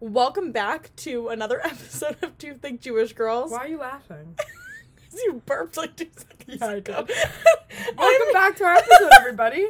Welcome 0.00 0.52
back 0.52 0.94
to 0.96 1.28
another 1.28 1.60
episode 1.64 2.16
of 2.22 2.36
Two 2.38 2.54
Thick 2.54 2.80
Jewish 2.80 3.12
Girls. 3.12 3.50
Why 3.50 3.58
are 3.58 3.68
you 3.68 3.78
laughing? 3.78 4.36
you 5.24 5.42
burped 5.46 5.76
like 5.76 5.96
two 5.96 6.08
seconds 6.16 6.58
Yeah, 6.60 6.66
I 6.66 6.72
ago. 6.74 7.04
did. 7.04 7.16
Welcome 7.96 8.32
back 8.32 8.56
to 8.56 8.64
our 8.64 8.74
episode, 8.74 9.10
everybody. 9.18 9.68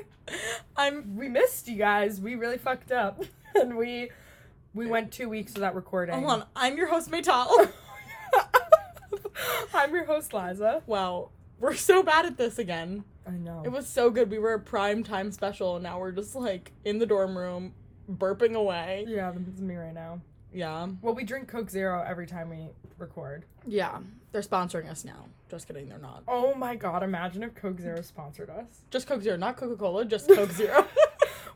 I'm. 0.77 1.17
We 1.17 1.29
missed 1.29 1.69
you 1.69 1.77
guys. 1.77 2.21
We 2.21 2.35
really 2.35 2.59
fucked 2.59 2.91
up, 2.91 3.23
and 3.55 3.77
we 3.77 4.11
we 4.75 4.87
went 4.87 5.13
two 5.13 5.29
weeks 5.29 5.55
without 5.55 5.75
recording. 5.77 6.17
Hold 6.17 6.43
on. 6.43 6.45
I'm 6.57 6.77
your 6.77 6.89
host, 6.89 7.11
Maytal. 7.11 7.71
I'm 9.75 9.95
your 9.95 10.05
host, 10.07 10.35
Liza. 10.35 10.83
wow, 10.87 11.29
we're 11.61 11.75
so 11.75 12.03
bad 12.03 12.27
at 12.27 12.37
this 12.37 12.59
again. 12.59 13.05
I 13.27 13.33
know. 13.33 13.63
It 13.65 13.71
was 13.71 13.87
so 13.89 14.11
good. 14.11 14.31
We 14.31 14.39
were 14.41 14.55
a 14.55 14.61
prime 14.61 15.05
time 15.05 15.31
special, 15.31 15.77
and 15.77 15.85
now 15.85 16.01
we're 16.01 16.11
just 16.13 16.35
like 16.35 16.73
in 16.85 16.99
the 16.99 17.07
dorm 17.07 17.39
room, 17.39 17.73
burping 18.11 18.55
away. 18.55 19.05
yeah, 19.09 19.33
this 19.35 19.55
is 19.55 19.61
me 19.61 19.77
right 19.77 19.95
now. 19.95 20.21
Yeah. 20.53 20.89
Well, 21.03 21.15
we 21.15 21.25
drink 21.25 21.49
Coke 21.49 21.69
Zero 21.71 22.05
every 22.07 22.27
time 22.27 22.49
we 22.49 22.69
record. 22.99 23.45
Yeah. 23.67 23.99
They're 24.33 24.43
sponsoring 24.43 24.91
us 24.91 25.05
now. 25.05 25.27
Just 25.51 25.67
kidding, 25.67 25.89
they're 25.89 25.99
not. 25.99 26.23
Oh 26.27 26.55
my 26.55 26.75
god! 26.75 27.03
Imagine 27.03 27.43
if 27.45 27.55
Coke 27.55 27.79
Zero 27.79 28.01
sponsored 28.03 28.51
us. 28.51 28.67
Just 28.91 29.07
Coke 29.07 29.23
Zero, 29.23 29.37
not 29.37 29.57
Coca 29.57 29.77
Cola, 29.77 30.05
just 30.05 30.29
Coke 30.29 30.51
Zero. 30.53 30.87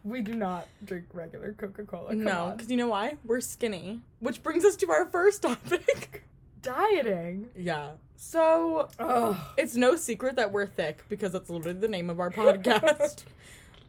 We 0.02 0.22
do 0.22 0.32
not 0.34 0.66
drink 0.82 1.06
regular 1.12 1.52
Coca 1.52 1.84
Cola. 1.84 2.14
no, 2.14 2.54
because 2.56 2.70
you 2.70 2.78
know 2.78 2.88
why? 2.88 3.18
We're 3.24 3.42
skinny. 3.42 4.00
Which 4.20 4.42
brings 4.42 4.64
us 4.64 4.74
to 4.76 4.90
our 4.90 5.04
first 5.04 5.42
topic. 5.42 6.24
dieting. 6.62 7.48
yeah. 7.54 7.90
So, 8.16 8.88
Ugh. 8.98 9.36
it's 9.58 9.76
no 9.76 9.96
secret 9.96 10.36
that 10.36 10.52
we're 10.52 10.66
thick 10.66 11.04
because 11.10 11.32
that's 11.32 11.50
literally 11.50 11.78
the 11.78 11.88
name 11.88 12.08
of 12.08 12.18
our 12.20 12.30
podcast. 12.30 13.24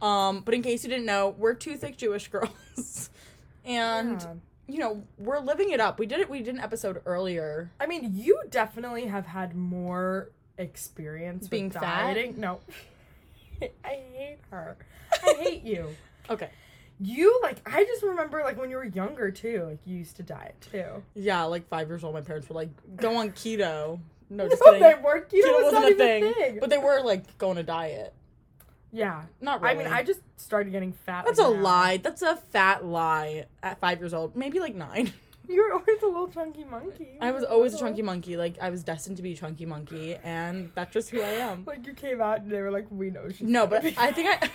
um, 0.02 0.40
but 0.40 0.52
in 0.54 0.62
case 0.62 0.82
you 0.84 0.90
didn't 0.90 1.06
know, 1.06 1.34
we're 1.38 1.54
two 1.54 1.76
thick 1.76 1.96
Jewish 1.96 2.28
girls. 2.28 3.08
and, 3.64 4.20
Yeah. 4.20 4.34
you 4.66 4.78
know, 4.80 5.02
we're 5.18 5.38
living 5.40 5.70
it 5.70 5.80
up. 5.80 5.98
We 5.98 6.06
did 6.06 6.20
it, 6.20 6.28
we 6.28 6.40
did 6.42 6.54
an 6.54 6.60
episode 6.60 7.00
earlier. 7.06 7.70
I 7.80 7.86
mean, 7.86 8.10
you 8.14 8.40
definitely 8.50 9.06
have 9.06 9.26
had 9.26 9.54
more 9.56 10.30
experience 10.58 11.48
Being 11.48 11.66
with 11.68 11.74
fat? 11.74 12.14
dieting. 12.14 12.38
No, 12.40 12.60
I 13.84 14.00
hate 14.12 14.38
her. 14.50 14.76
I 15.22 15.34
hate 15.40 15.62
you. 15.62 15.88
Okay. 16.28 16.50
You 17.00 17.40
like 17.42 17.56
I 17.66 17.84
just 17.84 18.02
remember 18.04 18.42
like 18.44 18.56
when 18.60 18.70
you 18.70 18.76
were 18.76 18.84
younger 18.84 19.30
too. 19.32 19.64
Like 19.70 19.78
you 19.84 19.98
used 19.98 20.16
to 20.16 20.22
diet 20.22 20.54
too. 20.70 21.02
Yeah, 21.14 21.42
like 21.44 21.66
five 21.68 21.88
years 21.88 22.04
old, 22.04 22.14
my 22.14 22.20
parents 22.20 22.48
were 22.48 22.54
like, 22.54 22.68
go 22.96 23.16
on 23.16 23.30
keto. 23.32 23.98
No, 24.30 24.48
just 24.48 24.62
No, 24.64 24.72
kidding. 24.72 24.82
they 24.88 24.94
weren't. 25.02 25.28
Keto, 25.28 25.42
keto 25.42 25.64
was 25.64 25.72
wasn't 25.72 25.92
a 25.92 25.96
thing. 25.96 26.32
thing. 26.34 26.58
But 26.60 26.70
they 26.70 26.78
were 26.78 27.00
like 27.02 27.36
going 27.38 27.56
to 27.56 27.62
diet. 27.64 28.14
Yeah, 28.92 29.22
Not 29.40 29.62
really. 29.62 29.74
I 29.74 29.84
mean, 29.84 29.92
I 29.92 30.02
just 30.02 30.20
started 30.36 30.70
getting 30.70 30.92
fat. 30.92 31.24
That's 31.24 31.38
like, 31.38 31.50
a 31.50 31.54
now. 31.54 31.62
lie. 31.62 31.96
That's 31.96 32.22
a 32.22 32.36
fat 32.36 32.84
lie 32.84 33.46
at 33.62 33.80
five 33.80 34.00
years 34.00 34.12
old. 34.14 34.36
Maybe 34.36 34.60
like 34.60 34.74
nine. 34.74 35.12
You 35.48 35.60
were 35.60 35.72
always 35.72 36.00
a 36.02 36.06
little 36.06 36.28
chunky 36.28 36.62
monkey. 36.62 37.18
I 37.20 37.32
was 37.32 37.42
always 37.42 37.74
a 37.74 37.78
chunky 37.78 38.00
monkey. 38.00 38.36
Like 38.36 38.58
I 38.62 38.70
was 38.70 38.84
destined 38.84 39.16
to 39.16 39.24
be 39.24 39.32
a 39.32 39.36
chunky 39.36 39.66
monkey, 39.66 40.14
and 40.22 40.70
that's 40.76 40.92
just 40.92 41.10
who 41.10 41.20
I 41.20 41.30
am. 41.30 41.64
Like 41.66 41.84
you 41.84 41.94
came 41.94 42.20
out 42.20 42.42
and 42.42 42.50
they 42.50 42.60
were 42.62 42.70
like, 42.70 42.86
"We 42.90 43.10
know 43.10 43.28
she's." 43.28 43.42
No, 43.42 43.66
but 43.66 43.82
be- 43.82 43.94
I 43.98 44.12
think 44.12 44.28
I, 44.30 44.50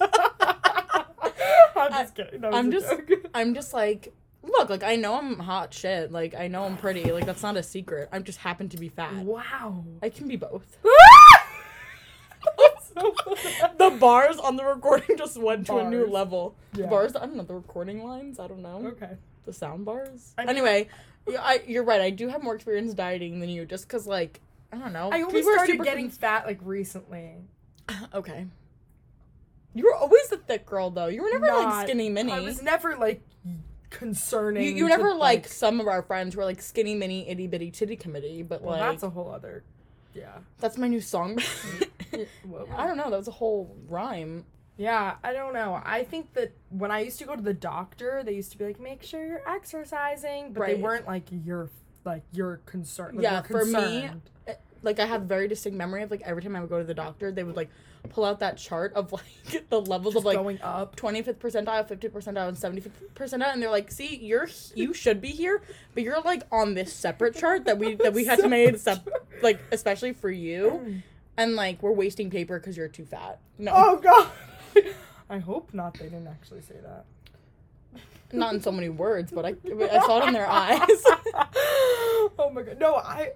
I'm 1.76 1.92
just 1.92 2.14
kidding. 2.14 2.40
That 2.40 2.54
I'm 2.54 2.70
just, 2.70 2.88
joke. 2.88 3.08
I'm 3.34 3.54
just 3.54 3.74
like, 3.74 4.14
look, 4.42 4.70
like 4.70 4.84
I 4.84 4.96
know 4.96 5.16
I'm 5.18 5.38
hot 5.38 5.74
shit. 5.74 6.12
Like 6.12 6.34
I 6.34 6.48
know 6.48 6.64
I'm 6.64 6.76
pretty. 6.76 7.10
Like 7.10 7.26
that's 7.26 7.42
not 7.42 7.56
a 7.56 7.62
secret. 7.62 8.08
I 8.12 8.18
just 8.20 8.38
happen 8.38 8.68
to 8.70 8.76
be 8.76 8.88
fat. 8.88 9.12
wow. 9.16 9.84
I 10.02 10.08
can 10.08 10.28
be 10.28 10.36
both. 10.36 10.78
So. 12.94 13.14
The 13.78 13.90
bars 13.90 14.38
on 14.38 14.56
the 14.56 14.64
recording 14.64 15.16
just 15.16 15.36
went 15.36 15.66
to 15.66 15.78
a 15.78 15.88
new 15.90 16.06
level. 16.06 16.54
Yeah. 16.74 16.86
Bars. 16.86 17.16
I 17.16 17.20
don't 17.20 17.36
know 17.36 17.42
the 17.42 17.54
recording 17.54 18.04
lines. 18.04 18.38
I 18.38 18.46
don't 18.46 18.62
know. 18.62 18.86
Okay. 18.86 19.16
the 19.44 19.52
sound 19.52 19.84
bars. 19.84 20.32
I 20.38 20.42
mean- 20.42 20.50
anyway, 20.50 20.88
yeah, 21.28 21.40
I, 21.42 21.62
you're 21.66 21.84
right. 21.84 22.00
I 22.00 22.10
do 22.10 22.28
have 22.28 22.42
more 22.42 22.54
experience 22.54 22.94
dieting 22.94 23.40
than 23.40 23.48
you, 23.48 23.64
just 23.64 23.86
because 23.88 24.06
like 24.06 24.40
I 24.72 24.78
don't 24.78 24.92
know. 24.92 25.10
I 25.12 25.22
only 25.22 25.42
started 25.42 25.82
getting 25.82 26.10
fat 26.10 26.46
like 26.46 26.58
recently. 26.62 27.36
okay. 28.14 28.46
You 29.74 29.84
were 29.84 29.94
always 29.94 30.30
a 30.32 30.36
thick 30.36 30.66
girl 30.66 30.90
though. 30.90 31.06
You 31.06 31.22
were 31.22 31.30
never 31.30 31.46
like 31.46 31.86
skinny 31.86 32.08
mini. 32.08 32.32
I 32.32 32.40
was 32.40 32.62
never 32.62 32.96
like 32.96 33.22
concerning. 33.90 34.64
you, 34.64 34.70
you 34.70 34.88
never 34.88 35.14
like, 35.14 35.46
some 35.48 35.80
of 35.80 35.86
our 35.88 36.02
friends 36.02 36.34
who 36.34 36.40
were 36.40 36.44
like 36.46 36.60
skinny 36.60 36.94
mini 36.94 37.28
itty 37.28 37.46
bitty 37.46 37.70
titty 37.70 37.96
committee, 37.96 38.42
but 38.42 38.62
Well, 38.62 38.78
like 38.78 38.90
that's, 38.92 39.02
a 39.02 39.10
whole 39.10 39.30
other. 39.30 39.64
Yeah. 40.14 40.38
That's 40.60 40.78
my 40.78 40.88
new 40.88 41.00
song. 41.00 41.38
I 42.76 42.86
don't 42.86 42.96
know. 42.96 43.10
That 43.10 43.18
was 43.18 43.28
a 43.28 43.32
whole 43.32 43.76
rhyme. 43.88 44.44
Yeah, 44.76 45.14
I 45.22 45.32
don't 45.32 45.54
know. 45.54 45.80
I 45.84 46.02
think 46.02 46.32
that 46.34 46.52
when 46.70 46.90
I 46.90 47.00
used 47.00 47.18
to 47.20 47.24
go 47.24 47.36
to 47.36 47.42
the 47.42 47.54
doctor, 47.54 48.22
they 48.24 48.34
used 48.34 48.50
to 48.52 48.58
be 48.58 48.64
like, 48.64 48.80
"Make 48.80 49.02
sure 49.02 49.24
you're 49.24 49.48
exercising," 49.48 50.52
but 50.52 50.66
they 50.66 50.74
weren't 50.74 51.06
like, 51.06 51.24
"You're 51.30 51.70
like 52.04 52.22
you're 52.32 52.56
concerned." 52.66 53.18
Like, 53.18 53.22
Yeah, 53.22 53.42
we're 53.48 53.60
for 53.60 53.64
me. 53.66 54.10
Eh, 54.48 54.54
like 54.82 54.98
I 54.98 55.06
have 55.06 55.22
very 55.22 55.48
distinct 55.48 55.78
memory 55.78 56.02
of 56.02 56.10
like 56.10 56.22
every 56.22 56.42
time 56.42 56.56
I 56.56 56.60
would 56.60 56.70
go 56.70 56.78
to 56.78 56.84
the 56.84 56.94
doctor, 56.94 57.30
they 57.30 57.44
would 57.44 57.56
like 57.56 57.70
pull 58.10 58.24
out 58.24 58.40
that 58.40 58.58
chart 58.58 58.92
of 58.94 59.12
like 59.52 59.68
the 59.70 59.80
levels 59.80 60.14
Just 60.14 60.22
of 60.22 60.24
like 60.26 60.36
going 60.36 60.60
up. 60.60 60.96
25th 60.96 61.36
percentile, 61.36 61.88
50th 61.88 62.10
percentile, 62.10 62.48
and 62.48 62.56
75th 62.56 62.90
percentile, 63.14 63.52
and 63.52 63.62
they're 63.62 63.70
like, 63.70 63.90
"See, 63.92 64.16
you're 64.16 64.48
you 64.74 64.92
should 64.92 65.20
be 65.20 65.28
here, 65.28 65.62
but 65.94 66.02
you're 66.02 66.20
like 66.20 66.42
on 66.50 66.74
this 66.74 66.92
separate 66.92 67.36
chart 67.36 67.64
that 67.66 67.78
we 67.78 67.94
that 67.94 68.12
we 68.12 68.24
had 68.24 68.40
to 68.40 68.48
make 68.58 68.76
sep- 68.78 69.08
like 69.40 69.60
especially 69.72 70.12
for 70.12 70.30
you, 70.30 71.02
and 71.36 71.56
like 71.56 71.82
we're 71.82 71.92
wasting 71.92 72.30
paper 72.30 72.58
because 72.58 72.76
you're 72.76 72.88
too 72.88 73.04
fat." 73.04 73.38
No, 73.58 73.72
Oh 73.74 73.96
god. 74.02 74.30
I 75.30 75.38
hope 75.38 75.72
not. 75.72 75.94
They 75.94 76.04
didn't 76.04 76.26
actually 76.28 76.60
say 76.62 76.76
that. 76.82 77.04
not 78.32 78.54
in 78.54 78.60
so 78.60 78.72
many 78.72 78.88
words, 78.88 79.30
but 79.32 79.44
I 79.46 79.54
I 79.90 80.00
saw 80.06 80.22
it 80.22 80.28
in 80.28 80.34
their 80.34 80.48
eyes. 80.48 80.80
oh 82.38 82.50
my 82.52 82.62
god. 82.62 82.78
No, 82.78 82.94
I. 82.96 83.32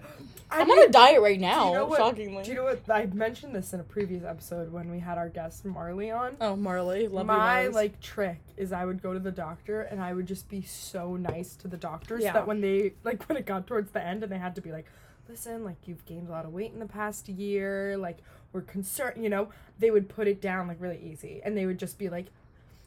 I 0.50 0.62
I'm 0.62 0.68
mean, 0.68 0.78
on 0.78 0.88
a 0.88 0.90
diet 0.90 1.20
right 1.20 1.38
now. 1.38 1.68
you 1.68 1.74
know 1.74 1.84
what, 1.84 1.98
shockingly. 1.98 2.42
Do 2.42 2.48
you 2.50 2.56
know 2.56 2.64
what? 2.64 2.80
I 2.90 3.04
mentioned 3.04 3.54
this 3.54 3.74
in 3.74 3.80
a 3.80 3.84
previous 3.84 4.24
episode 4.24 4.72
when 4.72 4.90
we 4.90 4.98
had 4.98 5.18
our 5.18 5.28
guest 5.28 5.66
Marley 5.66 6.10
on. 6.10 6.36
oh, 6.40 6.56
Marley, 6.56 7.06
love 7.06 7.26
my 7.26 7.64
you, 7.64 7.70
like 7.70 8.00
trick 8.00 8.40
is 8.56 8.72
I 8.72 8.86
would 8.86 9.02
go 9.02 9.12
to 9.12 9.18
the 9.18 9.30
doctor 9.30 9.82
and 9.82 10.00
I 10.00 10.14
would 10.14 10.24
just 10.26 10.48
be 10.48 10.62
so 10.62 11.16
nice 11.16 11.54
to 11.56 11.68
the 11.68 11.76
doctors 11.76 12.22
Yeah. 12.22 12.32
that 12.32 12.46
when 12.46 12.62
they 12.62 12.94
like 13.04 13.28
when 13.28 13.36
it 13.36 13.44
got 13.44 13.66
towards 13.66 13.90
the 13.90 14.02
end 14.02 14.22
and 14.22 14.32
they 14.32 14.38
had 14.38 14.54
to 14.54 14.62
be 14.62 14.72
like, 14.72 14.86
listen, 15.28 15.64
like 15.64 15.76
you've 15.86 16.04
gained 16.06 16.28
a 16.28 16.30
lot 16.30 16.44
of 16.44 16.52
weight 16.52 16.72
in 16.72 16.78
the 16.78 16.86
past 16.86 17.28
year, 17.28 17.96
like 17.96 18.18
we're 18.52 18.62
concerned, 18.62 19.22
you 19.22 19.28
know, 19.28 19.48
they 19.78 19.90
would 19.90 20.08
put 20.08 20.26
it 20.26 20.40
down 20.40 20.68
like 20.68 20.80
really 20.80 20.98
easy 20.98 21.40
and 21.44 21.56
they 21.56 21.66
would 21.66 21.78
just 21.78 21.98
be 21.98 22.08
like, 22.08 22.26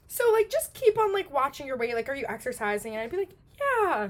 so 0.07 0.24
like 0.34 0.50
just 0.50 0.74
keep 0.74 0.97
on 0.97 1.13
like 1.13 1.31
watching 1.31 1.68
your 1.68 1.78
weight, 1.78 1.94
like 1.94 2.09
are 2.09 2.16
you 2.16 2.25
exercising? 2.28 2.94
And 2.94 3.02
I'd 3.02 3.12
be 3.12 3.18
like, 3.18 3.35
yeah. 3.59 4.09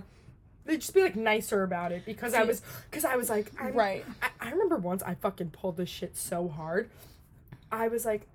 They'd 0.65 0.79
just 0.79 0.93
be 0.93 1.01
like 1.01 1.15
nicer 1.15 1.63
about 1.63 1.91
it 1.91 2.05
because 2.05 2.35
I 2.35 2.43
was 2.43 2.61
because 2.89 3.03
I 3.03 3.15
was 3.15 3.29
like 3.29 3.51
I'm, 3.59 3.73
right. 3.73 4.05
I, 4.21 4.29
I 4.39 4.51
remember 4.51 4.77
once 4.77 5.01
I 5.01 5.15
fucking 5.15 5.49
pulled 5.49 5.77
this 5.77 5.89
shit 5.89 6.15
so 6.15 6.47
hard. 6.47 6.89
I 7.71 7.87
was 7.87 8.05
like, 8.05 8.27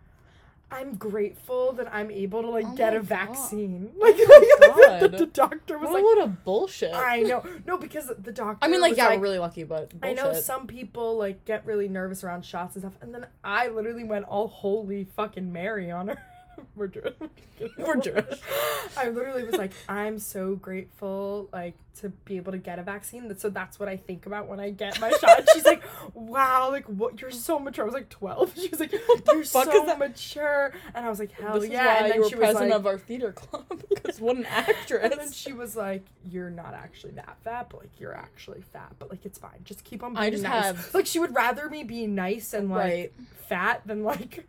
I'm 0.71 0.97
grateful 0.97 1.73
that 1.75 1.93
I'm 1.95 2.11
able 2.11 2.43
to 2.43 2.51
like 2.51 2.67
Oh 2.67 2.75
get 2.75 2.93
a 2.95 2.99
God. 2.99 3.07
vaccine. 3.07 3.91
Like, 3.99 4.17
Oh 4.19 4.75
like, 4.89 5.01
the, 5.13 5.19
the 5.19 5.27
doctor 5.27 5.79
was 5.79 5.91
like 5.91 6.03
What 6.03 6.19
a 6.19 6.23
like, 6.23 6.45
bullshit. 6.45 6.93
I 6.95 7.21
know, 7.21 7.45
no, 7.67 7.79
because 7.79 8.11
the 8.19 8.33
doctor. 8.33 8.65
I 8.65 8.69
mean, 8.69 8.81
like, 8.81 8.97
yeah, 8.97 9.15
we're 9.15 9.21
really 9.21 9.39
lucky, 9.39 9.65
but 9.65 9.93
I 10.03 10.13
know 10.13 10.33
some 10.33 10.67
people 10.67 11.17
like 11.17 11.45
get 11.45 11.65
really 11.67 11.89
nervous 11.89 12.25
around 12.25 12.45
shots 12.45 12.75
and 12.75 12.83
stuff, 12.83 12.95
and 13.01 13.15
then 13.15 13.27
I 13.45 13.69
literally 13.69 14.05
went 14.05 14.25
all 14.27 14.49
holy 14.49 15.05
fucking 15.05 15.53
Mary 15.53 15.91
on 15.91 16.09
her. 16.09 16.19
we're 16.77 16.87
Jewish. 16.89 17.15
We're 17.79 17.97
Jewish. 17.97 18.39
I 18.99 19.09
literally 19.09 19.43
was 19.45 19.57
like, 19.57 19.73
I'm 19.89 20.19
so 20.19 20.57
grateful, 20.57 21.49
like, 21.55 21.75
to 22.01 22.11
be 22.11 22.37
able 22.37 22.53
to 22.53 22.59
get 22.59 22.79
a 22.79 22.83
vaccine. 22.83 23.35
So 23.39 23.49
that's 23.49 23.81
what 23.81 23.89
I 23.89 23.97
think 23.97 24.27
about 24.27 24.47
when 24.47 24.61
I 24.61 24.69
get 24.71 25.01
my 25.01 25.11
shot. 25.11 25.49
She's 25.55 25.65
like, 25.65 25.83
Wow, 26.13 26.71
like, 26.71 26.85
what? 26.85 27.19
You're 27.19 27.31
so 27.31 27.59
mature. 27.59 27.85
I 27.85 27.87
was 27.87 27.95
like 27.95 28.11
12. 28.11 28.53
She 28.59 28.69
was 28.69 28.81
like, 28.81 28.93
You're 28.93 29.43
fuck 29.45 29.65
so 29.65 29.81
is 29.81 29.87
that? 29.87 29.99
mature. 29.99 30.73
And 30.95 31.07
I 31.07 31.09
was 31.09 31.19
like, 31.19 31.31
Hell 31.33 31.59
this 31.61 31.71
yeah. 31.71 31.81
is 31.81 31.87
why 31.87 31.95
and 31.97 32.11
then 32.11 32.15
you 32.17 32.21
were 32.23 32.29
she 32.29 32.35
was 32.35 32.41
president 32.45 32.71
like, 32.73 32.79
of 32.81 32.87
our 32.87 32.99
theater 32.99 33.33
club. 33.33 33.83
Because 33.89 34.21
what 34.21 34.37
an 34.37 34.45
actress. 34.47 35.01
and 35.11 35.13
then 35.19 35.33
she 35.33 35.55
was 35.55 35.75
like, 35.77 36.05
"You're 36.31 36.51
not 36.51 36.75
actually 36.75 37.13
that 37.13 37.37
fat, 37.43 37.69
but 37.71 37.81
like 37.81 37.99
you're 37.99 38.15
actually 38.15 38.61
fat, 38.73 38.93
but 38.99 39.09
like 39.11 39.25
it's 39.25 39.39
fine. 39.39 39.61
Just 39.65 39.83
keep 39.85 40.03
on 40.03 40.13
being 40.13 40.23
I 40.25 40.31
just 40.31 40.43
nice." 40.43 40.65
have- 40.65 40.95
like 40.95 41.07
she 41.07 41.19
would 41.19 41.35
rather 41.35 41.69
me 41.71 41.83
be 41.85 42.07
nice 42.07 42.53
and 42.53 42.69
like 42.69 42.77
Right. 42.79 43.13
fat 43.49 43.83
than 43.87 44.05
like 44.05 44.47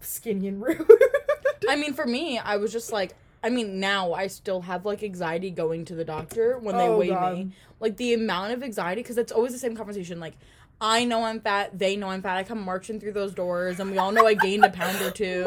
skinny 0.00 0.48
and 0.48 0.62
rude. 0.62 0.86
I 1.68 1.76
mean, 1.76 1.92
for 1.94 2.06
me, 2.06 2.38
I 2.38 2.56
was 2.56 2.72
just 2.72 2.92
like, 2.92 3.14
I 3.42 3.48
mean, 3.50 3.80
now 3.80 4.12
I 4.12 4.26
still 4.26 4.60
have 4.62 4.84
like 4.84 5.02
anxiety 5.02 5.50
going 5.50 5.84
to 5.86 5.94
the 5.94 6.04
doctor 6.04 6.58
when 6.58 6.76
they 6.76 6.88
Oh, 6.88 6.98
weigh 6.98 7.08
God. 7.08 7.34
me. 7.38 7.52
Like 7.80 7.96
the 7.96 8.14
amount 8.14 8.52
of 8.52 8.62
anxiety, 8.62 9.02
because 9.02 9.16
it's 9.18 9.32
always 9.32 9.52
the 9.52 9.58
same 9.58 9.76
conversation. 9.76 10.20
Like, 10.20 10.34
I 10.80 11.04
know 11.04 11.24
I'm 11.24 11.40
fat, 11.40 11.78
they 11.78 11.96
know 11.96 12.08
I'm 12.08 12.22
fat. 12.22 12.36
I 12.36 12.44
come 12.44 12.62
marching 12.62 13.00
through 13.00 13.12
those 13.12 13.34
doors, 13.34 13.80
and 13.80 13.90
we 13.90 13.98
all 13.98 14.12
know 14.12 14.26
I 14.26 14.34
gained 14.34 14.64
a 14.64 14.70
pound 14.70 15.00
or 15.02 15.10
two. 15.10 15.44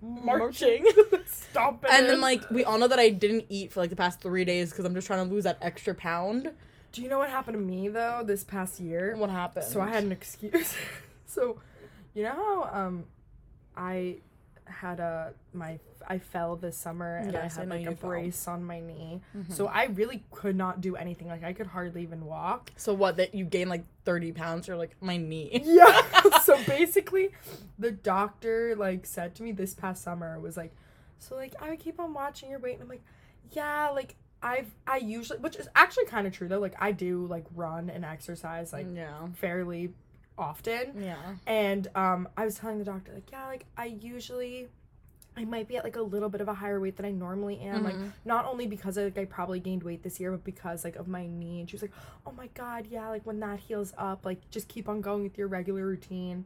Mar- 0.00 0.38
Marching. 0.38 0.86
Stop 1.26 1.84
it. 1.84 1.90
and 1.90 2.06
then 2.06 2.20
like 2.20 2.48
we 2.50 2.62
all 2.64 2.76
know 2.78 2.88
that 2.88 2.98
I 2.98 3.08
didn't 3.08 3.46
eat 3.48 3.72
for 3.72 3.80
like 3.80 3.88
the 3.90 3.96
past 3.96 4.20
three 4.20 4.44
days 4.44 4.70
because 4.70 4.84
I'm 4.84 4.94
just 4.94 5.06
trying 5.06 5.26
to 5.26 5.32
lose 5.34 5.44
that 5.44 5.56
extra 5.62 5.94
pound. 5.94 6.50
Do 6.92 7.00
you 7.02 7.08
know 7.08 7.18
what 7.18 7.30
happened 7.30 7.56
to 7.56 7.62
me 7.62 7.88
though 7.88 8.22
this 8.24 8.44
past 8.44 8.80
year? 8.80 9.16
What 9.16 9.30
happened? 9.30 9.64
So 9.64 9.80
I 9.80 9.88
had 9.88 10.04
an 10.04 10.12
excuse. 10.12 10.74
so, 11.26 11.58
you 12.14 12.24
know 12.24 12.32
how 12.70 12.86
um, 12.86 13.04
I 13.76 14.16
had 14.66 14.98
a 14.98 15.34
my 15.52 15.78
I 16.08 16.18
fell 16.18 16.56
this 16.56 16.76
summer 16.76 17.16
and 17.16 17.32
Yes, 17.32 17.56
I 17.56 17.58
I 17.58 17.60
had 17.60 17.68
know 17.68 17.74
like 17.76 17.86
a 17.86 17.90
you 17.90 17.96
fell. 17.96 18.10
brace 18.10 18.48
on 18.48 18.64
my 18.64 18.80
knee. 18.80 19.20
Mm-hmm. 19.36 19.52
So 19.52 19.66
I 19.66 19.84
really 19.86 20.24
could 20.30 20.56
not 20.56 20.80
do 20.80 20.96
anything. 20.96 21.28
Like 21.28 21.44
I 21.44 21.52
could 21.52 21.66
hardly 21.66 22.02
even 22.02 22.24
walk. 22.24 22.72
So 22.76 22.94
what? 22.94 23.16
That 23.18 23.34
you 23.34 23.44
gain 23.44 23.68
like 23.68 23.84
thirty 24.04 24.32
pounds 24.32 24.68
or 24.68 24.76
like 24.76 24.96
my 25.00 25.16
knee? 25.16 25.62
Yeah. 25.64 26.40
so 26.42 26.62
basically, 26.64 27.30
the 27.78 27.90
doctor 27.90 28.74
like 28.76 29.06
said 29.06 29.34
to 29.36 29.42
me 29.42 29.52
this 29.52 29.74
past 29.74 30.02
summer 30.02 30.38
was 30.40 30.56
like, 30.56 30.74
so 31.18 31.36
like 31.36 31.54
I 31.60 31.70
would 31.70 31.80
keep 31.80 32.00
on 32.00 32.14
watching 32.14 32.50
your 32.50 32.58
weight, 32.58 32.74
and 32.74 32.82
I'm 32.82 32.88
like, 32.88 33.04
yeah, 33.52 33.90
like 33.90 34.16
I've 34.42 34.70
I 34.86 34.98
usually, 34.98 35.38
which 35.38 35.56
is 35.56 35.68
actually 35.74 36.04
kind 36.06 36.26
of 36.26 36.32
true 36.32 36.48
though. 36.48 36.58
Like 36.60 36.74
I 36.78 36.92
do 36.92 37.26
like 37.26 37.44
run 37.54 37.88
and 37.90 38.04
exercise 38.04 38.72
like 38.72 38.86
yeah. 38.94 39.26
fairly 39.36 39.94
often, 40.38 41.00
Yeah. 41.00 41.16
and 41.46 41.88
um 41.94 42.28
I 42.36 42.44
was 42.44 42.56
telling 42.56 42.78
the 42.78 42.84
doctor 42.84 43.12
like, 43.12 43.30
yeah, 43.30 43.46
like 43.46 43.66
I 43.76 43.86
usually. 43.86 44.68
I 45.36 45.44
might 45.44 45.66
be 45.66 45.76
at 45.76 45.82
like 45.82 45.96
a 45.96 46.00
little 46.00 46.28
bit 46.28 46.40
of 46.40 46.46
a 46.46 46.54
higher 46.54 46.78
weight 46.78 46.96
than 46.96 47.04
I 47.04 47.10
normally 47.10 47.58
am, 47.58 47.82
like 47.82 47.96
Mhm. 47.96 48.12
not 48.24 48.44
only 48.44 48.68
because 48.68 48.96
like 48.96 49.18
I 49.18 49.24
probably 49.24 49.58
gained 49.58 49.82
weight 49.82 50.04
this 50.04 50.20
year, 50.20 50.30
but 50.30 50.44
because 50.44 50.84
like 50.84 50.94
of 50.94 51.08
my 51.08 51.26
knee. 51.26 51.58
And 51.58 51.68
she 51.68 51.74
was 51.74 51.82
like, 51.82 51.90
"Oh 52.24 52.30
my 52.30 52.46
god, 52.54 52.86
yeah, 52.88 53.08
like 53.08 53.26
when 53.26 53.40
that 53.40 53.58
heals 53.58 53.92
up, 53.98 54.24
like 54.24 54.48
just 54.50 54.68
keep 54.68 54.88
on 54.88 55.00
going 55.00 55.24
with 55.24 55.36
your 55.36 55.48
regular 55.48 55.84
routine." 55.84 56.44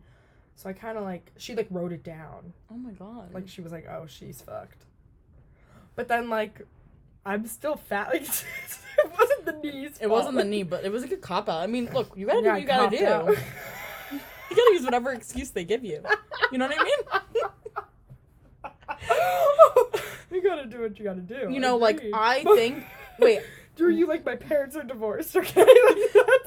So 0.56 0.70
I 0.70 0.72
kind 0.72 0.96
of 0.96 1.04
like 1.04 1.32
she 1.36 1.54
like 1.54 1.66
wrote 1.68 1.92
it 1.92 2.02
down, 2.02 2.54
Oh 2.72 2.78
my 2.78 2.92
god. 2.92 3.34
like 3.34 3.46
she 3.46 3.60
was 3.60 3.72
like, 3.72 3.86
"Oh, 3.86 4.06
she's 4.06 4.40
fucked." 4.40 4.86
But 5.94 6.08
then 6.08 6.30
like, 6.30 6.62
I'm 7.26 7.46
still 7.46 7.76
fat. 7.76 8.08
Like 8.14 8.22
it 9.04 9.12
wasn't 9.18 9.44
the 9.44 9.52
knees. 9.52 9.98
it 10.00 10.06
wasn't 10.08 10.36
the 10.36 10.44
knee, 10.44 10.62
but 10.62 10.84
it 10.86 10.90
was 10.90 11.02
like 11.02 11.12
a 11.12 11.14
good 11.16 11.22
cop 11.22 11.48
out. 11.50 11.60
I 11.60 11.66
mean, 11.66 11.90
look, 11.92 12.16
you 12.16 12.26
gotta 12.26 12.40
do 12.42 12.48
what 12.48 12.60
you 12.62 12.66
gotta 12.66 12.96
do. 13.36 13.36
Use 14.78 14.84
whatever 14.84 15.12
excuse 15.12 15.50
they 15.50 15.64
give 15.64 15.84
you. 15.84 16.02
You 16.52 16.58
know 16.58 16.68
what 16.68 16.78
I 16.78 16.84
mean? 16.84 16.98
you 20.30 20.42
gotta 20.42 20.66
do 20.66 20.82
what 20.82 20.96
you 20.98 21.04
gotta 21.04 21.20
do. 21.20 21.48
You 21.50 21.58
know, 21.60 21.76
like 21.76 22.00
I 22.14 22.44
think. 22.44 22.84
Wait, 23.18 23.42
Drew, 23.74 23.90
you 23.90 24.06
like 24.06 24.24
my 24.24 24.36
parents 24.36 24.76
are 24.76 24.84
divorced, 24.84 25.36
okay? 25.36 25.66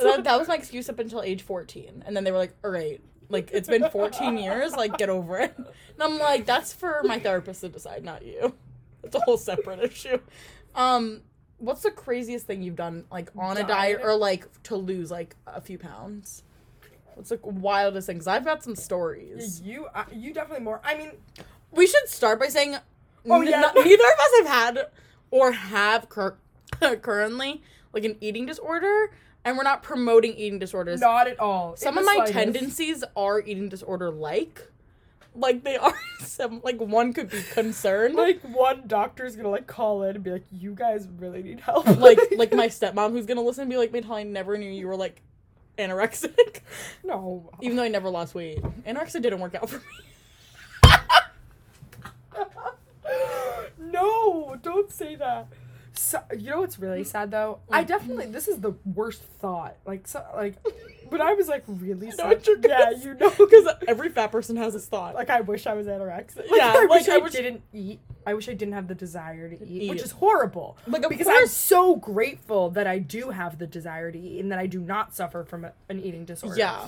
Like, 0.01 0.15
that, 0.15 0.23
that 0.23 0.39
was 0.39 0.47
my 0.47 0.55
excuse 0.55 0.89
up 0.89 0.97
until 0.97 1.21
age 1.21 1.43
14 1.43 2.03
and 2.07 2.15
then 2.17 2.23
they 2.23 2.31
were 2.31 2.39
like 2.39 2.55
all 2.63 2.71
right 2.71 2.99
like 3.29 3.51
it's 3.53 3.67
been 3.67 3.87
14 3.87 4.35
years 4.35 4.73
like 4.73 4.97
get 4.97 5.09
over 5.09 5.37
it 5.37 5.53
and 5.55 5.67
i'm 6.01 6.17
like 6.17 6.47
that's 6.47 6.73
for 6.73 7.01
my 7.03 7.19
therapist 7.19 7.61
to 7.61 7.69
decide 7.69 8.03
not 8.03 8.25
you 8.25 8.55
it's 9.03 9.15
a 9.15 9.19
whole 9.19 9.37
separate 9.37 9.79
issue 9.79 10.19
um 10.73 11.21
what's 11.59 11.83
the 11.83 11.91
craziest 11.91 12.47
thing 12.47 12.63
you've 12.63 12.75
done 12.75 13.05
like 13.11 13.29
on 13.37 13.57
a 13.57 13.63
Diet? 13.63 14.01
or 14.03 14.15
like 14.15 14.47
to 14.63 14.75
lose 14.75 15.11
like 15.11 15.35
a 15.45 15.61
few 15.61 15.77
pounds 15.77 16.41
what's 17.15 17.29
the 17.29 17.39
wildest 17.43 18.07
thing 18.07 18.15
because 18.17 18.27
i've 18.27 18.45
got 18.45 18.63
some 18.63 18.75
stories 18.75 19.61
you, 19.61 19.85
uh, 19.95 20.03
you 20.13 20.33
definitely 20.33 20.63
more. 20.63 20.81
I 20.83 20.95
mean, 20.95 21.11
we 21.71 21.87
should 21.87 22.07
start 22.07 22.39
by 22.39 22.47
saying 22.47 22.77
Oh, 23.29 23.41
n- 23.41 23.47
yeah. 23.47 23.71
n- 23.75 23.83
neither 23.83 24.03
of 24.03 24.19
us 24.19 24.31
have 24.39 24.47
had 24.47 24.87
or 25.29 25.51
have 25.51 26.09
cur- 26.09 26.37
currently 27.01 27.61
like 27.93 28.03
an 28.05 28.15
eating 28.21 28.45
disorder 28.45 29.11
and 29.45 29.57
we're 29.57 29.63
not 29.63 29.83
promoting 29.83 30.33
eating 30.33 30.59
disorders 30.59 30.99
not 31.01 31.27
at 31.27 31.39
all. 31.39 31.75
some 31.75 31.97
of 31.97 32.05
my 32.05 32.15
slightest. 32.15 32.33
tendencies 32.33 33.03
are 33.15 33.39
eating 33.41 33.69
disorder 33.69 34.09
like 34.11 34.67
like 35.35 35.63
they 35.63 35.77
are 35.77 35.93
some 36.19 36.59
like 36.63 36.79
one 36.79 37.13
could 37.13 37.29
be 37.29 37.41
concerned 37.53 38.15
like 38.15 38.41
one 38.41 38.83
doctor's 38.87 39.35
gonna 39.35 39.49
like 39.49 39.65
call 39.67 40.03
in 40.03 40.15
and 40.15 40.23
be 40.23 40.31
like, 40.31 40.43
"You 40.51 40.73
guys 40.75 41.07
really 41.19 41.41
need 41.41 41.61
help." 41.61 41.85
like, 41.97 42.19
like 42.37 42.51
my 42.53 42.67
stepmom 42.67 43.11
who's 43.11 43.25
gonna 43.25 43.41
listen 43.41 43.61
and 43.61 43.69
be 43.71 43.77
like 43.77 43.91
Maytal, 43.93 44.11
i 44.15 44.23
never 44.23 44.57
knew 44.57 44.69
you 44.69 44.87
were 44.87 44.95
like 44.97 45.21
anorexic 45.77 46.59
no, 47.03 47.49
even 47.61 47.77
though 47.77 47.83
i 47.83 47.87
never 47.87 48.09
lost 48.09 48.35
weight 48.35 48.61
anorexia 48.85 49.21
didn't 49.21 49.39
work 49.39 49.55
out 49.55 49.69
for 49.69 49.77
me 49.77 49.83
no, 53.79 54.55
don't 54.61 54.91
say 54.91 55.15
that. 55.15 55.47
So, 55.93 56.21
you 56.37 56.49
know 56.51 56.61
what's 56.61 56.79
really 56.79 57.03
sad 57.03 57.31
though? 57.31 57.59
I 57.69 57.83
Mm. 57.83 57.87
definitely 57.87 58.25
this 58.27 58.47
is 58.47 58.59
the 58.61 58.71
worst 58.85 59.21
thought. 59.21 59.75
Like 59.85 60.07
so, 60.07 60.23
like 60.35 60.55
when 61.11 61.21
I 61.21 61.33
was 61.33 61.47
like 61.47 61.63
really 61.67 62.07
know 62.07 62.15
sad. 62.15 62.27
what 62.29 62.47
you're 62.47 62.57
Yeah, 62.59 62.89
you 62.91 63.13
know. 63.15 63.29
because 63.29 63.67
every 63.87 64.09
fat 64.09 64.31
person 64.31 64.55
has 64.55 64.73
this 64.73 64.85
thought 64.87 65.13
Like 65.15 65.29
I 65.29 65.41
wish 65.41 65.67
I 65.67 65.73
was 65.73 65.87
anorexic. 65.87 66.37
Like, 66.37 66.45
Yeah, 66.55 66.73
I 66.75 66.85
like, 66.85 66.89
wish 66.89 67.09
I 67.09 67.15
I, 67.15 67.17
wish- 67.19 67.31
didn't 67.33 67.61
eat. 67.73 67.99
I 68.25 68.33
wish 68.33 68.47
I 68.49 68.53
didn't 68.53 68.73
have 68.75 68.87
the 68.87 68.95
desire 68.95 69.49
to 69.49 69.55
eat, 69.67 69.83
eat. 69.83 69.89
which 69.89 70.01
is 70.01 70.11
horrible. 70.11 70.77
Like, 70.87 71.07
because 71.09 71.27
I'm 71.27 71.47
so 71.47 71.95
grateful 71.95 72.69
that 72.71 72.85
I 72.87 72.99
do 72.99 73.29
have 73.29 73.57
the 73.59 73.67
desire 73.67 74.11
to 74.11 74.17
eat 74.19 74.39
and 74.39 74.51
that 74.51 74.59
I 74.59 74.67
do 74.67 74.79
not 74.79 75.15
suffer 75.15 75.43
from 75.43 75.65
a, 75.65 75.73
an 75.89 75.99
eating 76.03 76.25
disorder. 76.25 76.55
yeah 76.57 76.85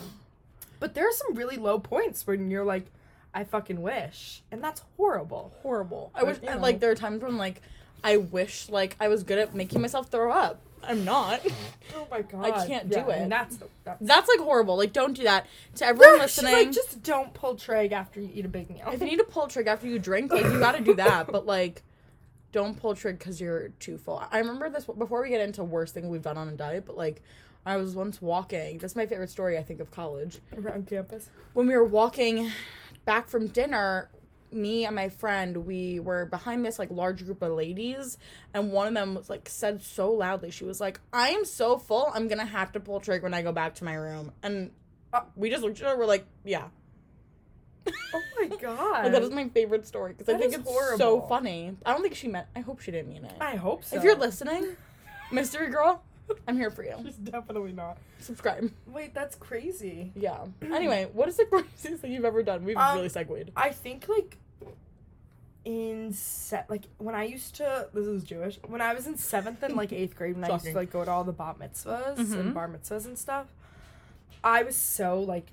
But 0.80 0.94
there 0.96 1.08
are 1.08 1.12
some 1.14 1.36
really 1.36 1.58
low 1.58 1.80
points 1.80 2.25
when 2.28 2.50
you're 2.52 2.66
like, 2.66 2.86
I 3.34 3.44
fucking 3.46 3.81
wish, 3.81 4.44
and 4.52 4.64
that's 4.64 4.84
horrible. 4.96 5.54
horrible 5.64 6.12
i 6.14 6.22
wish 6.24 6.40
know. 6.44 6.58
like 6.60 6.80
there 6.80 6.92
are 6.92 6.96
times 6.96 7.24
when 7.24 7.36
like 7.38 7.62
i 8.04 8.16
wish 8.18 8.70
like 8.70 8.96
i 9.00 9.08
was 9.08 9.24
good 9.24 9.40
at 9.40 9.56
making 9.56 9.81
myself 9.81 10.08
throw 10.12 10.31
up 10.31 10.60
i'm 10.88 11.03
not 11.06 11.41
Oh 11.95 12.07
my 12.09 12.21
god, 12.21 12.45
I 12.45 12.68
can't 12.68 12.89
do 12.89 13.00
it. 13.09 13.19
And 13.21 13.31
that's 13.31 13.57
that's. 13.83 14.00
that's 14.01 14.27
like 14.27 14.39
horrible 14.39 14.77
like 14.77 14.94
don't 14.94 15.13
do 15.13 15.24
that 15.24 15.45
to 15.75 15.85
everyone 15.85 16.21
she's 16.21 16.38
listening 16.41 16.53
like, 16.53 16.71
just 16.71 17.03
don't 17.03 17.33
pull 17.33 17.56
trach 17.56 17.91
after 17.91 18.19
you 18.19 18.30
eat 18.33 18.45
a 18.45 18.50
big 18.50 18.69
meal. 18.69 18.89
if 18.91 19.00
you 19.00 19.06
need 19.07 19.18
to 19.19 19.24
pull 19.24 19.47
trig 19.47 19.68
after 19.68 19.88
you 19.88 20.00
drink, 20.00 20.31
like 20.31 20.44
you 20.44 20.59
got 20.59 20.75
to 20.75 20.81
do 20.81 20.95
that. 20.95 21.27
But 21.31 21.45
like, 21.45 21.83
don't 22.51 22.80
pull 22.80 22.95
trig 22.95 23.19
because 23.19 23.39
you're 23.39 23.69
too 23.80 23.97
full. 23.97 24.24
I 24.31 24.39
remember 24.39 24.69
this 24.69 24.85
before 24.85 25.21
we 25.21 25.30
get 25.30 25.41
into 25.41 25.63
worst 25.63 25.94
thing 25.94 26.09
we've 26.09 26.21
done 26.21 26.38
on 26.38 26.50
a 26.50 26.53
diet. 26.53 26.86
But 26.86 26.97
like, 26.97 27.21
I 27.65 27.77
was 27.77 27.95
once 27.95 28.21
walking. 28.21 28.79
That's 28.79 28.95
my 28.95 29.06
favorite 29.06 29.29
story. 29.29 29.57
I 29.57 29.63
think 29.63 29.79
of 29.79 29.91
college 29.91 30.39
around 30.57 30.88
campus. 30.88 31.29
when 31.53 31.68
we 31.68 31.75
were 31.75 31.86
walking 31.86 32.51
back 33.06 33.27
from 33.27 33.47
dinner. 33.47 34.09
Me 34.53 34.85
and 34.85 34.95
my 34.95 35.09
friend, 35.09 35.65
we 35.65 36.00
were 36.00 36.25
behind 36.25 36.65
this 36.65 36.77
like 36.79 36.89
large 36.91 37.25
group 37.25 37.41
of 37.41 37.51
ladies, 37.53 38.17
and 38.53 38.71
one 38.71 38.88
of 38.88 38.94
them 38.94 39.15
was 39.15 39.29
like 39.29 39.50
said 39.50 39.81
so 39.83 40.11
loudly, 40.11 40.51
she 40.51 40.63
was 40.65 40.79
like, 40.79 41.00
"I 41.11 41.29
am 41.29 41.45
so 41.45 41.77
full, 41.77 42.11
I'm 42.13 42.27
gonna 42.27 42.45
have 42.45 42.71
to 42.73 42.79
pull 42.79 43.00
trig 43.00 43.23
when 43.23 43.33
I 43.33 43.41
go 43.41 43.51
back 43.51 43.75
to 43.75 43.83
my 43.83 43.95
room." 43.95 44.31
And 44.44 44.71
uh, 45.11 45.21
we 45.35 45.50
just 45.50 45.63
looked 45.63 45.81
at 45.81 45.88
her, 45.88 45.97
we're 45.97 46.05
like, 46.05 46.25
"Yeah." 46.45 46.67
Oh 48.13 48.21
my 48.39 48.47
god. 48.57 48.79
Like, 49.03 49.11
that 49.11 49.23
is 49.23 49.31
my 49.31 49.50
favorite 49.50 49.85
story 49.85 50.13
because 50.17 50.33
I 50.33 50.38
think 50.38 50.53
it's 50.53 50.69
so 50.97 51.21
funny. 51.27 51.75
I 51.85 51.91
don't 51.94 52.01
think 52.01 52.15
she 52.15 52.27
meant. 52.27 52.47
I 52.55 52.61
hope 52.61 52.79
she 52.79 52.91
didn't 52.91 53.09
mean 53.09 53.25
it. 53.25 53.33
I 53.41 53.55
hope 53.55 53.83
so. 53.83 53.97
If 53.97 54.03
you're 54.03 54.15
listening, 54.15 54.77
mystery 55.31 55.69
girl, 55.69 56.01
I'm 56.47 56.55
here 56.55 56.71
for 56.71 56.83
you. 56.83 56.95
she's 57.03 57.17
definitely 57.17 57.73
not. 57.73 57.97
Subscribe. 58.19 58.71
Wait, 58.88 59.13
that's 59.13 59.35
crazy. 59.35 60.11
Yeah. 60.15 60.45
Anyway, 60.73 61.09
what 61.11 61.27
is 61.27 61.35
the 61.38 61.45
craziest 61.51 62.01
thing 62.01 62.13
you've 62.13 62.23
ever 62.25 62.41
done? 62.44 62.63
We've 62.63 62.77
Um, 62.77 62.95
really 62.95 63.09
segued. 63.09 63.51
I 63.55 63.69
think 63.71 64.07
like 64.07 64.38
in 65.65 66.12
set 66.12 66.69
like 66.69 66.83
when 66.98 67.15
I 67.15 67.24
used 67.24 67.56
to 67.56 67.88
this 67.94 68.06
is 68.06 68.24
Jewish 68.25 68.60
when 68.68 68.81
I 68.81 68.94
was 68.94 69.07
in 69.07 69.15
seventh 69.18 69.63
and 69.63 69.75
like 69.77 69.94
eighth 69.94 70.15
grade 70.15 70.36
when 70.36 70.44
I 70.44 70.54
used 70.54 70.65
to 70.65 70.74
like 70.74 70.91
go 70.91 71.05
to 71.05 71.10
all 71.12 71.24
the 71.24 71.32
bat 71.32 71.55
mitzvahs 71.58 72.17
Mhm. 72.17 72.39
and 72.39 72.53
bar 72.53 72.67
mitzvahs 72.67 73.05
and 73.05 73.17
stuff, 73.17 73.48
I 74.43 74.63
was 74.63 74.75
so 74.75 75.22
like 75.22 75.48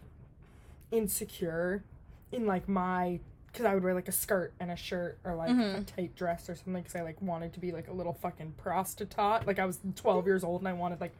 insecure 0.90 1.84
in 2.32 2.46
like 2.46 2.68
my 2.68 3.20
because 3.52 3.66
I 3.66 3.74
would 3.74 3.82
wear 3.82 3.94
like 3.94 4.08
a 4.08 4.12
skirt 4.12 4.52
and 4.60 4.70
a 4.70 4.76
shirt 4.76 5.18
or 5.24 5.34
like 5.34 5.50
a 5.50 5.52
Mhm. 5.54 5.86
tight 5.86 6.14
dress 6.14 6.48
or 6.48 6.54
something 6.54 6.74
because 6.82 6.94
I 6.94 7.02
like 7.02 7.20
wanted 7.20 7.52
to 7.54 7.60
be 7.60 7.72
like 7.72 7.88
a 7.88 7.92
little 7.92 8.12
fucking 8.12 8.52
prostitute. 8.56 9.46
Like 9.46 9.58
I 9.58 9.64
was 9.64 9.80
twelve 9.96 10.26
years 10.26 10.44
old 10.44 10.60
and 10.60 10.68
I 10.68 10.72
wanted 10.72 11.00
like 11.00 11.12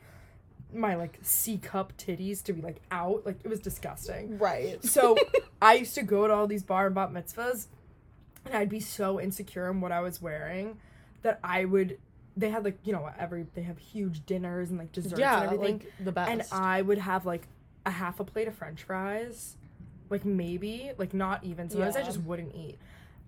my 0.73 0.95
like 0.95 1.19
C 1.23 1.59
cup 1.59 1.93
titties 1.97 2.43
to 2.45 2.53
be 2.53 2.61
like 2.63 2.81
out. 2.93 3.27
Like 3.27 3.41
it 3.45 3.49
was 3.49 3.59
disgusting. 3.61 4.39
Right. 4.39 4.83
So 4.85 5.17
I 5.63 5.75
used 5.75 5.95
to 5.97 6.03
go 6.03 6.27
to 6.29 6.33
all 6.33 6.47
these 6.47 6.63
bar 6.63 6.87
and 6.87 6.95
bat 6.95 7.11
mitzvahs, 7.11 7.67
and 8.45 8.55
I'd 8.55 8.69
be 8.69 8.81
so 8.81 9.21
insecure 9.21 9.71
in 9.71 9.81
what 9.81 9.93
I 9.93 10.01
was 10.01 10.21
wearing 10.23 10.79
that 11.23 11.39
I 11.45 11.65
would. 11.65 11.99
They 12.37 12.51
had 12.51 12.65
like 12.65 12.79
you 12.85 12.93
know 12.93 13.11
every 13.19 13.47
they 13.55 13.63
have 13.63 13.79
huge 13.79 14.25
dinners 14.25 14.71
and 14.71 14.79
like 14.79 14.93
desserts 14.93 15.19
yeah, 15.21 15.43
and 15.43 15.53
everything, 15.53 15.79
like 15.79 15.93
the 16.05 16.13
best. 16.13 16.31
and 16.31 16.45
I 16.53 16.81
would 16.83 16.99
have 16.99 17.27
like 17.27 17.49
a 17.85 17.91
half 17.91 18.21
a 18.21 18.25
plate 18.25 18.49
of 18.49 18.55
French 18.55 18.83
fries, 18.85 19.57
like 20.09 20.25
maybe 20.25 20.93
like 20.97 21.13
not 21.13 21.45
even. 21.45 21.69
Sometimes 21.69 21.97
I 21.97 22.03
just 22.03 22.21
wouldn't 22.23 22.55
eat. 22.55 22.79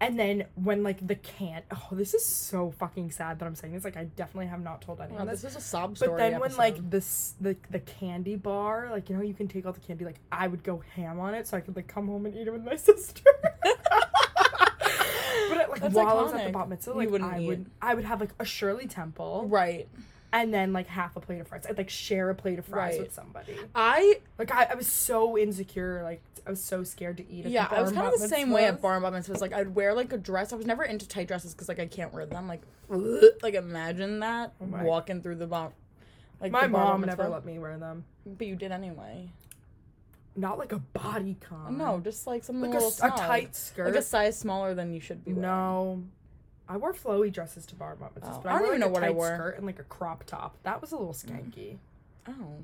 And 0.00 0.19
then 0.19 0.47
when 0.57 0.83
like 0.83 1.07
the 1.07 1.14
can't 1.14 1.64
oh 1.71 1.88
this 1.92 2.12
is 2.12 2.25
so 2.25 2.73
fucking 2.73 3.12
sad 3.12 3.38
that 3.38 3.47
I'm 3.47 3.54
saying 3.54 3.73
this 3.75 3.85
like 3.85 3.97
I 3.97 4.02
definitely 4.04 4.49
have 4.49 4.61
not 4.61 4.83
told 4.83 5.00
anyone 5.00 5.26
Wow, 5.26 5.31
this 5.31 5.42
this 5.42 5.52
is 5.52 5.59
a 5.59 5.61
sob 5.61 5.97
story. 5.97 6.11
but 6.11 6.16
then 6.19 6.40
when 6.40 6.57
like 6.57 6.90
this 6.90 7.35
the 7.40 7.57
the 7.71 7.78
candy 7.78 8.35
bar, 8.35 8.88
like 8.90 9.09
you 9.09 9.16
know, 9.16 9.23
you 9.23 9.35
can 9.35 9.47
take 9.47 9.64
all 9.64 9.73
the 9.73 9.78
candy, 9.81 10.04
like 10.04 10.19
I 10.33 10.49
would 10.49 10.64
go 10.64 10.83
ham 10.97 11.21
on 11.21 11.35
it 11.35 11.47
so 11.47 11.57
I 11.57 11.61
could 11.61 11.76
like 11.76 11.87
come 11.87 12.09
home 12.09 12.26
and 12.26 12.35
eat 12.35 12.49
it 12.49 12.52
with 12.52 12.64
my 12.64 12.75
sister. 12.88 13.31
but 15.49 15.59
it, 15.61 15.71
like 15.71 15.81
That's 15.81 15.95
while 15.95 16.19
I 16.19 16.23
was 16.23 16.33
at 16.33 16.41
iconic. 16.41 16.47
the 16.47 16.53
bat 16.53 16.69
mitzvah, 16.69 16.91
You 16.93 16.97
like 16.99 17.11
wouldn't 17.11 17.33
I 17.33 17.39
eat. 17.41 17.47
would 17.47 17.67
I 17.81 17.95
would 17.95 18.05
have 18.05 18.21
like 18.21 18.31
a 18.39 18.45
Shirley 18.45 18.87
Temple 18.87 19.47
right, 19.49 19.89
and 20.33 20.53
then 20.53 20.73
like 20.73 20.87
half 20.87 21.17
a 21.17 21.21
plate 21.21 21.41
of 21.41 21.49
fries. 21.49 21.67
I'd 21.69 21.79
like 21.79 21.91
share 21.91 22.31
a 22.31 22.35
plate 22.35 22.59
of 22.59 22.65
fries 22.67 22.93
Right. 22.95 23.01
with 23.01 23.12
somebody. 23.15 23.57
I 23.75 24.21
Like 24.39 24.51
I, 24.53 24.69
I 24.71 24.75
was 24.75 24.87
so 24.87 25.37
insecure, 25.39 26.03
like 26.03 26.23
I 26.47 26.51
was 26.51 26.62
so 26.62 26.83
scared 26.85 27.19
to 27.19 27.31
eat. 27.31 27.45
At 27.47 27.53
yeah, 27.53 27.69
the 27.69 27.77
I 27.77 27.83
was 27.83 27.93
bar 27.93 28.03
kind 28.05 28.15
of 28.15 28.21
the 28.21 28.29
same 28.29 28.51
way 28.51 28.65
at 28.65 28.81
bar 28.83 28.95
and 28.97 29.03
bat 29.03 29.12
mitzvahs. 29.12 29.41
Like 29.41 29.53
I'd 29.53 29.75
wear 29.75 29.95
like 29.95 30.12
a 30.12 30.19
dress. 30.19 30.53
I 30.53 30.57
was 30.57 30.67
never 30.67 30.83
into 30.83 31.07
tight 31.07 31.29
dresses 31.29 31.55
because 31.55 31.69
like 31.69 31.79
I 31.79 31.87
can't 31.87 32.12
wear 32.12 32.27
them. 32.27 32.49
Like, 32.49 32.62
like 33.43 33.55
imagine 33.55 34.21
that 34.21 34.53
Oh 34.61 34.67
my- 34.67 34.83
walking 34.83 35.23
through 35.23 35.37
the 35.37 35.47
bar. 35.47 35.71
Like 36.41 36.51
My 36.51 36.62
the 36.67 36.69
bar 36.73 36.85
bat 36.85 36.91
mom 36.93 37.01
never 37.03 37.23
mitzvah. 37.23 37.33
let 37.35 37.45
me 37.45 37.59
wear 37.61 37.79
them. 37.79 38.05
But 38.27 38.47
you 38.49 38.57
did 38.57 38.73
anyway. 38.73 39.29
Not 40.35 40.59
like 40.59 40.73
a 40.73 40.79
body 40.79 41.37
con. 41.41 41.77
no, 41.79 42.01
just 42.01 42.27
like 42.27 42.43
something 42.45 42.71
like 42.71 42.75
a 42.81 42.85
a, 42.85 42.89
little 42.89 42.89
s- 42.91 43.01
a 43.03 43.11
tight 43.11 43.55
skirt. 43.55 43.87
like 43.87 43.97
a 43.97 44.03
size 44.03 44.39
smaller 44.39 44.75
than 44.75 44.93
you 44.95 45.01
should 45.01 45.25
be. 45.25 45.33
wearing. 45.33 45.43
no. 45.43 46.03
I 46.69 46.77
wore 46.79 46.95
flowy 46.95 47.31
dresses 47.31 47.67
to 47.67 47.75
bar 47.75 47.97
mitzvahs, 47.97 48.37
Oh, 48.37 48.41
but 48.43 48.51
I 48.51 48.55
I, 48.55 48.59
don't 48.59 48.62
wore 48.69 48.75
even 48.77 48.81
like 48.81 48.81
know 48.81 48.87
a 48.87 48.91
what 48.93 49.05
I 49.05 49.11
wore. 49.11 49.35
skirt 49.35 49.57
and 49.59 49.67
like 49.67 49.79
a 49.79 49.83
crop 49.85 50.25
top. 50.25 50.57
That 50.62 50.81
was 50.81 50.93
a 50.93 50.97
little 50.97 51.12
mm. 51.12 51.27
skanky. 51.53 51.77
Oh. 52.29 52.62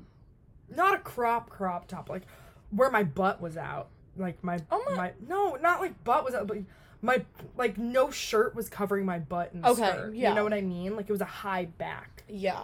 Not 0.75 0.95
a 0.95 0.99
crop 0.99 1.49
crop 1.49 1.87
top, 1.87 2.09
like 2.09 2.23
where 2.71 2.89
my 2.89 3.03
butt 3.03 3.39
was 3.41 3.57
out. 3.57 3.89
Like 4.17 4.43
my 4.43 4.59
Oh 4.71 4.83
my- 4.89 4.95
my 4.95 5.11
no, 5.27 5.55
not 5.61 5.79
like 5.79 6.03
butt 6.03 6.23
was 6.25 6.33
out, 6.33 6.47
but 6.47 6.57
my 7.01 7.23
like 7.57 7.77
no 7.77 8.09
shirt 8.09 8.55
was 8.55 8.67
covering 8.69 9.05
my 9.05 9.19
butt 9.19 9.53
and 9.53 9.63
Okay, 9.65 9.89
skirt. 9.91 10.15
yeah. 10.15 10.29
You 10.29 10.35
know 10.35 10.43
what 10.43 10.53
I 10.53 10.61
mean? 10.61 10.95
Like 10.95 11.07
it 11.09 11.11
was 11.11 11.21
a 11.21 11.25
high 11.25 11.65
back. 11.65 12.23
Yeah. 12.27 12.59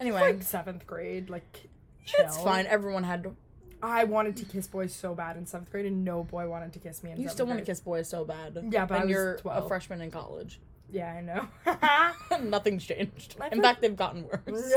Anyway, 0.00 0.20
like 0.20 0.42
seventh 0.42 0.86
grade, 0.86 1.28
like 1.30 1.68
chill. 2.06 2.24
it's 2.24 2.38
fine. 2.38 2.66
Everyone 2.66 3.02
had. 3.04 3.34
I 3.84 4.04
wanted 4.04 4.36
to 4.38 4.44
kiss 4.44 4.66
boys 4.66 4.94
so 4.94 5.14
bad 5.14 5.36
in 5.36 5.46
seventh 5.46 5.70
grade, 5.70 5.86
and 5.86 6.04
no 6.04 6.22
boy 6.24 6.48
wanted 6.48 6.72
to 6.74 6.78
kiss 6.78 7.02
me 7.02 7.10
in 7.12 7.20
you 7.20 7.28
still 7.28 7.46
want 7.46 7.58
to 7.58 7.64
kiss 7.64 7.80
boys 7.80 8.08
so 8.08 8.24
bad. 8.24 8.58
Yeah, 8.70 8.86
but 8.86 8.94
I 8.94 8.96
and 8.98 9.04
was 9.06 9.10
you're 9.12 9.36
12. 9.38 9.64
a 9.64 9.68
freshman 9.68 10.00
in 10.00 10.10
college. 10.10 10.60
Yeah, 10.90 11.12
I 11.12 11.20
know. 11.20 11.48
Nothing's 12.42 12.84
changed. 12.84 13.36
In 13.52 13.60
fact, 13.62 13.80
they've 13.80 13.96
gotten 13.96 14.24
worse. 14.26 14.72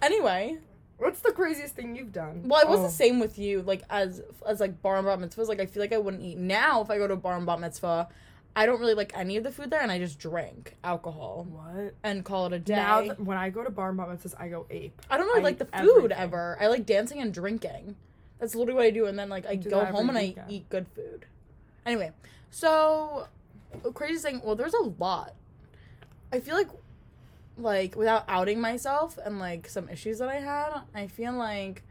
Anyway, 0.00 0.58
What's 0.98 1.20
the 1.20 1.32
craziest 1.32 1.74
thing 1.74 1.96
you've 1.96 2.12
done? 2.12 2.42
well, 2.46 2.60
it 2.62 2.68
was 2.68 2.78
Oh. 2.80 2.82
the 2.84 2.88
same 2.90 3.18
with 3.18 3.36
you. 3.38 3.62
Like 3.62 3.82
as 3.90 4.22
as 4.46 4.60
like 4.60 4.80
bar 4.82 4.98
and 4.98 5.06
bat 5.06 5.18
mitzvahs. 5.18 5.48
Like 5.48 5.60
I 5.60 5.66
feel 5.66 5.82
like 5.82 5.92
I 5.92 5.98
wouldn't 5.98 6.22
eat 6.22 6.38
now 6.38 6.80
if 6.82 6.90
I 6.90 6.98
go 6.98 7.08
to 7.08 7.14
a 7.14 7.16
bar 7.16 7.36
and 7.36 7.44
bat 7.46 7.58
mitzvah. 7.60 8.08
I 8.54 8.66
don't 8.66 8.80
really 8.80 8.94
like 8.94 9.12
any 9.16 9.36
of 9.36 9.44
the 9.44 9.50
food 9.50 9.70
there, 9.70 9.80
and 9.80 9.90
I 9.90 9.98
just 9.98 10.18
drink 10.18 10.76
alcohol 10.84 11.46
What? 11.50 11.94
and 12.02 12.24
call 12.24 12.46
it 12.46 12.52
a 12.52 12.58
day. 12.58 12.76
Now 12.76 13.02
that, 13.06 13.20
when 13.20 13.38
I 13.38 13.48
go 13.50 13.64
to 13.64 13.70
bar 13.70 13.92
mitzvahs, 13.92 14.34
I 14.38 14.48
go 14.48 14.66
ape. 14.70 15.00
I 15.10 15.16
don't 15.16 15.26
really 15.26 15.40
I 15.40 15.44
like 15.44 15.58
the 15.58 15.64
food 15.64 15.96
everything. 15.96 16.12
ever. 16.18 16.58
I 16.60 16.66
like 16.66 16.84
dancing 16.84 17.20
and 17.20 17.32
drinking. 17.32 17.96
That's 18.38 18.54
literally 18.54 18.76
what 18.76 18.84
I 18.86 18.90
do, 18.90 19.06
and 19.06 19.18
then 19.18 19.28
like 19.28 19.46
I 19.46 19.56
do 19.56 19.70
go 19.70 19.84
home 19.84 20.08
and 20.10 20.18
I 20.18 20.34
eat 20.48 20.68
good 20.68 20.86
food. 20.94 21.24
Anyway, 21.86 22.12
so 22.50 23.28
crazy 23.94 24.18
thing. 24.20 24.42
Well, 24.44 24.56
there's 24.56 24.74
a 24.74 24.82
lot. 24.98 25.34
I 26.32 26.40
feel 26.40 26.54
like, 26.54 26.68
like 27.56 27.96
without 27.96 28.24
outing 28.28 28.60
myself 28.60 29.18
and 29.24 29.38
like 29.38 29.68
some 29.68 29.88
issues 29.88 30.18
that 30.18 30.28
I 30.28 30.36
had, 30.40 30.80
I 30.94 31.06
feel 31.06 31.32
like 31.32 31.82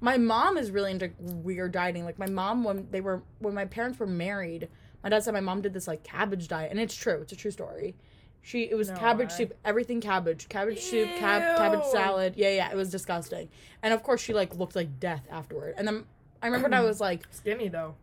my 0.00 0.18
mom 0.18 0.58
is 0.58 0.70
really 0.70 0.90
into 0.90 1.10
weird 1.18 1.72
dieting. 1.72 2.04
Like 2.04 2.18
my 2.18 2.28
mom, 2.28 2.64
when 2.64 2.88
they 2.90 3.00
were 3.00 3.22
when 3.38 3.54
my 3.54 3.64
parents 3.64 3.98
were 3.98 4.06
married, 4.06 4.68
my 5.06 5.10
dad 5.10 5.22
said 5.22 5.32
my 5.34 5.40
mom 5.40 5.60
did 5.60 5.72
this 5.72 5.86
like 5.86 6.02
cabbage 6.02 6.48
diet, 6.48 6.72
and 6.72 6.80
it's 6.80 6.92
true. 6.96 7.20
It's 7.22 7.30
a 7.32 7.36
true 7.36 7.52
story. 7.52 7.94
She 8.42 8.62
it 8.64 8.74
was 8.74 8.90
No 8.90 8.96
cabbage 8.96 9.30
soup, 9.30 9.52
everything 9.64 10.00
cabbage, 10.00 10.48
cabbage 10.48 10.80
soup, 10.80 11.08
cab, 11.16 11.56
cabbage 11.56 11.84
salad. 11.84 12.34
Yeah, 12.36 12.50
yeah, 12.50 12.70
it 12.72 12.76
was 12.76 12.90
disgusting. 12.90 13.48
And 13.84 13.94
of 13.94 14.02
course, 14.02 14.20
she 14.20 14.34
like 14.34 14.56
looked 14.56 14.74
like 14.74 14.98
death 14.98 15.22
afterward. 15.30 15.74
And 15.78 15.86
then 15.86 16.04
I 16.42 16.46
remember 16.46 16.64
when 16.68 16.74
I 16.74 16.80
was 16.82 17.00
like, 17.00 17.22
Skinny 17.30 17.68
though. 17.68 17.94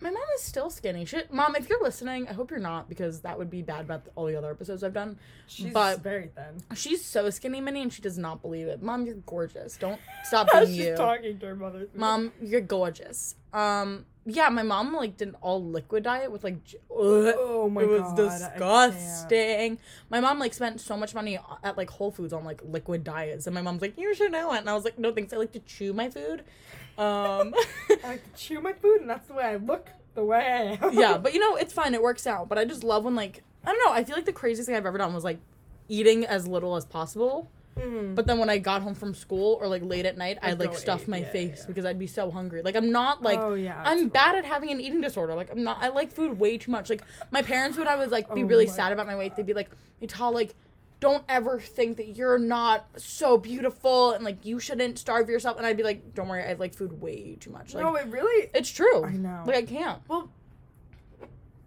my 0.00 0.10
mom 0.10 0.22
is 0.34 0.42
still 0.42 0.68
skinny. 0.68 1.06
Mom, 1.30 1.56
if 1.56 1.70
you're 1.70 1.82
listening, 1.82 2.28
I 2.28 2.34
hope 2.34 2.50
you're 2.50 2.60
not 2.60 2.86
because 2.86 3.20
that 3.20 3.38
would 3.38 3.48
be 3.48 3.62
bad 3.62 3.80
about 3.80 4.02
all 4.14 4.26
the 4.26 4.36
other 4.36 4.50
episodes 4.50 4.82
I've 4.84 4.92
done. 4.92 5.18
She's 5.46 5.72
But- 5.72 6.02
very 6.02 6.28
thin. 6.34 6.62
She's 6.74 7.02
so 7.02 7.30
skinny, 7.30 7.62
Minnie, 7.62 7.80
and 7.80 7.90
she 7.92 8.02
does 8.02 8.18
not 8.18 8.42
believe 8.42 8.66
it. 8.66 8.82
Mom, 8.82 9.06
you're 9.06 9.14
gorgeous. 9.24 9.78
Don't 9.78 9.98
stop 10.24 10.48
being 10.52 10.66
She's 10.66 10.76
you. 10.78 10.96
talking 10.96 11.38
to 11.38 11.46
her 11.46 11.56
mother. 11.56 11.88
Mom, 11.94 12.32
you're 12.42 12.60
gorgeous. 12.60 13.36
Um, 13.54 14.04
yeah, 14.26 14.48
my 14.48 14.62
mom 14.64 14.92
like 14.92 15.16
did 15.16 15.28
an 15.28 15.36
all 15.40 15.64
liquid 15.64 16.02
diet 16.02 16.32
with 16.32 16.42
like, 16.44 16.62
j- 16.64 16.78
Oh 16.90 17.70
my 17.70 17.82
god. 17.82 17.90
it 18.18 18.22
was 18.22 18.42
god. 18.58 18.90
Disgusting. 18.92 19.78
My 20.10 20.20
mom 20.20 20.38
like 20.38 20.52
spent 20.52 20.80
so 20.80 20.96
much 20.96 21.14
money 21.14 21.38
at 21.62 21.76
like 21.76 21.90
Whole 21.90 22.10
Foods 22.10 22.32
on 22.32 22.44
like 22.44 22.60
liquid 22.64 23.04
diets, 23.04 23.46
and 23.46 23.54
my 23.54 23.62
mom's 23.62 23.82
like, 23.82 23.96
"You 23.96 24.14
should 24.14 24.32
know 24.32 24.52
it," 24.52 24.58
and 24.58 24.68
I 24.70 24.74
was 24.74 24.84
like, 24.84 24.98
"No 24.98 25.12
thanks, 25.12 25.32
I 25.32 25.36
like 25.36 25.52
to 25.52 25.60
chew 25.60 25.92
my 25.92 26.10
food." 26.10 26.40
Um, 26.98 27.54
I 27.88 27.98
like 28.04 28.34
to 28.34 28.38
chew 28.40 28.60
my 28.60 28.72
food, 28.72 29.00
and 29.02 29.08
that's 29.10 29.28
the 29.28 29.34
way 29.34 29.44
I 29.44 29.56
look. 29.56 29.88
The 30.14 30.24
way 30.24 30.38
I 30.80 30.86
am. 30.86 30.92
yeah, 30.98 31.18
but 31.18 31.32
you 31.34 31.40
know, 31.40 31.56
it's 31.56 31.72
fine. 31.72 31.94
It 31.94 32.02
works 32.02 32.26
out. 32.26 32.48
But 32.48 32.58
I 32.58 32.64
just 32.64 32.82
love 32.82 33.04
when 33.04 33.14
like 33.14 33.42
I 33.64 33.72
don't 33.72 33.84
know. 33.84 33.92
I 33.92 34.02
feel 34.04 34.16
like 34.16 34.24
the 34.24 34.32
craziest 34.32 34.66
thing 34.66 34.76
I've 34.76 34.86
ever 34.86 34.98
done 34.98 35.14
was 35.14 35.24
like 35.24 35.38
eating 35.88 36.24
as 36.26 36.46
little 36.48 36.74
as 36.76 36.84
possible. 36.84 37.50
Mhm. 37.76 38.14
But 38.14 38.26
then 38.26 38.38
when 38.38 38.48
I 38.48 38.56
got 38.58 38.80
home 38.82 38.94
from 38.94 39.14
school 39.14 39.58
or 39.60 39.68
like 39.68 39.82
late 39.82 40.06
at 40.06 40.16
night, 40.16 40.38
I'd 40.40 40.52
I'd 40.52 40.58
like 40.60 40.74
stuff 40.74 41.02
eat, 41.02 41.08
my 41.08 41.18
yeah, 41.18 41.30
face 41.30 41.58
yeah. 41.60 41.66
because 41.66 41.84
I'd 41.84 41.98
be 41.98 42.06
so 42.06 42.30
hungry. 42.30 42.62
Like 42.62 42.74
I'm 42.74 42.90
not 42.90 43.22
like 43.22 43.38
oh 43.38 43.54
yeah. 43.54 43.82
I'm 43.84 44.08
bad 44.08 44.34
at 44.34 44.44
having 44.46 44.70
an 44.70 44.80
eating 44.80 45.00
disorder. 45.02 45.34
Like 45.34 45.50
I'm 45.52 45.62
not. 45.62 45.82
I 45.82 45.88
like 45.88 46.10
food 46.10 46.38
way 46.38 46.56
too 46.56 46.70
much. 46.70 46.88
Like 46.88 47.02
my 47.30 47.42
parents 47.42 47.76
would. 47.76 47.86
I 47.86 47.96
was 47.96 48.10
like 48.10 48.32
be 48.34 48.42
Oh 48.44 48.46
really 48.46 48.66
sad 48.66 48.92
about 48.92 49.06
my 49.06 49.14
weight. 49.16 49.36
They'd 49.36 49.44
be 49.44 49.52
like, 49.52 49.70
"Ital, 50.02 50.32
like, 50.32 50.54
don't 51.00 51.22
ever 51.28 51.60
think 51.60 51.98
that 51.98 52.16
you're 52.16 52.38
not 52.38 52.86
so 52.96 53.36
beautiful 53.36 54.12
and 54.12 54.24
like 54.24 54.46
you 54.46 54.58
shouldn't 54.58 54.98
starve 54.98 55.28
yourself." 55.28 55.58
And 55.58 55.66
I'd 55.66 55.76
be 55.76 55.82
like, 55.82 56.14
"Don't 56.14 56.28
worry, 56.28 56.44
I 56.44 56.54
like 56.54 56.74
food 56.74 56.98
way 57.02 57.36
too 57.38 57.50
much." 57.50 57.74
Like 57.74 57.84
no, 57.84 57.94
it 57.96 58.06
really. 58.06 58.48
it's 58.54 58.70
true. 58.70 59.04
I 59.04 59.12
know. 59.12 59.42
Like 59.44 59.56
I 59.56 59.62
can't. 59.62 60.00
Well, 60.08 60.30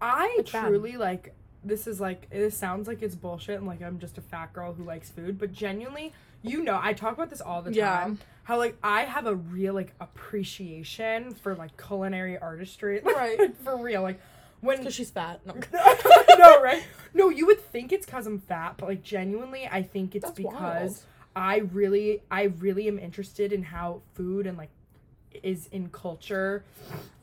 I 0.00 0.34
It's 0.40 0.50
bad. 0.50 0.66
truly 0.66 0.96
like. 0.96 1.34
This 1.62 1.86
is 1.86 2.00
like 2.00 2.26
it 2.30 2.52
sounds 2.52 2.88
like 2.88 3.02
it's 3.02 3.14
bullshit 3.14 3.58
and 3.58 3.66
like 3.66 3.82
I'm 3.82 3.98
just 3.98 4.16
a 4.18 4.20
fat 4.22 4.52
girl 4.52 4.72
who 4.72 4.84
likes 4.84 5.10
food, 5.10 5.38
but 5.38 5.52
genuinely, 5.52 6.12
you 6.42 6.62
know, 6.62 6.78
I 6.82 6.92
talk 6.94 7.14
about 7.14 7.28
this 7.30 7.40
all 7.40 7.60
the 7.62 7.72
Yeah. 7.72 8.00
time. 8.00 8.18
How 8.44 8.56
like 8.56 8.76
I 8.82 9.02
have 9.02 9.26
a 9.26 9.34
real 9.34 9.74
like 9.74 9.92
appreciation 10.00 11.34
for 11.34 11.54
like 11.54 11.76
culinary 11.76 12.38
artistry, 12.38 13.00
Right. 13.04 13.54
for 13.62 13.76
real. 13.76 14.02
Like 14.02 14.20
when 14.60 14.78
Because 14.78 14.94
she's 14.94 15.10
fat. 15.10 15.40
No. 15.46 15.54
no, 16.38 16.62
right? 16.62 16.82
No, 17.14 17.28
you 17.28 17.46
would 17.46 17.60
think 17.60 17.92
it's 17.92 18.06
because 18.06 18.26
I'm 18.26 18.38
fat, 18.38 18.74
but 18.78 18.88
like 18.88 19.02
genuinely, 19.02 19.68
I 19.70 19.82
think 19.82 20.14
it's 20.14 20.24
That's 20.24 20.36
because 20.36 20.52
wild. 20.54 20.98
I 21.36 21.58
really, 21.72 22.22
I 22.30 22.44
really 22.44 22.88
am 22.88 22.98
interested 22.98 23.52
in 23.52 23.62
how 23.62 24.00
food 24.14 24.46
and 24.46 24.56
like 24.58 24.70
is 25.42 25.68
in 25.70 25.88
culture, 25.90 26.64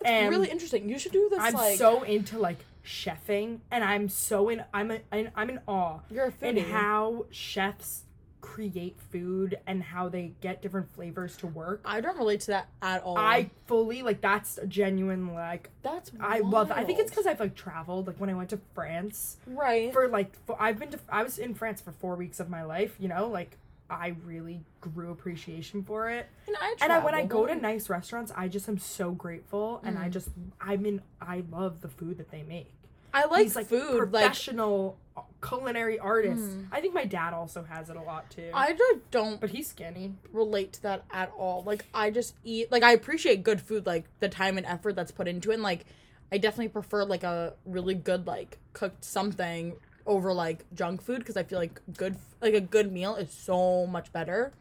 and 0.06 0.30
really 0.30 0.50
interesting. 0.50 0.88
You 0.88 0.98
should 0.98 1.12
do 1.12 1.28
this. 1.30 1.40
I'm 1.42 1.54
like 1.54 1.78
so 1.78 2.04
into 2.04 2.38
like 2.40 2.58
chefing, 2.88 3.60
and 3.70 3.84
I'm 3.84 4.10
so 4.10 4.50
in, 4.50 4.64
I'm 4.74 4.92
a, 4.92 5.00
I'm 5.12 5.30
I'm 5.36 5.50
in 5.50 5.60
awe 5.68 6.00
you're 6.10 6.26
a 6.26 6.46
in 6.46 6.56
foodie. 6.56 6.72
how 6.72 7.26
chefs 7.30 8.04
create 8.40 8.98
food 9.12 9.58
and 9.68 9.84
how 9.84 10.08
they 10.08 10.32
get 10.42 10.62
different 10.62 10.90
flavors 10.94 11.36
to 11.38 11.48
work. 11.48 11.82
I 11.84 12.00
don't 12.02 12.18
relate 12.18 12.40
to 12.42 12.48
that 12.48 12.70
at 12.82 13.04
all. 13.04 13.18
I 13.18 13.50
fully 13.66 14.04
like 14.04 14.22
that's 14.22 14.58
a 14.58 14.66
genuine 14.66 15.34
like 15.34 15.70
That's 15.84 16.12
I 16.20 16.40
love. 16.40 16.72
I 16.72 16.84
think 16.84 17.00
it's 17.00 17.12
because 17.12 17.28
I've 17.28 17.40
like 17.40 17.56
traveled. 17.56 18.08
Like 18.08 18.18
when 18.18 18.30
I 18.30 18.34
went 18.34 18.50
to 18.52 18.60
France, 18.74 19.38
right. 19.46 19.92
for 19.92 20.08
like 20.08 20.34
for, 20.46 20.56
I've 20.62 20.80
been 20.80 20.90
to 20.92 21.00
I 21.10 21.24
was 21.24 21.38
in 21.38 21.54
France 21.56 21.82
for 21.82 21.92
four 21.92 22.16
weeks 22.16 22.40
of 22.40 22.50
my 22.50 22.64
life. 22.64 22.96
You 23.00 23.10
know, 23.10 23.28
like 23.28 23.58
I 23.90 24.16
really 24.26 24.62
grew 24.82 25.12
appreciation 25.12 25.84
for 25.84 26.10
it. 26.10 26.28
and 26.48 26.56
I, 26.60 26.76
And 26.82 26.92
I, 26.92 27.00
when 27.00 27.16
I 27.16 27.26
go 27.26 27.46
to 27.46 27.56
nice 27.56 27.90
restaurants, 27.90 28.32
I 28.36 28.48
just 28.48 28.68
am 28.68 28.78
so 28.78 29.12
grateful, 29.12 29.82
and 29.84 29.98
I 29.98 30.08
Mm. 30.10 30.12
just 30.12 30.30
I 30.60 30.78
mean 30.78 31.02
I 31.22 31.44
love 31.52 31.82
the 31.82 31.88
food 31.90 32.18
that 32.18 32.30
they 32.32 32.44
make. 32.44 32.72
I 33.14 33.26
like, 33.26 33.46
These, 33.46 33.56
like 33.56 33.68
food. 33.68 34.12
Like 34.12 34.24
professional 34.26 34.98
culinary 35.42 35.98
artists. 35.98 36.46
Mm. 36.48 36.68
I 36.72 36.82
think 36.82 36.94
my 36.94 37.06
dad 37.06 37.34
also 37.34 37.64
has 37.64 37.90
it 37.90 37.96
a 37.96 38.02
lot 38.02 38.30
too. 38.30 38.52
I 38.54 38.74
just 38.74 39.10
don't 39.12 39.40
but 39.42 39.50
he's 39.50 39.68
skinny. 39.70 40.14
relate 40.34 40.74
to 40.74 40.82
that 40.84 41.04
at 41.12 41.32
all. 41.38 41.64
Like 41.64 41.86
I 41.94 42.12
just 42.12 42.36
eat 42.44 42.72
like 42.72 42.84
I 42.84 42.92
appreciate 42.92 43.44
good 43.44 43.62
food, 43.62 43.86
like 43.86 44.06
the 44.20 44.30
time 44.30 44.58
and 44.58 44.66
effort 44.68 44.96
that's 44.96 45.12
put 45.12 45.28
into 45.28 45.52
it. 45.52 45.56
And 45.56 45.64
like 45.64 45.86
I 46.32 46.38
definitely 46.38 46.70
prefer 46.70 47.06
like 47.06 47.24
a 47.24 47.54
really 47.66 47.96
good 47.96 48.28
like 48.28 48.58
cooked 48.74 49.04
something 49.06 49.78
over 50.08 50.34
like 50.34 50.66
junk 50.74 51.02
food 51.02 51.20
because 51.20 51.38
I 51.38 51.44
feel 51.44 51.60
like 51.60 51.80
good 51.98 52.16
like 52.42 52.54
a 52.54 52.62
good 52.62 52.92
meal 52.92 53.16
is 53.16 53.32
so 53.32 53.86
much 53.86 54.12
better. 54.12 54.52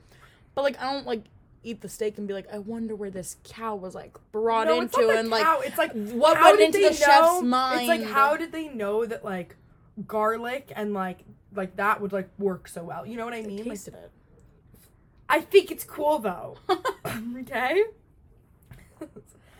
But 0.54 0.62
like 0.62 0.80
I 0.80 0.92
don't 0.92 1.06
like 1.06 1.24
eat 1.62 1.80
the 1.80 1.88
steak 1.88 2.18
and 2.18 2.28
be 2.28 2.34
like 2.34 2.52
I 2.52 2.58
wonder 2.58 2.94
where 2.94 3.10
this 3.10 3.36
cow 3.44 3.74
was 3.74 3.94
like 3.94 4.16
brought 4.32 4.66
No, 4.66 4.80
into 4.80 5.08
and 5.10 5.30
like 5.30 5.42
cow, 5.42 5.60
it's 5.60 5.78
like 5.78 5.92
what 5.92 6.40
went 6.40 6.60
into 6.60 6.78
the 6.78 6.92
chef's 6.92 7.08
know- 7.20 7.42
mind. 7.42 7.80
It's 7.80 7.88
like 7.88 8.02
how 8.02 8.36
did 8.36 8.52
they 8.52 8.68
know 8.68 9.06
that 9.06 9.24
like 9.24 9.56
garlic 10.06 10.72
and 10.76 10.92
like 10.92 11.20
like 11.54 11.76
that 11.76 12.00
would 12.00 12.12
like 12.12 12.28
work 12.38 12.68
so 12.68 12.82
well? 12.84 13.06
You 13.06 13.16
know 13.16 13.24
what 13.24 13.34
I 13.34 13.42
mean? 13.42 13.64
Like, 13.66 13.86
it. 13.86 14.10
I 15.28 15.40
think 15.40 15.70
it's 15.70 15.84
cool 15.84 16.18
though. 16.18 16.56
okay. 17.40 17.82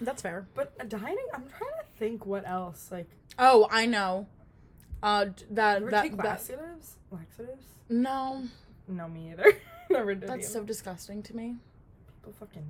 That's 0.00 0.20
fair. 0.22 0.46
But 0.54 0.74
uh, 0.78 0.84
dining, 0.84 1.26
I'm 1.32 1.44
trying 1.48 1.70
to 1.80 1.86
think 1.98 2.26
what 2.26 2.46
else. 2.46 2.88
Like, 2.92 3.08
Oh, 3.38 3.66
I 3.70 3.86
know. 3.86 4.26
Uh, 5.02 5.26
that 5.50 5.80
you 5.82 5.90
that, 5.90 6.02
take 6.02 6.16
that 6.16 6.24
laxatives? 6.24 6.96
Laxatives? 7.10 7.64
no, 7.88 8.44
No, 8.88 9.08
me 9.08 9.30
either. 9.32 9.52
Never 9.90 10.14
did. 10.14 10.28
that's 10.28 10.46
either. 10.46 10.60
so 10.60 10.64
disgusting 10.64 11.22
to 11.24 11.36
me. 11.36 11.56
People 12.20 12.34
fucking. 12.38 12.66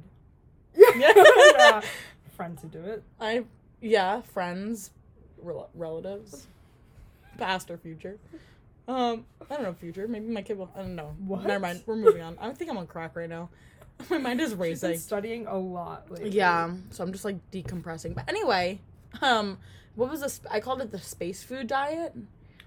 yeah. 0.97 1.81
Friends 2.37 2.63
who 2.63 2.69
do 2.69 2.81
it. 2.81 3.03
I 3.21 3.45
yeah, 3.81 4.21
friends, 4.23 4.91
rel- 5.39 5.71
relatives, 5.75 6.47
past 7.39 7.71
or 7.71 7.79
future. 7.79 8.19
Um, 8.89 9.25
I 9.51 9.55
don't 9.55 9.63
know 9.65 9.73
future. 9.73 10.07
Maybe 10.07 10.27
my 10.29 10.43
kid 10.43 10.59
will. 10.59 10.71
I 10.77 10.81
don't 10.81 10.95
know. 10.97 11.15
What? 11.27 11.45
Never 11.45 11.61
mind. 11.61 11.83
We're 11.87 11.97
moving 11.97 12.23
on. 12.23 12.37
I 12.41 12.51
think 12.53 12.71
I'm 12.71 12.77
on 12.79 12.87
crack 12.87 13.17
right 13.17 13.29
now. 13.29 13.49
my 14.11 14.19
mind 14.19 14.41
is 14.41 14.55
racing. 14.55 14.99
studying 14.99 15.47
a 15.47 15.57
lot 15.59 16.11
lately. 16.11 16.31
Yeah, 16.31 16.71
so 16.91 17.03
I'm 17.03 17.13
just 17.13 17.25
like 17.25 17.39
decompressing. 17.51 18.15
But 18.15 18.29
anyway, 18.29 18.81
um, 19.23 19.59
what 19.97 20.11
was 20.11 20.21
this? 20.21 20.41
I 20.51 20.61
called 20.61 20.81
it 20.81 20.91
the 20.93 20.99
space 20.99 21.43
food 21.43 21.67
diet 21.67 22.15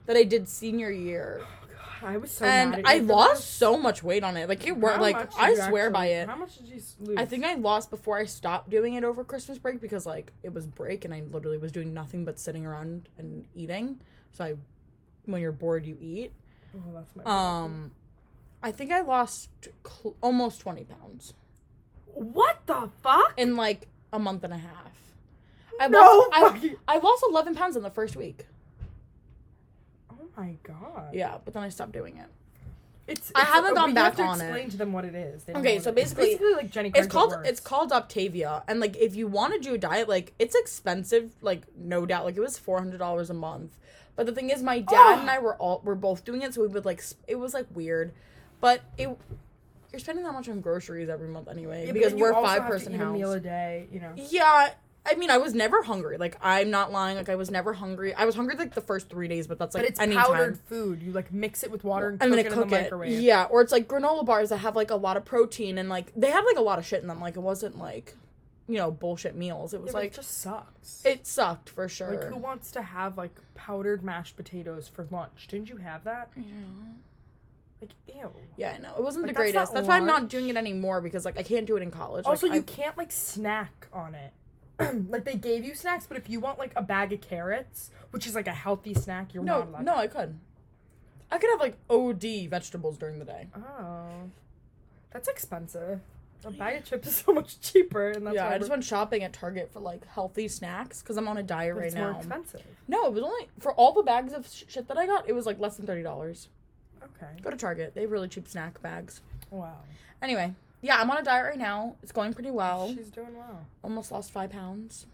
that 0.05 0.17
I 0.17 0.23
did 0.23 0.49
senior 0.49 0.91
year. 0.91 1.41
Oh 1.41 1.67
god. 2.01 2.09
I 2.09 2.17
was 2.17 2.31
so 2.31 2.45
and 2.45 2.81
I 2.85 2.97
lost 2.97 3.35
this. 3.35 3.45
so 3.45 3.77
much 3.77 4.03
weight 4.03 4.23
on 4.23 4.35
it. 4.37 4.49
Like 4.49 4.65
it 4.67 4.75
worked. 4.77 4.99
Like 4.99 5.31
I 5.37 5.53
swear 5.53 5.89
by 5.89 6.07
it. 6.07 6.27
How 6.27 6.35
much 6.35 6.57
did 6.57 6.67
you 6.67 6.81
lose? 6.99 7.17
I 7.17 7.25
think 7.25 7.45
I 7.45 7.55
lost 7.55 7.89
before 7.89 8.17
I 8.17 8.25
stopped 8.25 8.69
doing 8.69 8.95
it 8.95 9.03
over 9.03 9.23
Christmas 9.23 9.57
break 9.57 9.79
because 9.79 10.05
like 10.05 10.31
it 10.43 10.53
was 10.53 10.65
break 10.65 11.05
and 11.05 11.13
I 11.13 11.21
literally 11.31 11.57
was 11.57 11.71
doing 11.71 11.93
nothing 11.93 12.25
but 12.25 12.39
sitting 12.39 12.65
around 12.65 13.07
and 13.17 13.45
eating. 13.55 13.99
So 14.31 14.43
I, 14.45 14.53
when 15.25 15.41
you're 15.41 15.51
bored, 15.51 15.85
you 15.85 15.97
eat. 16.01 16.31
Oh, 16.75 16.93
that's 16.93 17.15
my 17.15 17.23
problem. 17.23 17.63
Um, 17.63 17.91
I 18.61 18.71
think 18.71 18.91
I 18.91 19.01
lost 19.01 19.49
cl- 19.85 20.15
almost 20.21 20.59
twenty 20.61 20.83
pounds 20.83 21.33
What 22.05 22.59
the 22.65 22.89
fuck? 23.01 23.33
in 23.37 23.55
like 23.55 23.87
a 24.11 24.19
month 24.19 24.43
and 24.43 24.53
a 24.53 24.57
half. 24.57 24.91
I 25.79 25.87
lost, 25.87 26.29
I, 26.33 26.41
fucking- 26.41 26.75
I 26.87 26.97
lost 26.99 27.23
eleven 27.29 27.55
pounds 27.55 27.75
in 27.75 27.83
the 27.83 27.89
first 27.89 28.15
week. 28.15 28.45
Oh 30.11 30.27
my 30.37 30.55
god. 30.63 31.13
Yeah, 31.13 31.37
but 31.43 31.53
then 31.53 31.63
I 31.63 31.69
stopped 31.69 31.91
doing 31.91 32.17
it. 32.17 32.27
It's, 33.07 33.31
I 33.33 33.41
it's- 33.41 33.53
haven't 33.55 33.73
gone 33.73 33.89
you 33.89 33.95
back 33.95 34.03
have 34.03 34.15
to 34.17 34.23
on 34.23 34.41
it. 34.41 34.45
Explain 34.45 34.69
to 34.69 34.77
them 34.77 34.93
what 34.93 35.03
it 35.05 35.15
is. 35.15 35.43
They 35.43 35.53
don't 35.53 35.61
Okay, 35.61 35.75
know 35.77 35.81
so 35.81 35.89
what 35.91 35.97
it 35.99 36.01
is. 36.05 36.13
basically- 36.13 36.53
like 36.53 36.69
Jenny. 36.71 36.91
It's 36.93 37.07
called 37.07 37.31
worse. 37.31 37.47
it's 37.47 37.59
called 37.59 37.91
Optavia, 37.91 38.63
and 38.67 38.79
like 38.79 38.95
if 38.97 39.15
you 39.15 39.27
want 39.27 39.53
to 39.53 39.59
do 39.59 39.73
a 39.73 39.77
diet, 39.77 40.07
like 40.07 40.33
it's 40.39 40.55
expensive, 40.55 41.31
like 41.41 41.63
no 41.75 42.05
doubt. 42.05 42.25
Like 42.25 42.37
it 42.37 42.41
was 42.41 42.57
four 42.57 42.77
hundred 42.79 42.97
dollars 42.99 43.29
a 43.29 43.33
month. 43.33 43.77
But 44.15 44.25
the 44.25 44.33
thing 44.33 44.49
is, 44.49 44.61
my 44.61 44.79
dad 44.81 45.19
and 45.19 45.29
I 45.29 45.39
were 45.39 45.55
all 45.55 45.81
we 45.83 45.87
were 45.87 45.95
both 45.95 46.25
doing 46.25 46.41
it, 46.41 46.53
so 46.53 46.61
we 46.61 46.67
would 46.67 46.85
like 46.85 47.01
sp- 47.01 47.23
it 47.27 47.35
was 47.35 47.53
like 47.53 47.65
weird, 47.73 48.11
but 48.61 48.81
it 48.97 49.09
you're 49.91 49.99
spending 49.99 50.23
that 50.23 50.33
much 50.33 50.47
on 50.49 50.61
groceries 50.61 51.09
every 51.09 51.29
month 51.29 51.47
anyway 51.47 51.81
Yeah, 51.81 51.87
but 51.87 51.93
because 51.95 52.09
then 52.11 52.17
you 52.19 52.23
we're 52.25 52.31
a 52.31 52.35
also 52.35 52.47
have 52.47 52.57
five 52.59 52.67
to 52.67 52.71
person 52.73 52.93
eat 52.93 53.01
a 53.01 53.05
meal 53.11 53.31
a 53.31 53.39
day. 53.39 53.87
You 53.91 54.01
know. 54.01 54.13
Yeah, 54.15 54.69
I 55.05 55.15
mean, 55.15 55.29
I 55.31 55.37
was 55.37 55.53
never 55.53 55.81
hungry. 55.81 56.17
Like 56.17 56.37
I'm 56.41 56.69
not 56.69 56.91
lying. 56.91 57.17
Like 57.17 57.29
I 57.29 57.35
was 57.35 57.49
never 57.49 57.73
hungry. 57.73 58.13
I 58.13 58.25
was 58.25 58.35
hungry 58.35 58.55
like 58.55 58.75
the 58.75 58.81
first 58.81 59.09
three 59.09 59.27
days, 59.27 59.47
but 59.47 59.57
that's 59.57 59.73
like 59.73 59.83
but 59.83 59.89
it's 59.89 59.99
anytime. 59.99 60.25
powdered 60.25 60.59
food. 60.67 61.01
You 61.01 61.11
like 61.13 61.31
mix 61.33 61.63
it 61.63 61.71
with 61.71 61.83
water 61.83 62.09
and, 62.09 62.21
and 62.21 62.31
cook 62.31 62.37
then 62.37 62.39
it 62.39 62.45
I 62.45 62.49
in 62.49 62.53
cook 62.61 62.69
the 62.69 62.75
it. 62.75 62.81
microwave. 62.83 63.19
Yeah, 63.21 63.45
or 63.45 63.61
it's 63.61 63.71
like 63.71 63.87
granola 63.87 64.25
bars 64.25 64.49
that 64.49 64.57
have 64.57 64.75
like 64.75 64.91
a 64.91 64.95
lot 64.95 65.17
of 65.17 65.25
protein 65.25 65.77
and 65.77 65.89
like 65.89 66.11
they 66.15 66.29
had 66.29 66.41
like 66.43 66.57
a 66.57 66.61
lot 66.61 66.77
of 66.79 66.85
shit 66.85 67.01
in 67.01 67.07
them. 67.07 67.19
Like 67.21 67.37
it 67.37 67.41
wasn't 67.41 67.77
like, 67.79 68.13
you 68.67 68.75
know, 68.77 68.91
bullshit 68.91 69.35
meals. 69.35 69.73
It 69.73 69.77
Yeah, 69.77 69.83
was 69.83 69.93
but 69.93 69.99
like 70.03 70.11
it 70.11 70.15
just 70.15 70.37
sucks. 70.41 71.01
it 71.05 71.25
sucked 71.25 71.69
for 71.69 71.87
sure. 71.87 72.09
Like 72.11 72.23
who 72.25 72.37
wants 72.37 72.71
to 72.71 72.81
have 72.81 73.17
like 73.17 73.35
powdered 73.55 74.03
mashed 74.03 74.35
potatoes 74.35 74.87
for 74.89 75.07
lunch? 75.09 75.47
Didn't 75.47 75.69
you 75.69 75.77
have 75.77 76.03
that? 76.03 76.29
yeah. 76.35 76.43
Like 77.81 77.91
ew. 78.07 78.29
yeah, 78.57 78.73
I 78.77 78.79
know 78.79 78.93
it 78.97 79.01
wasn't 79.03 79.25
Like, 79.25 79.35
the 79.35 79.41
that's 79.41 79.51
greatest. 79.53 79.73
not 79.73 79.77
That's 79.79 79.87
why 79.87 79.95
I'm 79.95 80.05
not 80.05 80.19
lunch. 80.23 80.31
doing 80.31 80.49
it 80.49 80.57
anymore 80.57 80.99
because 80.99 81.23
like 81.23 81.39
I 81.39 81.43
can't 81.43 81.65
do 81.65 81.77
it 81.77 81.81
in 81.81 81.89
college. 81.91 82.25
Also, 82.25 82.47
like, 82.47 82.55
you 82.55 82.59
I- 82.61 82.63
can't 82.63 82.97
like 82.97 83.11
snack 83.13 83.87
on 83.93 84.13
it. 84.15 84.33
like 85.09 85.25
they 85.25 85.35
gave 85.35 85.63
you 85.65 85.75
snacks, 85.75 86.05
but 86.07 86.17
if 86.17 86.29
you 86.29 86.39
want 86.39 86.57
like 86.59 86.73
a 86.75 86.81
bag 86.81 87.11
of 87.13 87.21
carrots, 87.21 87.91
which 88.11 88.25
is 88.27 88.35
like 88.35 88.47
a 88.47 88.53
healthy 88.53 88.93
snack, 88.93 89.33
you're 89.33 89.43
no 89.43 89.59
not 89.59 89.67
allowed. 89.67 89.85
no 89.85 89.91
no, 89.95 89.97
I 89.99 90.07
could. 90.07 90.39
I 91.31 91.37
could 91.37 91.49
have 91.51 91.59
like 91.59 91.77
OD 91.89 92.49
vegetables 92.49 92.97
during 92.97 93.19
the 93.19 93.25
day. 93.25 93.47
Oh, 93.55 94.07
that's 95.11 95.27
expensive. 95.27 95.99
A 96.45 96.51
bag 96.51 96.77
of 96.77 96.85
chips 96.85 97.07
is 97.07 97.15
so 97.17 97.33
much 97.33 97.59
cheaper, 97.59 98.11
and 98.11 98.25
that's 98.25 98.35
yeah, 98.35 98.47
I 98.47 98.57
just 98.57 98.69
went 98.69 98.83
shopping 98.83 99.23
at 99.23 99.33
Target 99.33 99.71
for 99.73 99.81
like 99.81 100.07
healthy 100.07 100.47
snacks 100.47 101.01
because 101.01 101.17
I'm 101.17 101.27
on 101.27 101.37
a 101.37 101.43
diet 101.43 101.73
but 101.75 101.79
right 101.81 101.87
it's 101.87 101.95
now. 101.95 102.11
more 102.11 102.19
expensive. 102.19 102.63
No, 102.87 103.05
it 103.07 103.13
was 103.13 103.23
only 103.23 103.49
for 103.59 103.73
all 103.73 103.91
the 103.91 104.03
bags 104.03 104.31
of 104.31 104.47
sh- 104.47 104.63
shit 104.69 104.87
that 104.87 104.97
I 104.97 105.05
got. 105.05 105.27
It 105.27 105.33
was 105.33 105.45
like 105.45 105.59
less 105.59 105.75
than 105.75 105.85
thirty 105.85 106.01
dollars. 106.03 106.47
Okay. 107.03 107.31
Go 107.41 107.49
to 107.49 107.57
Target. 107.57 107.93
They 107.93 108.01
have 108.01 108.11
really 108.11 108.29
cheap 108.29 108.47
snack 108.47 108.81
bags. 108.81 109.19
Wow. 109.51 109.79
Anyway, 110.21 110.53
yeah, 110.81 110.97
I'm 110.99 111.09
on 111.11 111.17
a 111.17 111.23
diet 111.23 111.45
right 111.45 111.57
now. 111.57 111.95
It's 112.01 112.11
going 112.11 112.33
pretty 112.33 112.51
well. 112.51 112.93
She's 112.95 113.09
doing 113.09 113.35
well. 113.35 113.65
Almost 113.83 114.11
lost 114.11 114.31
five 114.31 114.51
pounds. 114.51 115.05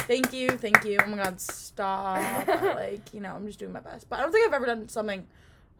Thank 0.00 0.32
you, 0.32 0.50
thank 0.50 0.84
you. 0.84 0.98
Oh 1.04 1.08
my 1.08 1.16
god, 1.16 1.40
stop. 1.40 2.46
like, 2.48 3.12
you 3.12 3.20
know, 3.20 3.34
I'm 3.34 3.46
just 3.46 3.58
doing 3.58 3.72
my 3.72 3.80
best. 3.80 4.08
But 4.08 4.20
I 4.20 4.22
don't 4.22 4.32
think 4.32 4.46
I've 4.46 4.54
ever 4.54 4.66
done 4.66 4.88
something 4.88 5.26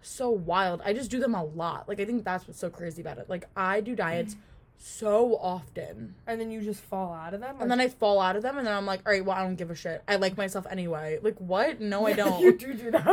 so 0.02 0.30
wild. 0.30 0.82
I 0.84 0.92
just 0.92 1.10
do 1.10 1.20
them 1.20 1.34
a 1.34 1.44
lot. 1.44 1.88
Like, 1.88 2.00
I 2.00 2.04
think 2.04 2.24
that's 2.24 2.46
what's 2.46 2.58
so 2.58 2.70
crazy 2.70 3.02
about 3.02 3.18
it. 3.18 3.28
Like, 3.28 3.46
I 3.56 3.80
do 3.80 3.94
diets 3.94 4.34
mm. 4.34 4.38
so 4.78 5.36
often. 5.36 6.14
And 6.26 6.40
then 6.40 6.50
you 6.50 6.60
just 6.60 6.80
fall 6.80 7.12
out 7.12 7.34
of 7.34 7.40
them. 7.40 7.56
And 7.60 7.70
then 7.70 7.80
I 7.80 7.88
fall 7.88 8.20
out 8.20 8.34
of 8.34 8.42
them, 8.42 8.58
and 8.58 8.66
then 8.66 8.74
I'm 8.74 8.86
like, 8.86 9.00
all 9.06 9.12
right, 9.12 9.24
well, 9.24 9.36
I 9.36 9.42
don't 9.42 9.56
give 9.56 9.70
a 9.70 9.76
shit. 9.76 10.02
I 10.08 10.16
like 10.16 10.36
myself 10.36 10.66
anyway. 10.68 11.18
Like, 11.22 11.36
what? 11.38 11.80
No, 11.80 12.06
I 12.06 12.12
don't. 12.14 12.40
you 12.40 12.56
do 12.56 12.74
do 12.74 12.90
that. 12.90 13.06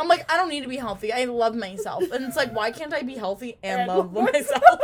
I'm 0.00 0.08
like, 0.08 0.30
I 0.32 0.36
don't 0.36 0.48
need 0.48 0.62
to 0.62 0.68
be 0.68 0.78
healthy. 0.78 1.12
I 1.12 1.24
love 1.26 1.54
myself. 1.54 2.10
And 2.10 2.24
it's 2.24 2.36
like, 2.36 2.54
why 2.54 2.70
can't 2.72 2.92
I 2.92 3.02
be 3.02 3.14
healthy 3.14 3.58
and, 3.62 3.82
And 3.82 3.88
love 3.88 4.12
myself? 4.32 4.80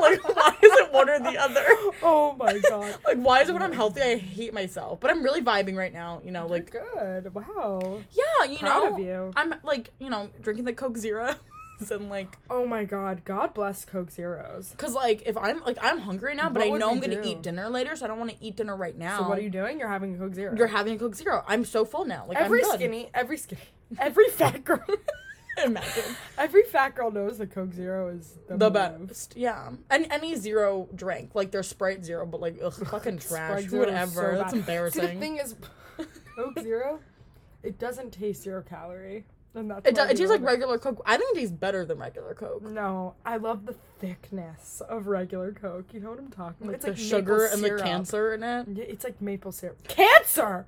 Like, 0.00 0.36
why 0.36 0.50
is 0.62 0.72
it 0.80 0.92
one 0.92 1.08
or 1.10 1.18
the 1.18 1.36
other? 1.38 1.64
oh 2.02 2.34
my 2.38 2.58
god. 2.58 2.96
Like, 3.06 3.18
why 3.18 3.42
is 3.42 3.48
it 3.48 3.52
when 3.52 3.62
I'm 3.62 3.72
healthy 3.72 4.02
I 4.02 4.16
hate 4.16 4.52
myself? 4.54 5.00
But 5.00 5.10
I'm 5.10 5.22
really 5.22 5.42
vibing 5.42 5.76
right 5.76 5.92
now, 5.92 6.20
you 6.24 6.30
know, 6.30 6.46
like, 6.46 6.70
good. 6.70 7.34
Wow. 7.34 8.00
yeah, 8.12 8.44
you 8.50 8.58
Proud 8.58 8.84
know, 8.90 8.94
of 8.94 9.00
you. 9.00 9.32
I'm 9.36 9.54
like, 9.62 9.90
you 9.98 10.10
know, 10.10 10.30
drinking 10.42 10.64
the 10.64 10.72
Coke 10.72 10.96
Zero 10.96 11.34
and 11.90 12.08
like, 12.08 12.36
Oh 12.48 12.66
my 12.66 12.84
god. 12.84 13.22
God 13.24 13.52
bless 13.54 13.84
Coke 13.84 14.10
Zeros. 14.10 14.74
cause 14.78 14.94
like 14.94 15.22
if 15.26 15.36
I'm 15.36 15.62
like 15.64 15.78
I'm 15.82 15.98
hungry 15.98 16.34
now, 16.34 16.48
but 16.48 16.66
What 16.68 16.74
I 16.76 16.78
know 16.78 16.90
I'm 16.90 17.00
gonna 17.00 17.22
do? 17.22 17.28
eat 17.28 17.42
dinner 17.42 17.68
later, 17.68 17.94
so 17.96 18.04
I 18.06 18.08
don't 18.08 18.18
want 18.18 18.30
to 18.30 18.36
eat 18.44 18.56
dinner 18.56 18.74
right 18.76 18.96
now. 18.96 19.18
So 19.18 19.28
what 19.28 19.38
are 19.38 19.42
you 19.42 19.50
doing? 19.50 19.78
You're 19.78 19.88
having 19.88 20.14
a 20.14 20.18
Coke 20.18 20.34
Zero. 20.34 20.54
You're 20.56 20.66
having 20.68 20.94
a 20.94 20.98
Coke 20.98 21.14
Zero. 21.14 21.44
I'm 21.46 21.64
so 21.64 21.84
full 21.84 22.04
now. 22.06 22.24
Like 22.26 22.38
every 22.38 22.64
I'm 22.64 22.72
skinny, 22.72 23.10
every 23.14 23.36
skinny, 23.36 23.60
every 23.98 24.28
fat 24.30 24.64
girl, 24.64 24.82
Imagine 25.64 26.16
every 26.38 26.62
fat 26.64 26.94
girl 26.94 27.10
knows 27.10 27.38
that 27.38 27.50
Coke 27.50 27.72
Zero 27.72 28.08
is 28.08 28.38
the, 28.48 28.56
the 28.56 28.70
best. 28.70 29.34
Yeah, 29.36 29.70
and 29.90 30.06
any 30.10 30.34
zero 30.34 30.88
drink 30.94 31.30
like 31.34 31.50
their 31.50 31.62
Sprite 31.62 32.04
Zero, 32.04 32.26
but 32.26 32.40
like 32.40 32.58
ugh, 32.62 32.74
fucking 32.90 33.18
trash. 33.18 33.70
Whatever. 33.70 34.32
so 34.32 34.38
That's 34.38 34.52
bad. 34.52 34.58
embarrassing. 34.60 35.02
See, 35.02 35.06
the 35.14 35.20
thing 35.20 35.36
is, 35.38 35.54
Coke 36.36 36.58
Zero, 36.60 37.00
it 37.62 37.78
doesn't 37.78 38.10
taste 38.12 38.42
zero 38.42 38.62
calorie, 38.68 39.24
and 39.54 39.70
that's 39.70 39.88
it, 39.88 39.94
do, 39.94 40.02
it 40.02 40.16
tastes 40.16 40.30
like 40.30 40.42
regular 40.42 40.78
Coke. 40.78 41.02
I 41.06 41.16
think 41.16 41.36
it 41.36 41.40
tastes 41.40 41.54
better 41.54 41.84
than 41.86 41.98
regular 41.98 42.34
Coke. 42.34 42.62
No, 42.62 43.14
I 43.24 43.38
love 43.38 43.64
the 43.64 43.74
thickness 43.98 44.82
of 44.88 45.06
regular 45.06 45.52
Coke. 45.52 45.86
You 45.94 46.00
know 46.00 46.10
what 46.10 46.18
I'm 46.18 46.30
talking 46.30 46.66
about? 46.66 46.66
Like 46.68 46.74
It's 46.76 46.84
the 46.84 46.90
like 46.90 46.98
sugar 47.00 47.46
and 47.46 47.62
the 47.62 47.80
cancer 47.82 48.34
in 48.34 48.42
it. 48.42 48.66
Yeah, 48.74 48.84
It's 48.84 49.04
like 49.04 49.22
maple 49.22 49.52
syrup. 49.52 49.88
Cancer. 49.88 50.66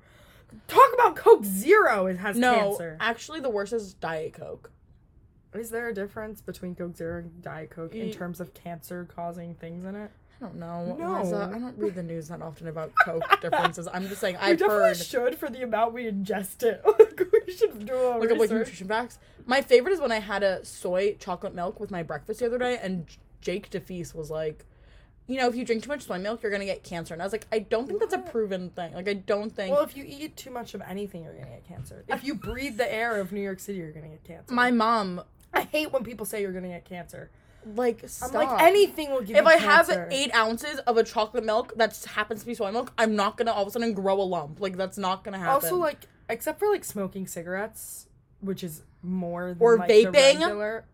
Talk 0.67 0.91
about 0.95 1.15
Coke 1.15 1.45
Zero. 1.45 2.07
It 2.07 2.17
has 2.17 2.35
No, 2.35 2.55
cancer. 2.55 2.97
actually, 2.99 3.39
the 3.39 3.51
worst 3.51 3.71
is 3.71 3.93
Diet 3.93 4.33
Coke. 4.33 4.71
Is 5.53 5.69
there 5.71 5.87
a 5.87 5.93
difference 5.93 6.41
between 6.41 6.75
Coke 6.75 6.95
Zero 6.95 7.19
and 7.19 7.41
Diet 7.41 7.69
Coke 7.71 7.95
in 7.95 8.11
terms 8.11 8.39
of 8.39 8.53
cancer-causing 8.53 9.55
things 9.55 9.85
in 9.85 9.95
it? 9.95 10.11
I 10.41 10.45
don't 10.45 10.55
know. 10.55 10.95
No. 10.97 11.19
Liza, 11.21 11.51
I 11.53 11.59
don't 11.59 11.77
read 11.77 11.95
the 11.95 12.03
news 12.03 12.29
that 12.29 12.41
often 12.41 12.67
about 12.67 12.91
Coke 13.03 13.23
differences. 13.41 13.87
I'm 13.91 14.07
just 14.07 14.21
saying 14.21 14.37
I've 14.39 14.57
definitely 14.57 14.89
heard. 14.89 14.97
should 14.97 15.35
for 15.35 15.49
the 15.49 15.63
amount 15.63 15.93
we 15.93 16.05
ingest 16.09 16.63
it. 16.63 16.81
Like, 16.99 17.45
we 17.47 17.53
should 17.53 17.85
do 17.85 17.93
a 17.93 18.17
Look 18.19 18.31
up 18.31 18.37
like 18.37 18.49
nutrition 18.49 18.87
facts. 18.87 19.19
My 19.45 19.61
favorite 19.61 19.91
is 19.91 19.99
when 19.99 20.11
I 20.13 20.19
had 20.19 20.41
a 20.43 20.63
soy 20.63 21.15
chocolate 21.19 21.53
milk 21.53 21.79
with 21.79 21.91
my 21.91 22.01
breakfast 22.03 22.39
the 22.39 22.45
other 22.45 22.57
day, 22.57 22.77
and 22.81 23.07
Jake 23.41 23.69
DeFeese 23.69 24.15
was 24.15 24.29
like, 24.31 24.65
"You 25.27 25.37
know, 25.37 25.49
if 25.49 25.55
you 25.55 25.65
drink 25.65 25.83
too 25.83 25.89
much 25.89 26.03
soy 26.03 26.17
milk, 26.19 26.41
you're 26.41 26.51
gonna 26.51 26.63
get 26.65 26.83
cancer." 26.83 27.13
And 27.13 27.21
I 27.21 27.25
was 27.25 27.33
like, 27.33 27.45
"I 27.51 27.59
don't 27.59 27.87
think 27.87 27.99
that's 27.99 28.13
a 28.13 28.19
proven 28.19 28.69
thing. 28.69 28.93
Like, 28.93 29.09
I 29.09 29.15
don't 29.15 29.49
think." 29.53 29.73
Well, 29.75 29.83
if 29.83 29.97
you 29.97 30.05
eat 30.07 30.37
too 30.37 30.51
much 30.51 30.73
of 30.73 30.81
anything, 30.87 31.23
you're 31.23 31.33
gonna 31.33 31.47
get 31.49 31.67
cancer. 31.67 32.05
If 32.07 32.23
you 32.23 32.35
breathe 32.35 32.77
the 32.77 32.91
air 32.91 33.19
of 33.19 33.33
New 33.33 33.41
York 33.41 33.59
City, 33.59 33.79
you're 33.79 33.91
gonna 33.91 34.07
get 34.07 34.23
cancer. 34.23 34.53
my 34.53 34.71
mom, 34.71 35.21
I 35.53 35.61
hate 35.61 35.91
when 35.91 36.03
people 36.03 36.25
say 36.25 36.41
you're 36.41 36.51
gonna 36.53 36.67
get 36.69 36.85
cancer. 36.85 37.29
like, 37.75 38.03
I'm 38.03 38.09
stop. 38.09 38.33
like 38.33 38.61
anything 38.61 39.11
will 39.11 39.19
give 39.21 39.31
you. 39.31 39.35
If 39.37 39.45
I 39.45 39.57
cancer. 39.57 40.01
have 40.01 40.11
eight 40.13 40.33
ounces 40.35 40.79
of 40.79 40.97
a 40.97 41.03
chocolate 41.03 41.43
milk 41.43 41.73
that 41.77 41.97
happens 42.05 42.41
to 42.41 42.45
be 42.45 42.53
soy 42.53 42.71
milk, 42.71 42.93
I'm 42.97 43.15
not 43.15 43.37
gonna 43.37 43.51
all 43.51 43.63
of 43.63 43.67
a 43.67 43.71
sudden 43.71 43.93
grow 43.93 44.21
a 44.21 44.23
lump. 44.23 44.59
Like, 44.59 44.77
that's 44.77 44.97
not 44.97 45.23
gonna 45.23 45.37
happen. 45.39 45.53
Also, 45.53 45.75
like, 45.75 46.07
except 46.29 46.59
for 46.59 46.69
like 46.69 46.85
smoking 46.85 47.27
cigarettes, 47.27 48.07
which 48.41 48.63
is 48.63 48.83
more 49.01 49.49
than 49.49 49.57
Or 49.59 49.77
like, 49.77 49.87
the 49.87 50.05
vaping. 50.05 50.39
regular, 50.39 50.85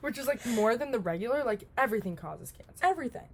which 0.00 0.18
is 0.18 0.26
like 0.26 0.44
more 0.46 0.76
than 0.76 0.90
the 0.90 0.98
regular. 0.98 1.44
Like 1.44 1.64
everything 1.78 2.16
causes 2.16 2.52
cancer. 2.52 2.74
everything. 2.82 3.28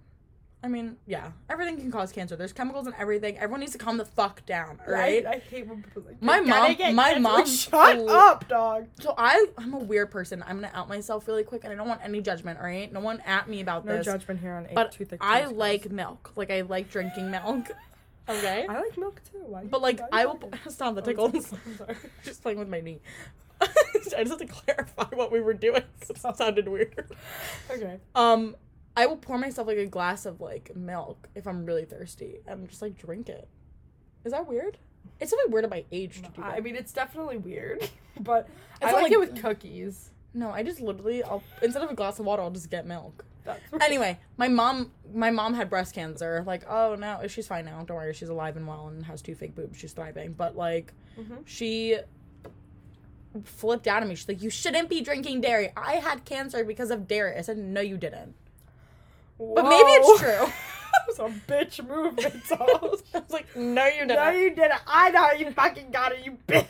I 0.61 0.67
mean, 0.67 0.97
yeah, 1.05 1.31
everything 1.49 1.77
can 1.77 1.89
cause 1.89 2.11
cancer. 2.11 2.35
There's 2.35 2.51
chemicals 2.51 2.85
in 2.85 2.93
everything. 2.99 3.37
Everyone 3.37 3.61
needs 3.61 3.71
to 3.71 3.77
calm 3.77 3.95
the 3.95 4.03
fuck 4.03 4.45
down, 4.45 4.77
right? 4.85 5.25
I, 5.25 5.35
I 5.35 5.37
hate 5.39 5.67
when 5.67 5.81
people 5.81 6.03
like 6.05 6.21
My 6.21 6.41
mom- 6.41 6.75
my 6.95 7.13
cancer." 7.13 7.19
mom 7.21 7.33
Like, 7.39 7.47
shut 7.47 7.99
up, 8.09 8.47
dog. 8.49 8.87
So 8.99 9.13
I, 9.17 9.45
I'm 9.57 9.73
a 9.73 9.79
weird 9.79 10.11
person. 10.11 10.43
I'm 10.45 10.57
gonna 10.59 10.71
out 10.73 10.89
myself 10.89 11.27
really 11.29 11.43
quick, 11.45 11.63
and 11.63 11.71
I 11.71 11.77
don't 11.77 11.87
want 11.87 12.01
any 12.03 12.19
judgment. 12.19 12.59
All 12.59 12.65
right, 12.65 12.91
no 12.91 12.99
one 12.99 13.21
at 13.25 13.47
me 13.47 13.61
about 13.61 13.85
No 13.85 13.95
this. 13.97 14.05
No 14.05 14.13
judgment 14.13 14.41
here 14.41 14.51
on 14.53 14.65
eight 14.65 14.75
but 14.75 14.91
too 14.91 15.05
thick. 15.05 15.19
I 15.23 15.43
Girls. 15.43 15.53
like 15.53 15.91
milk. 15.91 16.33
Like 16.35 16.51
I 16.51 16.61
like 16.61 16.89
drinking 16.91 17.31
milk. 17.31 17.67
Okay. 18.29 18.67
I 18.69 18.79
like 18.79 18.95
milk 18.95 19.21
too. 19.31 19.39
Why 19.43 19.63
But 19.63 19.81
like 19.81 19.99
I 20.11 20.27
will 20.27 20.39
stop 20.69 20.93
the 20.93 21.01
Oh, 21.01 21.05
tickles. 21.05 21.51
I'm 21.51 21.77
sorry. 21.77 21.95
Just 22.23 22.43
playing 22.43 22.59
with 22.59 22.69
my 22.69 22.79
knee. 22.79 22.99
I 23.59 23.67
just 24.03 24.15
have 24.15 24.37
to 24.37 24.45
clarify 24.45 25.05
what 25.15 25.31
we 25.31 25.41
were 25.41 25.55
doing. 25.55 25.81
It 26.07 26.17
sounded 26.37 26.67
weird. 26.67 27.09
Okay. 27.71 27.97
Um, 28.13 28.55
I 28.97 29.05
will 29.05 29.17
pour 29.17 29.37
myself 29.37 29.67
like 29.67 29.77
a 29.77 29.85
glass 29.85 30.25
of 30.25 30.41
like 30.41 30.75
milk 30.75 31.29
if 31.35 31.47
I'm 31.47 31.65
really 31.65 31.85
thirsty 31.85 32.39
and 32.47 32.67
just 32.69 32.81
like 32.81 32.97
drink 32.97 33.29
it. 33.29 33.47
Is 34.25 34.31
that 34.33 34.47
weird? 34.47 34.77
It's 35.19 35.29
something 35.31 35.51
weird 35.51 35.63
at 35.65 35.69
my 35.69 35.85
age 35.91 36.15
to 36.17 36.29
do 36.29 36.41
that. 36.41 36.45
I 36.55 36.59
mean, 36.59 36.75
it's 36.75 36.91
definitely 36.93 37.37
weird, 37.37 37.89
but 38.19 38.47
I 38.81 38.91
like, 38.91 39.03
like- 39.03 39.11
it 39.13 39.19
with 39.19 39.41
cookies. 39.41 40.11
no, 40.33 40.49
I 40.51 40.63
just 40.63 40.79
literally 40.81 41.23
I'll 41.23 41.43
instead 41.61 41.83
of 41.83 41.89
a 41.89 41.95
glass 41.95 42.19
of 42.19 42.25
water 42.25 42.41
I'll 42.41 42.51
just 42.51 42.69
get 42.69 42.85
milk. 42.85 43.23
That's 43.45 43.61
anyway, 43.81 44.19
my 44.37 44.47
mom 44.49 44.91
my 45.13 45.31
mom 45.31 45.53
had 45.53 45.69
breast 45.69 45.95
cancer. 45.95 46.43
Like, 46.45 46.63
oh 46.69 46.95
no, 46.95 47.25
she's 47.27 47.47
fine 47.47 47.65
now. 47.65 47.81
Don't 47.83 47.95
worry, 47.97 48.13
she's 48.13 48.29
alive 48.29 48.57
and 48.57 48.67
well 48.67 48.87
and 48.89 49.05
has 49.05 49.21
two 49.21 49.35
fake 49.35 49.55
boobs. 49.55 49.77
She's 49.79 49.93
thriving. 49.93 50.33
But 50.33 50.55
like 50.57 50.93
Mhm. 51.17 51.39
she 51.45 51.97
flipped 53.43 53.87
out 53.87 54.01
at 54.01 54.09
me. 54.09 54.15
She's 54.15 54.27
like, 54.27 54.41
"You 54.41 54.49
shouldn't 54.49 54.89
be 54.89 55.01
drinking 55.01 55.41
dairy. 55.41 55.71
I 55.77 55.95
had 55.95 56.25
cancer 56.25 56.63
because 56.63 56.91
of 56.91 57.07
dairy." 57.07 57.35
I 57.37 57.41
said, 57.41 57.57
"No, 57.57 57.79
you 57.81 57.97
didn't." 57.97 58.35
But 59.39 59.63
maybe 59.63 59.89
it's 59.91 60.19
true. 60.19 60.47
was 61.09 61.19
a 61.19 61.51
bitch 61.51 61.85
move, 61.87 62.15
Mitzel. 62.15 63.01
I 63.13 63.19
was 63.19 63.29
like, 63.29 63.55
"No, 63.55 63.85
you 63.85 64.01
didn't." 64.01 64.15
no, 64.15 64.29
you 64.29 64.55
didn't. 64.55 64.81
I 64.87 65.09
know 65.11 65.31
you 65.31 65.51
fucking 65.51 65.91
got 65.91 66.11
it, 66.11 66.25
you 66.25 66.37
bitch. 66.47 66.67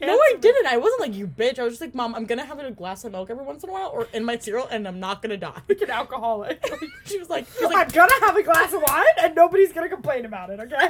No, 0.00 0.08
I 0.08 0.34
didn't. 0.40 0.66
I 0.66 0.76
wasn't 0.76 1.00
like 1.00 1.14
you, 1.14 1.26
bitch. 1.26 1.58
I 1.58 1.64
was 1.64 1.74
just 1.74 1.80
like, 1.80 1.94
Mom, 1.94 2.14
I'm 2.14 2.26
gonna 2.26 2.44
have 2.44 2.58
a 2.58 2.70
glass 2.70 3.04
of 3.04 3.12
milk 3.12 3.30
every 3.30 3.44
once 3.44 3.64
in 3.64 3.70
a 3.70 3.72
while, 3.72 3.90
or 3.92 4.08
in 4.12 4.24
my 4.24 4.38
cereal, 4.38 4.66
and 4.70 4.86
I'm 4.86 5.00
not 5.00 5.22
gonna 5.22 5.36
die. 5.36 5.60
Like 5.68 5.80
an 5.80 5.90
alcoholic. 5.90 6.64
she 7.06 7.18
was 7.18 7.30
like, 7.30 7.46
she 7.58 7.64
was 7.64 7.74
I'm 7.74 7.88
gonna 7.88 8.12
have 8.20 8.36
a 8.36 8.42
glass 8.42 8.72
of 8.72 8.82
wine 8.82 9.04
and 9.22 9.34
nobody's 9.34 9.72
gonna 9.72 9.88
complain 9.88 10.24
about 10.24 10.50
it, 10.50 10.60
okay? 10.60 10.88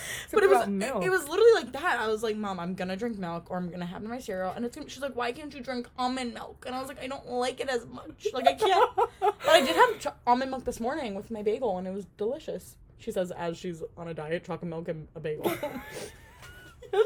but 0.32 0.42
it 0.42 0.50
was 0.50 0.66
milk. 0.66 1.04
it 1.04 1.10
was 1.10 1.28
literally 1.28 1.52
like 1.54 1.72
that. 1.72 2.00
I 2.00 2.08
was 2.08 2.22
like, 2.22 2.36
Mom, 2.36 2.58
I'm 2.60 2.74
gonna 2.74 2.96
drink 2.96 3.18
milk, 3.18 3.50
or 3.50 3.56
I'm 3.56 3.70
gonna 3.70 3.86
have 3.86 4.02
my 4.02 4.18
cereal, 4.18 4.52
and 4.54 4.64
it's 4.64 4.76
gonna. 4.76 4.88
She's 4.88 5.02
like, 5.02 5.16
Why 5.16 5.32
can't 5.32 5.54
you 5.54 5.60
drink 5.60 5.88
almond 5.98 6.34
milk? 6.34 6.64
And 6.66 6.74
I 6.74 6.80
was 6.80 6.88
like, 6.88 7.02
I 7.02 7.06
don't 7.06 7.28
like 7.28 7.60
it 7.60 7.68
as 7.68 7.86
much. 7.86 8.28
Like 8.32 8.46
I 8.46 8.54
can't. 8.54 8.90
but 9.20 9.34
I 9.48 9.60
did 9.60 9.76
have 9.76 9.98
ch- 9.98 10.16
almond 10.26 10.50
milk 10.50 10.64
this 10.64 10.80
morning 10.80 11.14
with 11.14 11.30
my 11.30 11.42
bagel, 11.42 11.78
and 11.78 11.86
it 11.86 11.92
was 11.92 12.06
delicious. 12.16 12.76
She 12.98 13.10
says 13.10 13.32
as 13.32 13.56
she's 13.58 13.82
on 13.96 14.08
a 14.08 14.14
diet, 14.14 14.44
chocolate 14.44 14.68
milk 14.68 14.88
and 14.88 15.08
a 15.16 15.20
bagel. 15.20 15.52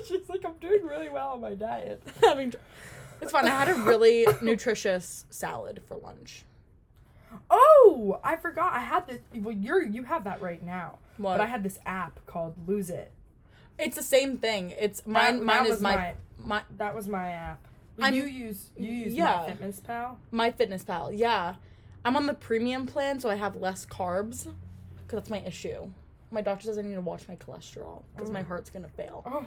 She's 0.08 0.28
like, 0.28 0.44
I'm 0.44 0.54
doing 0.58 0.84
really 0.84 1.08
well 1.08 1.28
on 1.28 1.40
my 1.40 1.54
diet. 1.54 2.02
Having, 2.22 2.54
it's 3.22 3.30
fun. 3.30 3.46
I 3.46 3.50
had 3.50 3.68
a 3.68 3.74
really 3.74 4.26
nutritious 4.42 5.24
salad 5.30 5.80
for 5.86 5.96
lunch. 5.96 6.44
Oh, 7.50 8.20
I 8.22 8.36
forgot. 8.36 8.72
I 8.72 8.80
had 8.80 9.06
this. 9.06 9.20
Well, 9.34 9.54
you're 9.54 9.82
you 9.82 10.04
have 10.04 10.24
that 10.24 10.40
right 10.40 10.64
now. 10.64 10.98
What? 11.16 11.38
But 11.38 11.42
I 11.42 11.46
had 11.46 11.62
this 11.62 11.78
app 11.86 12.24
called 12.26 12.54
Lose 12.66 12.90
It. 12.90 13.12
It's 13.78 13.96
the 13.96 14.02
same 14.02 14.38
thing. 14.38 14.72
It's 14.78 15.06
mine. 15.06 15.38
That- 15.38 15.44
mine 15.44 15.56
that 15.58 15.66
is 15.66 15.70
was 15.72 15.80
my 15.80 15.96
my- 15.96 16.14
my 16.38 16.62
That 16.76 16.94
was 16.94 17.08
my 17.08 17.30
app. 17.30 17.60
I'm- 17.98 18.14
you 18.14 18.24
use 18.24 18.70
you 18.76 18.92
use 18.92 19.14
yeah. 19.14 19.36
my 19.36 19.46
Fitness 19.46 19.80
Pal. 19.80 20.18
my 20.30 20.50
fitness 20.50 20.84
pal. 20.84 21.12
Yeah, 21.12 21.54
I'm 22.04 22.16
on 22.16 22.26
the 22.26 22.34
premium 22.34 22.86
plan, 22.86 23.20
so 23.20 23.30
I 23.30 23.36
have 23.36 23.56
less 23.56 23.86
carbs. 23.86 24.44
Cause 25.08 25.18
that's 25.18 25.30
my 25.30 25.40
issue. 25.40 25.90
My 26.30 26.40
doctor 26.40 26.66
says 26.66 26.78
I 26.78 26.82
need 26.82 26.94
to 26.94 27.00
watch 27.00 27.28
my 27.28 27.36
cholesterol 27.36 28.02
because 28.14 28.30
my 28.30 28.40
oh. 28.40 28.44
heart's 28.44 28.70
gonna 28.70 28.88
fail. 28.88 29.22
Oh, 29.24 29.46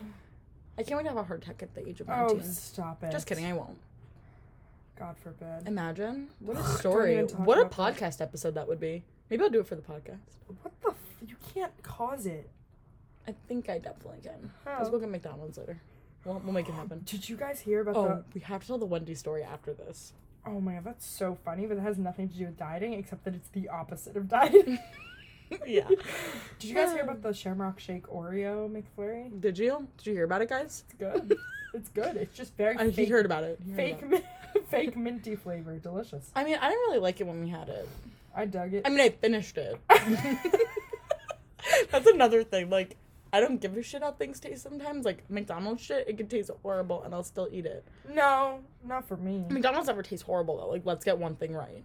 I 0.77 0.83
can't 0.83 0.97
wait 0.97 1.03
to 1.03 1.09
have 1.09 1.17
a 1.17 1.23
heart 1.23 1.43
attack 1.43 1.61
at 1.61 1.75
the 1.75 1.87
age 1.87 1.99
of 1.99 2.09
oh, 2.09 2.27
19. 2.27 2.43
stop 2.43 3.03
it. 3.03 3.11
Just 3.11 3.27
kidding, 3.27 3.45
I 3.45 3.53
won't. 3.53 3.77
God 4.99 5.15
forbid. 5.17 5.65
Imagine 5.65 6.27
what 6.39 6.57
a 6.57 6.63
story. 6.63 7.23
What 7.23 7.57
a 7.57 7.61
about 7.61 7.95
that. 7.95 7.95
podcast 7.95 8.21
episode 8.21 8.55
that 8.55 8.67
would 8.67 8.79
be. 8.79 9.03
Maybe 9.29 9.43
I'll 9.43 9.49
do 9.49 9.61
it 9.61 9.67
for 9.67 9.75
the 9.75 9.81
podcast. 9.81 10.19
What 10.61 10.73
the? 10.81 10.89
F- 10.89 10.95
you 11.25 11.35
can't 11.53 11.71
cause 11.83 12.25
it. 12.25 12.49
I 13.27 13.33
think 13.47 13.69
I 13.69 13.77
definitely 13.77 14.19
can. 14.23 14.51
How? 14.65 14.77
Let's 14.79 14.89
go 14.89 14.99
get 14.99 15.09
McDonald's 15.09 15.57
later. 15.57 15.79
We'll, 16.25 16.41
we'll 16.43 16.53
make 16.53 16.67
it 16.67 16.73
happen. 16.73 17.01
Did 17.05 17.29
you 17.29 17.37
guys 17.37 17.61
hear 17.61 17.81
about 17.81 17.95
Oh, 17.95 18.23
we 18.33 18.41
have 18.41 18.61
to 18.61 18.67
tell 18.67 18.77
the 18.77 18.85
Wendy 18.85 19.15
story 19.15 19.41
after 19.43 19.73
this. 19.73 20.13
Oh 20.45 20.59
my 20.59 20.73
god, 20.73 20.83
that's 20.83 21.05
so 21.05 21.37
funny, 21.45 21.65
but 21.65 21.77
it 21.77 21.81
has 21.81 21.97
nothing 21.97 22.27
to 22.29 22.35
do 22.35 22.45
with 22.45 22.57
dieting, 22.57 22.93
except 22.93 23.23
that 23.25 23.35
it's 23.35 23.49
the 23.49 23.69
opposite 23.69 24.17
of 24.17 24.27
dieting. 24.27 24.79
yeah. 25.65 25.87
Did 26.59 26.69
you 26.69 26.75
guys 26.75 26.91
hear 26.91 27.03
about 27.03 27.21
the 27.21 27.29
um. 27.29 27.33
Shamrock 27.33 27.79
Shake 27.79 28.07
Oreo 28.07 28.69
McFlurry? 28.69 29.39
Did 29.39 29.57
you? 29.57 29.87
Did 29.97 30.07
you 30.07 30.13
hear 30.13 30.25
about 30.25 30.41
it, 30.41 30.49
guys? 30.49 30.83
It's 30.89 30.93
good. 30.97 31.37
it's 31.73 31.89
good. 31.89 32.17
It's 32.17 32.35
just 32.35 32.55
very 32.57 32.75
good. 32.75 32.87
I, 32.87 32.89
he 32.89 33.05
heard 33.05 33.25
about 33.25 33.43
it. 33.43 33.59
He 33.65 33.73
fake, 33.73 34.01
about 34.01 34.19
it. 34.19 34.25
fake 34.69 34.97
minty 34.97 35.35
flavor, 35.35 35.77
delicious. 35.77 36.31
I 36.35 36.43
mean, 36.43 36.57
I 36.59 36.69
didn't 36.69 36.81
really 36.87 36.99
like 36.99 37.21
it 37.21 37.27
when 37.27 37.41
we 37.41 37.49
had 37.49 37.69
it. 37.69 37.87
I 38.35 38.45
dug 38.45 38.73
it. 38.73 38.83
I 38.85 38.89
mean, 38.89 39.01
I 39.01 39.09
finished 39.09 39.57
it. 39.57 39.79
That's 41.91 42.07
another 42.07 42.43
thing. 42.43 42.69
Like, 42.69 42.95
I 43.31 43.39
don't 43.39 43.59
give 43.59 43.77
a 43.77 43.83
shit 43.83 44.01
how 44.01 44.11
things 44.11 44.39
taste 44.39 44.63
sometimes. 44.63 45.05
Like, 45.05 45.29
McDonald's 45.29 45.81
shit, 45.81 46.07
it 46.07 46.17
can 46.17 46.27
taste 46.27 46.49
horrible 46.63 47.03
and 47.03 47.13
I'll 47.13 47.23
still 47.23 47.47
eat 47.51 47.65
it. 47.65 47.85
no, 48.11 48.61
not 48.83 49.07
for 49.07 49.17
me. 49.17 49.45
McDonald's 49.49 49.87
never 49.87 50.03
tastes 50.03 50.25
horrible, 50.25 50.57
though. 50.57 50.69
Like, 50.69 50.85
let's 50.85 51.05
get 51.05 51.17
one 51.17 51.35
thing 51.35 51.53
right. 51.53 51.83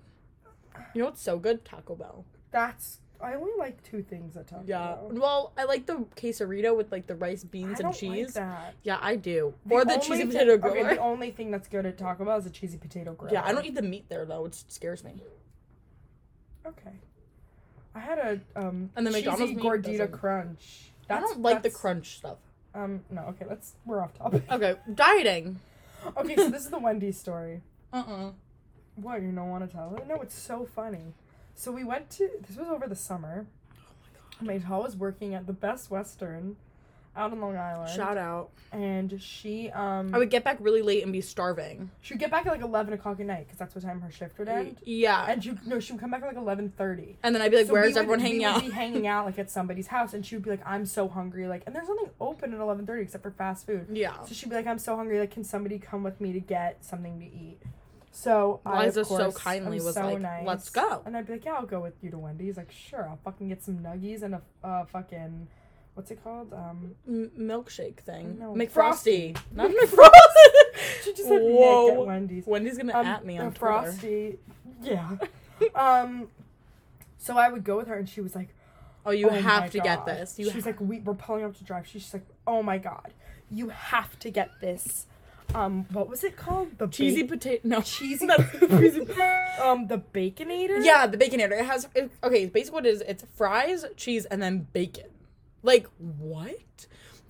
You 0.95 1.01
know 1.01 1.05
what's 1.07 1.23
so 1.23 1.39
good? 1.39 1.65
Taco 1.65 1.95
Bell. 1.95 2.25
That's 2.51 3.01
I 3.21 3.35
only 3.35 3.53
like 3.59 3.83
two 3.83 4.03
things 4.03 4.37
at 4.37 4.47
Taco 4.49 4.65
Yeah. 4.67 4.97
Bell. 4.97 5.11
Well, 5.13 5.53
I 5.57 5.65
like 5.65 5.87
the 5.87 6.05
quesarito 6.17 6.77
with, 6.77 6.93
like, 6.93 7.07
the 7.07 7.15
rice, 7.15 7.43
beans, 7.45 7.65
I 7.65 7.69
beans, 7.69 7.79
don't 7.79 7.87
and 7.89 7.97
cheese. 7.97 8.27
Like 8.27 8.35
that. 8.35 8.75
Yeah, 8.83 8.99
I 9.01 9.17
do. 9.17 9.55
Or 9.71 9.85
the 9.85 9.95
only 9.95 10.05
cheesy 10.07 10.19
thing- 10.23 10.31
potato 10.33 10.69
Okay, 10.69 10.83
the 10.83 10.99
only 11.01 11.31
thing 11.31 11.51
that's 11.51 11.69
good 11.69 11.87
at 11.87 11.97
Taco 11.97 12.25
Bell 12.25 12.37
is 12.39 12.45
a 12.47 12.51
cheesy 12.51 12.77
potato 12.77 13.15
griller. 13.15 13.33
yeah, 13.33 13.45
I 13.45 13.53
don't 13.53 13.65
eat 13.65 13.75
the 13.75 13.83
meat 13.83 14.09
there, 14.09 14.27
though. 14.27 14.45
It 14.45 14.55
scares 14.69 15.03
me. 15.05 15.15
Okay. 16.67 16.93
I 17.95 18.01
had 18.01 18.19
a 18.19 18.41
um 18.61 18.91
And 18.97 19.07
the 19.07 19.13
cheesy 19.13 19.27
McDonald's 19.27 19.55
meat 19.55 19.65
gordita 19.65 19.99
doesn't- 19.99 20.13
crunch. 20.13 20.93
I 21.09 21.21
don't 21.21 21.41
like 21.41 21.59
the 21.59 21.69
that's- 21.69 21.81
crunch 21.81 22.17
stuff. 22.17 22.39
Um 22.75 23.05
no, 23.11 23.23
okay, 23.27 23.45
let's 23.49 23.75
we're 23.85 24.03
off 24.03 24.15
topic. 24.15 24.43
Okay, 24.51 24.75
dieting. 24.93 25.61
okay, 26.17 26.35
so 26.37 26.49
this 26.51 26.65
is 26.65 26.71
the 26.71 26.79
Wendy's 26.79 27.19
story. 27.19 27.61
Uh-uh. 27.93 28.31
What, 28.97 29.23
you 29.23 29.31
don't 29.33 29.49
want 29.51 29.69
to 29.69 29.73
tell 29.77 29.95
it? 29.97 30.07
No, 30.09 30.17
it's 30.23 30.35
so 30.39 30.67
funny. 30.75 31.15
So 31.55 31.71
we 31.73 31.85
went 31.85 32.11
to 32.11 32.29
this 32.47 32.57
was 32.57 32.69
over 32.69 32.87
the 32.87 32.97
summer. 32.97 33.47
Oh 34.43 34.45
Maytal 34.45 34.83
was 34.83 34.97
working 34.97 35.35
at 35.35 35.47
the 35.47 35.53
Best 35.53 35.91
Western 35.91 36.57
out 37.17 37.31
on 37.31 37.41
Long 37.41 37.57
Island. 37.57 37.91
Shout 37.95 38.19
out. 38.19 38.51
and 38.73 39.23
she 39.23 39.71
um 39.71 40.13
I 40.13 40.19
would 40.19 40.31
get 40.31 40.43
back 40.43 40.57
really 40.59 40.83
late 40.83 41.05
and 41.05 41.13
be 41.13 41.21
starving. 41.21 41.93
she 42.01 42.13
would 42.15 42.19
get 42.19 42.33
back 42.33 42.45
at 42.45 42.51
like 42.53 42.61
eleven 42.61 42.93
o'clock 42.93 43.21
at 43.21 43.27
night 43.27 43.47
because 43.47 43.57
that's 43.57 43.73
what 43.73 43.85
time 43.85 44.01
her 44.01 44.11
shift 44.11 44.37
would 44.41 44.49
end. 44.49 44.79
Yeah. 44.83 45.25
And 45.29 45.43
she 45.45 45.57
no, 45.65 45.79
she 45.79 45.93
would 45.93 46.01
come 46.01 46.11
back 46.11 46.23
at 46.23 46.27
like 46.27 46.37
eleven 46.37 46.71
thirty. 46.77 47.17
And 47.23 47.33
then 47.33 47.41
I'd 47.41 47.53
be 47.53 47.59
like, 47.59 47.67
So 47.67 47.73
"Where's 47.73 47.95
would- 47.95 47.99
everyone 47.99 48.19
we 48.19 48.25
hanging 48.25 48.41
would 48.41 48.47
out?" 48.49 48.63
Be 48.63 48.71
hanging 48.71 49.07
out 49.07 49.27
like 49.27 49.39
at 49.39 49.49
somebody's 49.49 49.87
house, 49.87 50.13
and 50.13 50.27
she 50.27 50.35
would 50.35 50.43
be 50.45 50.51
like, 50.51 50.67
"I'm 50.67 50.85
so 50.87 51.07
hungry," 51.07 51.47
like, 51.47 51.63
and 51.67 51.75
there's 51.75 51.89
nothing 51.89 52.11
open 52.21 52.53
at 52.53 52.59
eleven 52.59 52.85
thirty 52.85 53.03
except 53.03 53.23
for 53.23 53.31
fast 53.31 53.65
food. 53.65 53.87
yeah. 53.93 54.21
So 54.25 54.35
she'd 54.35 54.49
be 54.51 54.57
like, 54.57 54.67
"I'm 54.67 54.81
so 54.81 54.97
hungry. 54.97 55.21
Like, 55.21 55.31
can 55.31 55.45
somebody 55.45 55.79
come 55.79 56.03
with 56.03 56.21
me 56.21 56.33
to 56.33 56.41
get 56.41 56.85
something 56.85 57.21
to 57.21 57.25
eat?" 57.27 57.61
So 58.17 58.61
I, 58.65 58.85
Liza 58.87 59.01
of 59.01 59.07
so 59.09 59.33
kindly 59.33 59.79
I'm 59.79 59.85
was 59.85 59.95
so 59.97 60.05
like, 60.07 60.21
nice. 60.21 60.47
"Let's 60.47 60.71
go." 60.71 61.03
And 61.05 61.17
I'd 61.17 61.27
be 61.27 61.33
like, 61.33 61.45
"Yeah, 61.45 61.55
I'll 61.55 61.67
go 61.67 61.81
with 61.81 61.95
you 62.01 62.11
to 62.13 62.19
Wendy's." 62.19 62.57
Like, 62.57 62.71
sure, 62.71 63.09
I'll 63.09 63.19
fucking 63.25 63.49
get 63.49 63.63
some 63.65 63.79
nuggies 63.79 64.23
and 64.23 64.37
a 64.37 64.43
uh, 64.63 64.85
fucking 64.85 65.49
what's 65.95 66.13
it 66.13 66.23
called? 66.23 66.53
Um, 66.53 66.95
M- 67.09 67.33
milkshake 67.37 67.99
thing. 67.99 68.39
No, 68.39 68.55
McFrosty. 68.55 69.37
Not 69.53 69.71
McFrosty. 69.71 69.75
McFrosty. 69.89 71.03
she 71.03 71.13
just 71.13 71.29
said 71.29 71.41
Whoa. 71.43 71.87
Nick 71.89 71.95
at 71.99 72.07
Wendy's. 72.07 72.47
Wendy's 72.47 72.79
gonna 72.79 72.95
um, 72.95 73.07
at 73.07 73.25
me 73.25 73.39
on 73.39 73.47
Twitter. 73.47 73.59
frosty. 73.59 74.39
Yeah. 74.81 75.17
um, 75.75 76.29
so 77.19 77.37
I 77.37 77.49
would 77.49 77.65
go 77.65 77.77
with 77.77 77.89
her, 77.89 77.97
and 77.97 78.09
she 78.09 78.21
was 78.21 78.35
like. 78.37 78.49
Oh, 79.07 79.11
you 79.11 79.29
"Oh 79.29 79.33
have 79.33 79.71
to 79.73 79.81
get 79.81 80.07
this. 80.07 80.39
You 80.39 80.51
She's 80.51 80.65
ha- 80.65 80.71
like, 80.71 80.81
we, 80.81 81.01
we're 81.01 81.13
pulling 81.13 81.45
up 81.45 81.55
to 81.59 81.65
drive. 81.65 81.87
She's 81.87 82.03
just 82.03 82.15
like, 82.15 82.25
oh 82.47 82.63
my 82.63 82.79
god, 82.79 83.13
you 83.51 83.69
have 83.69 84.19
to 84.21 84.31
get 84.31 84.61
this. 84.63 85.07
Um, 85.55 85.87
what 85.93 86.09
was 86.09 86.25
it 86.25 86.37
called? 86.37 86.79
The 86.79 86.89
cheesy 86.89 87.23
ba- 87.23 87.29
potato. 87.37 87.61
No, 87.65 87.81
cheesy, 87.81 88.27
um, 89.63 89.87
the 89.87 90.03
baconator. 90.13 90.85
yeah, 90.85 91.07
the 91.07 91.17
baconator. 91.17 91.53
It 91.59 91.65
has 91.65 91.89
it, 91.95 92.11
okay. 92.23 92.47
Basically, 92.47 92.75
what 92.75 92.87
it 92.87 92.95
is 92.95 93.01
it's 93.03 93.25
fries, 93.35 93.85
cheese, 93.97 94.25
and 94.27 94.43
then 94.43 94.67
bacon. 94.73 95.07
Like 95.63 95.87
what? 95.99 96.87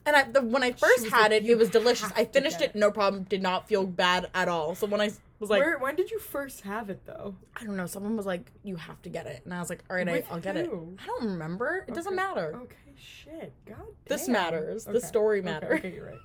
And 0.06 0.16
I 0.16 0.24
the, 0.24 0.42
when 0.42 0.62
I 0.62 0.72
first 0.72 1.08
had 1.08 1.30
like, 1.32 1.42
it, 1.44 1.50
it 1.50 1.58
was 1.58 1.70
delicious. 1.70 2.10
I 2.16 2.24
finished 2.24 2.58
get 2.58 2.70
it, 2.70 2.76
no 2.76 2.90
problem. 2.90 3.24
Did 3.24 3.42
not 3.42 3.68
feel 3.68 3.86
bad 3.86 4.28
at 4.34 4.48
all. 4.48 4.74
So 4.74 4.86
when 4.86 5.00
I 5.00 5.10
was 5.38 5.50
like, 5.50 5.60
Where, 5.60 5.78
when 5.78 5.94
did 5.96 6.10
you 6.10 6.18
first 6.18 6.62
have 6.62 6.90
it 6.90 7.04
though? 7.06 7.36
I 7.56 7.64
don't 7.64 7.76
know, 7.76 7.86
someone 7.86 8.16
was 8.16 8.26
like, 8.26 8.50
"You 8.62 8.76
have 8.76 9.00
to 9.02 9.08
get 9.08 9.26
it," 9.26 9.42
and 9.44 9.52
I 9.54 9.60
was 9.60 9.70
like, 9.70 9.82
"All 9.88 9.96
right, 9.96 10.08
I, 10.08 10.12
With 10.12 10.26
I'll 10.30 10.40
get 10.40 10.56
it." 10.56 10.66
I 10.66 11.06
don't 11.06 11.24
remember. 11.24 11.84
It 11.88 11.94
doesn't 11.94 12.14
matter. 12.14 12.54
Okay, 12.62 12.94
shit. 12.96 13.52
God. 13.66 13.78
This 14.06 14.26
damn. 14.26 14.32
matters. 14.32 14.84
The 14.84 14.90
Okay, 14.92 15.06
story 15.06 15.38
okay, 15.40 15.44
matters. 15.50 15.78
Okay, 15.78 15.94
you're 15.94 16.06
right. 16.06 16.18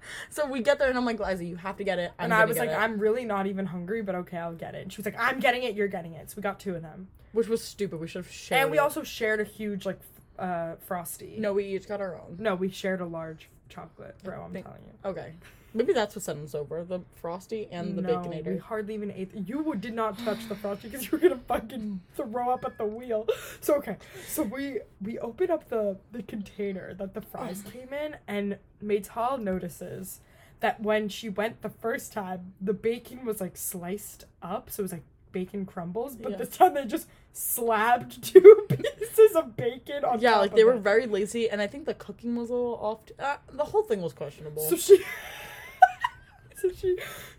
So 0.30 0.46
we 0.46 0.62
get 0.62 0.78
there, 0.78 0.88
and 0.88 0.96
I'm 0.96 1.04
like, 1.04 1.20
Liza, 1.20 1.44
you 1.44 1.56
have 1.56 1.76
to 1.76 1.84
get 1.84 1.98
it. 1.98 2.12
I'm 2.18 2.26
and 2.26 2.34
I 2.34 2.44
was 2.44 2.58
like, 2.58 2.70
it." 2.70 2.78
I'm 2.78 2.98
really 2.98 3.24
not 3.24 3.46
even 3.46 3.66
hungry, 3.66 4.02
but 4.02 4.14
okay, 4.14 4.38
I'll 4.38 4.54
get 4.54 4.74
it. 4.74 4.82
And 4.82 4.92
she 4.92 4.98
was 4.98 5.06
like, 5.06 5.18
I'm 5.18 5.40
getting 5.40 5.62
it, 5.64 5.74
you're 5.74 5.88
getting 5.88 6.14
it. 6.14 6.30
So 6.30 6.34
we 6.36 6.42
got 6.42 6.58
two 6.60 6.74
of 6.74 6.82
them. 6.82 7.08
which 7.32 7.48
was 7.48 7.62
stupid. 7.62 8.00
We 8.00 8.06
should 8.08 8.24
have 8.24 8.32
shared. 8.32 8.62
and 8.62 8.70
we 8.70 8.78
it. 8.78 8.80
also 8.80 9.02
shared 9.02 9.40
a 9.40 9.44
huge 9.44 9.84
like 9.86 10.00
uh 10.38 10.76
frosty. 10.86 11.36
no, 11.38 11.52
we 11.52 11.64
each 11.64 11.88
got 11.88 12.00
our 12.00 12.14
own. 12.16 12.36
No, 12.38 12.54
we 12.54 12.70
shared 12.70 13.00
a 13.00 13.06
large 13.06 13.48
chocolate, 13.68 14.16
bro. 14.22 14.42
I'm 14.44 14.52
Think- 14.52 14.66
telling 14.66 14.82
you. 14.86 15.10
Okay, 15.10 15.32
maybe 15.74 15.92
that's 15.92 16.16
what 16.16 16.22
sent 16.24 16.42
us 16.44 16.54
over 16.54 16.84
the 16.84 17.00
frosty 17.14 17.68
and 17.70 17.96
the 17.96 18.02
no, 18.02 18.16
baconator. 18.16 18.52
We 18.52 18.58
hardly 18.58 18.94
even 18.94 19.10
ate. 19.10 19.30
You 19.46 19.74
did 19.78 19.94
not 19.94 20.18
touch 20.18 20.48
the 20.48 20.54
frosty 20.54 20.88
because 20.88 21.04
you 21.06 21.10
were 21.12 21.18
gonna 21.18 21.40
fucking 21.46 22.00
throw 22.16 22.50
up 22.50 22.64
at 22.64 22.78
the 22.78 22.86
wheel. 22.86 23.26
So 23.60 23.74
okay, 23.76 23.96
so 24.26 24.42
we 24.42 24.80
we 25.00 25.18
open 25.18 25.50
up 25.50 25.68
the 25.68 25.98
the 26.12 26.22
container 26.22 26.94
that 26.94 27.14
the 27.14 27.20
fries 27.20 27.62
came 27.72 27.92
in, 27.92 28.16
and 28.26 28.58
Maytal 28.82 29.40
notices 29.40 30.20
that 30.60 30.80
when 30.80 31.08
she 31.08 31.28
went 31.28 31.62
the 31.62 31.68
first 31.70 32.12
time, 32.12 32.52
the 32.60 32.72
bacon 32.72 33.24
was 33.24 33.40
like 33.40 33.56
sliced 33.56 34.24
up, 34.42 34.70
so 34.70 34.80
it 34.80 34.84
was 34.84 34.92
like 34.92 35.04
bacon 35.32 35.66
crumbles. 35.66 36.16
But 36.16 36.32
Yeah. 36.32 36.36
this 36.38 36.56
time 36.56 36.74
they 36.74 36.84
just 36.84 37.06
slabbed 37.32 38.22
two 38.32 38.66
pieces 38.68 39.36
of 39.36 39.56
bacon 39.56 40.04
on 40.04 40.20
Yeah, 40.20 40.38
like 40.38 40.54
they 40.54 40.64
were 40.64 40.76
very 40.78 41.06
lazy, 41.06 41.48
and 41.48 41.60
I 41.60 41.66
think 41.66 41.84
the 41.84 41.94
cooking 41.94 42.34
was 42.36 42.50
a 42.50 42.54
little 42.54 42.78
off. 42.80 43.06
T- 43.06 43.14
uh, 43.18 43.36
the 43.52 43.64
whole 43.64 43.82
thing 43.82 44.02
was 44.02 44.12
questionable. 44.12 44.62
So 44.62 44.76
she, 44.76 45.02
so 46.62 46.70
she, 46.70 46.96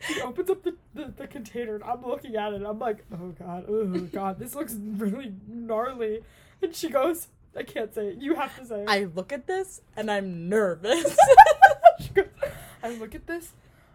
she 0.08 0.22
opens 0.22 0.50
up 0.50 0.64
the, 0.64 0.76
the, 0.94 1.14
the 1.18 1.28
container, 1.28 1.76
and 1.76 1.84
I'm 1.84 2.06
looking 2.06 2.36
at 2.36 2.54
it. 2.54 2.58
And 2.58 2.68
I'm 2.68 2.80
like, 2.80 3.04
oh 3.14 3.34
god, 3.40 3.66
oh 3.68 3.86
god, 4.12 4.40
this 4.40 4.56
looks 4.56 4.76
really 4.80 5.34
gnarly. 5.48 6.22
And 6.62 6.76
she 6.76 6.90
goes, 6.90 7.28
I 7.56 7.64
can't 7.64 7.94
say 7.94 8.08
it. 8.10 8.18
You 8.22 8.36
have 8.36 8.58
to 8.60 8.66
say 8.66 8.82
it. 8.82 8.90
I 8.90 9.06
look 9.16 9.32
at 9.34 9.48
this 9.48 9.82
and 9.98 10.10
I'm 10.12 10.50
nervous. 10.50 11.18
she 12.00 12.10
goes, 12.10 12.28
I 12.84 12.90
look 12.96 13.16
at 13.16 13.26
this, 13.28 13.54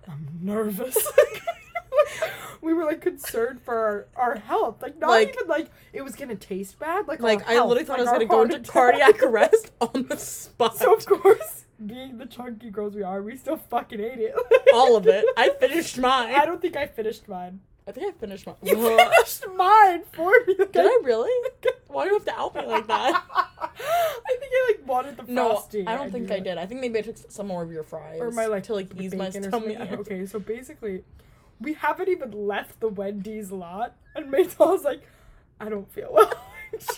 I'm 0.08 0.26
nervous. 0.42 0.96
we 2.60 2.72
were 2.72 2.84
like 2.84 3.00
concerned 3.00 3.60
for 3.62 3.74
our, 3.76 4.06
our 4.16 4.34
health. 4.37 4.82
Like 4.82 4.98
not 4.98 5.10
Like- 5.10 5.34
even 5.37 5.48
like 5.48 5.70
it 5.92 6.02
was 6.02 6.14
gonna 6.16 6.34
taste 6.37 6.78
bad. 6.78 7.06
Like 7.06 7.20
Like 7.20 7.46
I 7.48 7.54
health, 7.54 7.68
literally 7.68 7.87
thought 7.87 7.98
like, 8.00 8.08
I 8.08 8.12
was 8.12 8.18
gonna 8.18 8.26
go 8.26 8.42
into 8.42 8.56
attack. 8.56 8.72
cardiac 8.72 9.22
arrest 9.22 9.70
on 9.80 10.06
the 10.08 10.16
spot. 10.16 10.76
So 10.76 10.94
of 10.94 11.04
course, 11.06 11.63
being 11.84 12.18
the 12.18 12.26
chunky 12.26 12.70
girls 12.70 12.94
we 12.94 13.02
are, 13.02 13.22
we 13.22 13.37
still 13.37 13.56
fucking 13.56 14.00
ate 14.00 14.18
it. 14.18 14.34
All 14.74 14.96
of 14.96 15.06
it. 15.06 15.24
I 15.37 15.50
finished 15.50 15.98
mine. 16.08 16.34
I 16.34 16.44
don't 16.44 16.60
think 16.60 16.76
I 16.76 16.87
finished 16.87 17.28
mine. 17.28 17.60
I 17.87 17.92
think 17.92 18.14
I 18.14 18.18
finished 18.18 18.46
mine. 18.46 18.56
You 18.62 18.76
finished 18.76 19.44
mine 19.54 20.04
for 20.12 20.32
me. 20.46 20.54
Like, 20.58 20.72
Did 20.72 20.87
I 20.87 20.98
really? 21.02 21.30
Why 21.88 22.04
do 22.04 22.10
you 22.10 22.14
have 22.16 22.24
to 22.24 22.34
out 22.34 22.54
me 22.54 22.64
like 22.66 22.87
that? 22.87 23.22
I 23.30 24.37
think 24.40 24.52
I 24.52 24.72
like 24.72 24.88
wanted 24.88 25.16
the 25.18 25.30
No, 25.30 25.50
frosty. 25.50 25.87
I 25.87 25.96
don't 25.96 26.10
think 26.10 26.30
I 26.30 26.40
did. 26.40 26.56
I 26.56 26.66
think 26.66 26.80
maybe 26.80 26.98
I 26.98 27.02
took 27.02 27.16
some 27.30 27.46
more 27.46 27.62
of 27.62 27.70
your 27.70 27.82
fries 27.84 28.20
Or 28.20 28.30
my 28.30 28.46
like 28.46 28.64
to 28.64 28.74
like 28.74 28.98
ease 28.98 29.14
my 29.14 29.30
something. 29.30 29.76
Okay, 29.80 30.24
so 30.26 30.40
basically, 30.40 31.04
we 31.60 31.74
haven't 31.74 32.08
even 32.08 32.32
left 32.32 32.80
the 32.80 32.88
Wendy's 32.88 33.52
lot, 33.52 33.96
and 34.14 34.30
Maytal's 34.30 34.82
like, 34.82 35.02
I 35.60 35.68
don't 35.68 35.90
feel 35.92 36.08
well. 36.10 36.32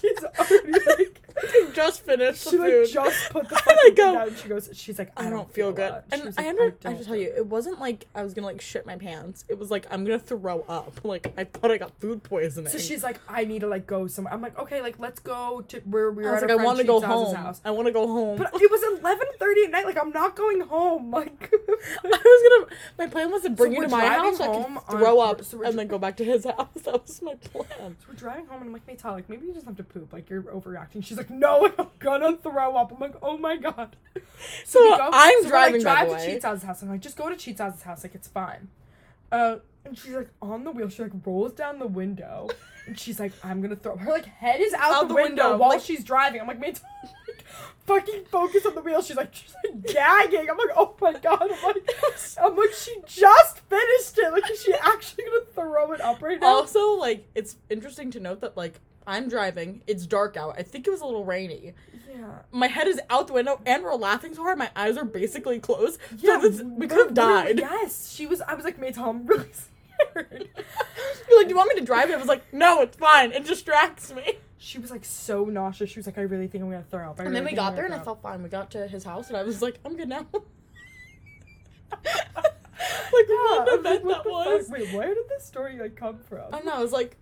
She's 0.01 0.25
already 0.25 0.73
like, 0.73 1.21
just 1.75 2.03
finished 2.03 2.45
the 2.45 2.51
she 2.51 2.59
like 2.59 2.73
food. 2.73 2.89
just 2.93 3.31
put 3.31 3.49
the 3.49 3.57
I 3.57 3.61
fucking 3.61 3.95
go, 3.95 4.15
down. 4.15 4.37
She 4.37 4.49
goes, 4.49 4.71
she's 4.73 4.99
like, 4.99 5.13
I 5.17 5.29
don't 5.31 5.53
feel 5.53 5.73
good. 5.73 6.03
And 6.11 6.25
was 6.25 6.39
I 6.39 6.43
like, 6.43 6.49
under 6.51 6.63
I 6.63 6.67
don't 6.81 6.93
have 6.93 6.99
to 7.01 7.05
tell 7.07 7.17
you, 7.17 7.33
it 7.37 7.47
wasn't 7.47 7.81
like 7.81 8.07
I 8.15 8.23
was 8.23 8.33
gonna 8.35 8.47
like 8.47 8.61
shit 8.61 8.87
my 8.87 8.97
pants. 8.97 9.45
It 9.49 9.59
was 9.59 9.71
like 9.71 9.87
I'm 9.91 10.05
gonna 10.05 10.19
throw 10.19 10.65
up. 10.69 11.01
Like 11.07 11.33
I 11.39 11.45
thought 11.45 11.71
I 11.71 11.79
got 11.79 11.93
food 12.01 12.23
poisoning. 12.25 12.71
So 12.73 12.79
she's 12.79 13.03
like, 13.05 13.21
I 13.29 13.45
need 13.45 13.61
to 13.61 13.69
like 13.69 13.87
go 13.87 14.07
somewhere. 14.09 14.33
I'm 14.35 14.41
like, 14.41 14.59
okay, 14.59 14.83
like 14.83 14.99
let's 14.99 15.21
go 15.21 15.61
to 15.69 15.81
where 15.81 16.11
we 16.11 16.25
I 16.25 16.27
were 16.27 16.33
was 16.35 16.43
at 16.43 16.49
like, 16.51 16.59
I 16.61 16.65
want 16.65 16.79
to 16.79 16.85
go 16.85 17.01
home. 17.01 17.35
house. 17.35 17.61
I 17.65 17.71
want 17.71 17.87
to 17.87 17.93
go 17.93 18.07
home. 18.09 18.39
But 18.39 18.51
it 18.55 18.71
was 18.71 19.01
11:30 19.01 19.65
at 19.67 19.71
night. 19.71 19.87
Like 19.87 19.99
I'm 20.01 20.11
not 20.11 20.35
going 20.37 20.61
home. 20.63 21.11
Like 21.11 21.53
I 21.53 22.09
was 22.09 22.67
gonna. 22.69 22.77
My 22.99 23.07
plan 23.07 23.31
was 23.31 23.43
to 23.43 23.51
bring 23.51 23.73
you 23.73 23.83
to 23.83 23.89
my 23.89 24.07
house. 24.07 24.39
so 24.39 24.45
I 24.45 24.47
could 24.47 24.77
on- 24.77 24.99
throw 24.99 25.21
up 25.21 25.45
so 25.45 25.63
and 25.63 25.79
then 25.79 25.87
go 25.87 25.99
back 25.99 26.17
to 26.17 26.25
his 26.25 26.45
house. 26.45 26.69
That 26.85 27.03
was 27.07 27.23
my 27.23 27.35
plan. 27.35 27.97
So 28.01 28.07
we're 28.09 28.15
driving 28.15 28.47
home 28.47 28.63
and 28.63 28.69
I'm 28.69 28.73
like, 28.73 28.87
Maytal, 28.87 29.13
like 29.13 29.29
maybe 29.29 29.47
you 29.47 29.55
just 29.55 29.67
have 29.67 29.77
to 29.77 29.85
poop. 29.85 30.13
Like 30.13 30.29
you're 30.31 30.43
overreacting. 30.43 31.05
She's 31.05 31.17
like, 31.17 31.26
no, 31.31 31.71
I'm 31.79 31.89
gonna 31.99 32.37
throw 32.37 32.77
up. 32.77 32.93
I'm 32.93 32.99
like, 32.99 33.15
oh 33.23 33.37
my 33.39 33.57
god. 33.57 33.97
So 34.65 34.81
go- 34.97 35.11
I'm 35.13 35.43
so 35.43 35.49
driving, 35.49 35.81
We're, 35.83 35.89
like, 35.89 36.09
drive 36.09 36.21
to. 36.23 36.27
Cheats' 36.27 36.45
house. 36.45 36.83
I'm 36.83 36.89
like, 36.91 37.01
just 37.01 37.17
go 37.17 37.29
to 37.31 37.37
Cheats' 37.37 37.61
house. 37.83 38.03
Like 38.03 38.15
it's 38.15 38.29
fine. 38.29 38.69
Uh, 39.33 39.57
and 39.85 39.97
she's 39.97 40.13
like 40.13 40.29
on 40.43 40.65
the 40.65 40.71
wheel. 40.71 40.89
She 40.89 41.03
like 41.03 41.13
rolls 41.25 41.53
down 41.53 41.79
the 41.79 41.87
window, 41.87 42.49
and 42.87 42.99
she's 42.99 43.19
like, 43.19 43.33
I'm 43.43 43.61
gonna 43.63 43.77
throw. 43.77 43.93
Up 43.93 44.01
her 44.01 44.11
like 44.13 44.27
head 44.27 44.61
is 44.61 44.73
out, 44.75 44.93
Out 44.93 45.03
the, 45.03 45.09
the 45.09 45.15
window, 45.15 45.43
window, 45.45 45.57
while 45.59 45.71
like- 45.71 45.81
she's 45.83 46.05
driving. 46.05 46.41
I'm 46.41 46.47
like, 46.47 46.61
man, 46.61 46.75
like, 47.29 47.45
fucking 47.87 48.25
focus 48.27 48.67
on 48.67 48.75
the 48.75 48.83
wheel. 48.83 49.01
She's 49.03 49.17
like, 49.17 49.35
she's 49.35 49.55
like 49.65 49.83
gagging. 49.95 50.49
I'm 50.51 50.57
like, 50.59 50.71
oh 50.77 50.95
my 51.01 51.13
god. 51.15 51.43
I'm 51.43 51.63
like, 51.63 51.89
I'm 52.43 52.57
like, 52.57 52.73
she 52.73 52.95
just 53.07 53.61
finished 53.61 54.19
it. 54.19 54.33
Like, 54.33 54.51
is 54.51 54.63
she 54.63 54.75
actually 54.75 55.25
gonna 55.25 55.45
throw 55.55 55.93
it 55.93 56.01
up 56.01 56.21
right 56.23 56.41
now? 56.41 56.47
Also, 56.49 56.93
like, 56.95 57.27
it's 57.35 57.57
interesting 57.71 58.11
to 58.13 58.21
note 58.21 58.41
that 58.43 58.57
like 58.57 58.81
I'm 59.07 59.29
driving. 59.29 59.83
It's 59.87 60.07
dark 60.07 60.37
out. 60.37 60.57
I 60.59 60.63
think 60.63 60.87
it 60.87 60.91
was 60.91 61.01
a 61.01 61.05
little 61.07 61.25
rainy. 61.25 61.75
yeah. 62.13 62.41
My 62.51 62.67
head 62.67 62.89
is 62.89 63.01
out 63.11 63.27
the 63.29 63.35
window, 63.35 63.61
and 63.65 63.83
we're 63.85 63.95
laughing 63.95 64.35
so 64.35 64.43
hard. 64.43 64.59
My 64.59 64.71
eyes 64.75 64.97
are 64.97 65.05
basically 65.05 65.61
closed. 65.61 66.01
Yeah, 66.19 66.41
so 66.41 66.49
this, 66.49 66.63
we 66.63 66.87
could 66.89 66.99
have 66.99 67.15
died. 67.15 67.59
Yes, 67.61 68.13
she 68.13 68.27
was. 68.27 68.41
I 68.41 68.55
was 68.55 68.65
like, 68.65 68.79
Maytal, 68.81 69.07
I'm 69.07 69.27
really 69.27 69.51
scared. 69.53 70.49
You're 71.29 71.39
like, 71.39 71.47
do 71.47 71.51
you 71.51 71.57
want 71.57 71.73
me 71.75 71.81
to 71.81 71.87
drive? 71.87 72.05
And 72.05 72.15
I 72.15 72.19
was 72.19 72.27
like, 72.29 72.53
no, 72.53 72.83
it's 72.83 72.97
fine. 72.97 73.33
It 73.33 73.45
distracts 73.45 74.13
me. 74.13 74.35
She 74.59 74.79
was 74.79 74.91
like 74.91 75.05
so 75.05 75.45
nauseous. 75.45 75.91
She 75.91 75.99
was 75.99 76.07
like, 76.07 76.19
I 76.19 76.23
really 76.23 76.49
think 76.49 76.65
I'm 76.65 76.71
gonna 76.71 76.83
throw 76.91 77.11
up. 77.11 77.21
I 77.21 77.25
And 77.25 77.37
then 77.37 77.45
we 77.45 77.51
I'm 77.51 77.57
got 77.57 77.77
there, 77.77 77.85
and 77.85 77.95
I 77.95 77.99
felt 78.01 78.23
fine. 78.23 78.43
We 78.43 78.49
got 78.49 78.71
to 78.73 78.89
his 78.89 79.05
house, 79.05 79.29
and 79.29 79.37
I 79.37 79.43
was 79.45 79.63
like, 79.63 79.79
I'm 79.85 79.97
good 79.97 80.09
now. 80.09 80.27
like, 80.33 82.05
up." 82.37 82.57
what 83.11 83.27
Yeah, 83.29 83.63
an 83.63 83.69
I 83.69 83.71
like, 83.71 83.81
event 83.81 84.05
that 84.09 84.27
was. 84.27 84.67
fuck? 84.69 84.79
Wait, 84.79 84.93
where 84.93 85.15
did 85.15 85.29
this 85.29 85.45
story 85.45 85.79
like 85.79 85.95
come 85.97 86.19
from? 86.19 86.47
I 86.49 86.57
don't 86.59 86.67
know. 86.67 86.73
I 86.75 86.81
was 86.83 86.93
like, 86.93 87.17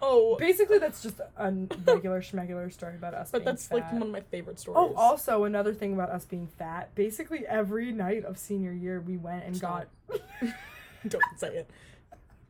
oh, 0.00 0.36
Basically, 0.38 0.78
that's 0.78 1.02
just 1.02 1.20
a 1.20 1.52
regular 1.86 2.20
schmegular 2.20 2.72
story 2.72 2.94
about 2.96 3.14
us. 3.14 3.30
but 3.30 3.44
that's 3.44 3.70
like 3.70 3.90
one 3.92 4.02
of 4.02 4.08
my 4.08 4.20
favorite 4.20 4.56
oh, 4.58 4.60
stories. 4.60 4.94
Oh, 4.96 5.00
also 5.00 5.44
another 5.44 5.74
thing 5.74 5.92
about 5.92 6.10
us 6.10 6.24
being 6.24 6.46
fat. 6.46 6.94
Basically, 6.94 7.46
every 7.46 7.92
night 7.92 8.24
of 8.24 8.38
senior 8.38 8.72
year, 8.72 9.00
we 9.00 9.16
went 9.16 9.44
and 9.44 9.56
Stop. 9.56 9.86
got. 10.08 10.20
don't 11.08 11.22
say 11.36 11.48
it. 11.48 11.70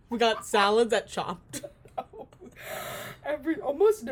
We 0.08 0.18
got 0.18 0.46
salads 0.46 0.92
at 0.92 1.08
Chopt. 1.08 1.62
every 3.24 3.60
almost 3.60 4.08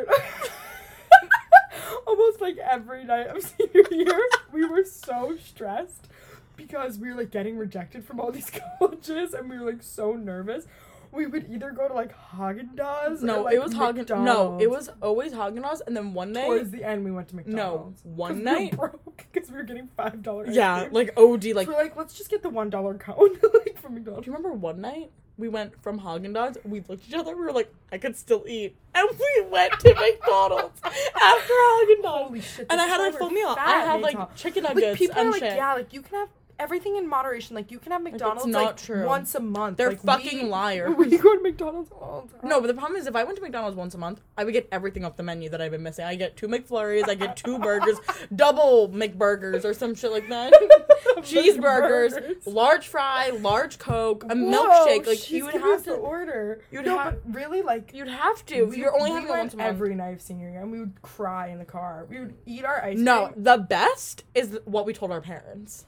almost 2.07 2.41
like 2.41 2.57
every 2.59 3.05
night 3.05 3.29
of 3.29 3.43
senior 3.43 3.85
year 3.91 4.21
we 4.53 4.65
were 4.65 4.85
so 4.85 5.37
stressed 5.43 6.09
because 6.57 6.99
we 6.99 7.09
were 7.09 7.17
like 7.17 7.31
getting 7.31 7.57
rejected 7.57 8.05
from 8.05 8.21
all 8.21 8.31
these 8.33 8.51
colleges 8.79 9.35
and 9.35 9.49
we 9.49 9.59
were 9.59 9.71
like 9.71 9.83
so 9.83 10.13
nervous 10.15 10.67
we 11.15 11.27
would 11.27 11.51
either 11.51 11.71
go 11.71 11.89
to 11.89 11.95
like 11.95 12.13
Haagen-Dazs 12.37 13.23
or, 13.23 13.27
No, 13.27 13.43
like, 13.43 13.55
it 13.55 13.63
was 13.63 13.75
Haagen. 13.75 14.09
No, 14.25 14.59
it 14.61 14.69
was 14.71 14.91
always 15.01 15.33
Haagen 15.33 15.63
Dazs, 15.63 15.81
and 15.87 15.97
then 15.97 16.13
one 16.15 16.33
night, 16.33 16.45
towards 16.47 16.71
the 16.71 16.85
end 16.85 17.05
we 17.05 17.11
went 17.11 17.29
to 17.29 17.37
McDonald's. 17.37 18.05
no, 18.05 18.11
one 18.13 18.43
night, 18.45 18.73
we 18.73 18.79
were 18.79 18.89
broke 18.89 19.27
because 19.33 19.51
we 19.51 19.57
were 19.57 19.63
getting 19.65 19.89
five 19.97 20.23
dollar 20.23 20.47
yeah, 20.51 20.89
like 20.91 21.13
OD, 21.17 21.45
like 21.47 21.55
like. 21.55 21.67
so 21.67 21.73
we're 21.73 21.83
like 21.83 21.97
let's 21.97 22.15
just 22.15 22.31
get 22.31 22.43
the 22.43 22.51
one 22.51 22.71
dollar 22.71 22.95
cone 22.95 23.39
like 23.65 23.81
from 23.81 23.95
McDonald's. 23.95 24.25
Do 24.27 24.31
you 24.31 24.37
remember 24.37 24.57
one 24.57 24.81
night 24.81 25.11
we 25.37 25.49
went 25.49 25.81
from 25.83 26.01
Haagen 26.01 26.33
Dazs? 26.33 26.57
We 26.65 26.81
looked 26.81 27.05
at 27.05 27.09
each 27.09 27.15
other. 27.15 27.37
We 27.37 27.43
were 27.45 27.53
like, 27.53 27.73
I 27.93 27.99
could 27.99 28.17
still 28.17 28.45
eat, 28.49 28.77
and 28.95 29.09
we 29.19 29.47
went 29.51 29.73
to 29.81 29.95
McDonald's 30.01 30.81
after 30.85 31.53
Haagen 31.53 32.03
Dazs. 32.03 32.27
holy 32.27 32.41
shit 32.41 32.67
And 32.71 32.81
I 32.81 32.87
had 32.87 33.01
a 33.01 33.17
full 33.17 33.31
meal. 33.31 33.55
I 33.59 33.81
had 33.81 34.01
like 34.01 34.37
chicken 34.37 34.65
like 34.65 34.75
nuggets 34.75 34.99
people 34.99 35.17
and 35.19 35.29
are 35.29 35.33
like, 35.33 35.41
shit. 35.43 35.57
yeah, 35.57 35.75
like 35.75 35.93
you 35.93 36.03
can 36.03 36.19
have 36.21 36.29
everything 36.65 36.97
in 36.97 37.09
moderation. 37.09 37.55
Like 37.55 37.71
you 37.71 37.79
can 37.79 37.93
have 37.93 38.03
McDonald's 38.03 38.47
not 38.47 38.65
like 38.65 38.77
true. 38.79 39.07
once 39.07 39.35
a 39.35 39.41
month. 39.41 39.77
They're 39.77 39.91
like, 39.91 40.01
fucking 40.03 40.45
we, 40.45 40.49
liars. 40.59 40.95
We 40.97 41.17
go 41.19 41.37
to 41.37 41.43
McDonald's 41.43 41.91
all 41.93 42.29
the 42.33 42.39
time. 42.41 42.49
No, 42.49 42.61
but 42.61 42.67
the 42.69 42.75
problem 42.75 42.97
is 43.01 43.07
if 43.07 43.15
I 43.15 43.23
went 43.25 43.37
to 43.37 43.43
McDonald's 43.43 43.77
once 43.77 43.95
a 43.95 43.99
month, 43.99 44.21
I 44.39 44.45
would 44.45 44.53
get 44.53 44.69
everything 44.73 45.05
off 45.05 45.17
the 45.17 45.23
menu 45.23 45.49
that 45.51 45.61
I've 45.61 45.71
been 45.71 45.83
missing. 45.83 46.05
I 46.07 46.15
get 46.17 46.37
two 46.37 46.49
McFlurries, 46.49 47.09
I 47.09 47.15
get 47.15 47.37
two 47.37 47.59
burgers, 47.59 47.99
double 48.35 48.89
McBurgers 48.89 49.65
or 49.65 49.75
some 49.75 49.95
shit 49.95 50.11
like 50.11 50.29
that. 50.31 50.53
Cheeseburgers, 51.19 52.47
large 52.47 52.89
fry, 52.89 53.29
large 53.31 53.79
Coke, 53.79 54.25
a 54.25 54.35
Whoa, 54.35 54.35
milkshake. 54.35 55.07
Like 55.07 55.31
you 55.31 55.45
would 55.47 55.55
have 55.55 55.85
to 55.85 55.93
order. 55.93 56.63
you'd 56.71 56.85
no, 56.87 56.99
have- 56.99 57.19
really 57.27 57.63
like. 57.63 57.93
you'd 57.95 58.09
have 58.09 58.45
to. 58.47 58.65
we- 58.65 58.79
You're 58.79 58.95
only 58.95 59.11
we 59.11 59.15
having 59.17 59.29
once 59.29 59.55
a 59.55 59.57
month. 59.59 59.69
every 59.69 59.95
night 59.95 60.15
of 60.15 60.21
senior 60.23 60.51
year, 60.51 60.61
and 60.63 60.71
we 60.73 60.81
would 60.81 61.01
cry 61.03 61.49
in 61.49 61.59
the 61.59 61.65
car. 61.65 62.07
We 62.09 62.21
would 62.21 62.35
eat 62.47 62.65
our 62.65 62.83
ice 62.83 62.99
No, 62.99 63.29
cream. 63.29 63.43
the 63.45 63.59
best 63.59 64.25
is 64.35 64.59
what 64.65 64.87
we 64.87 64.93
told 64.93 65.11
our 65.11 65.21
parents. 65.21 65.87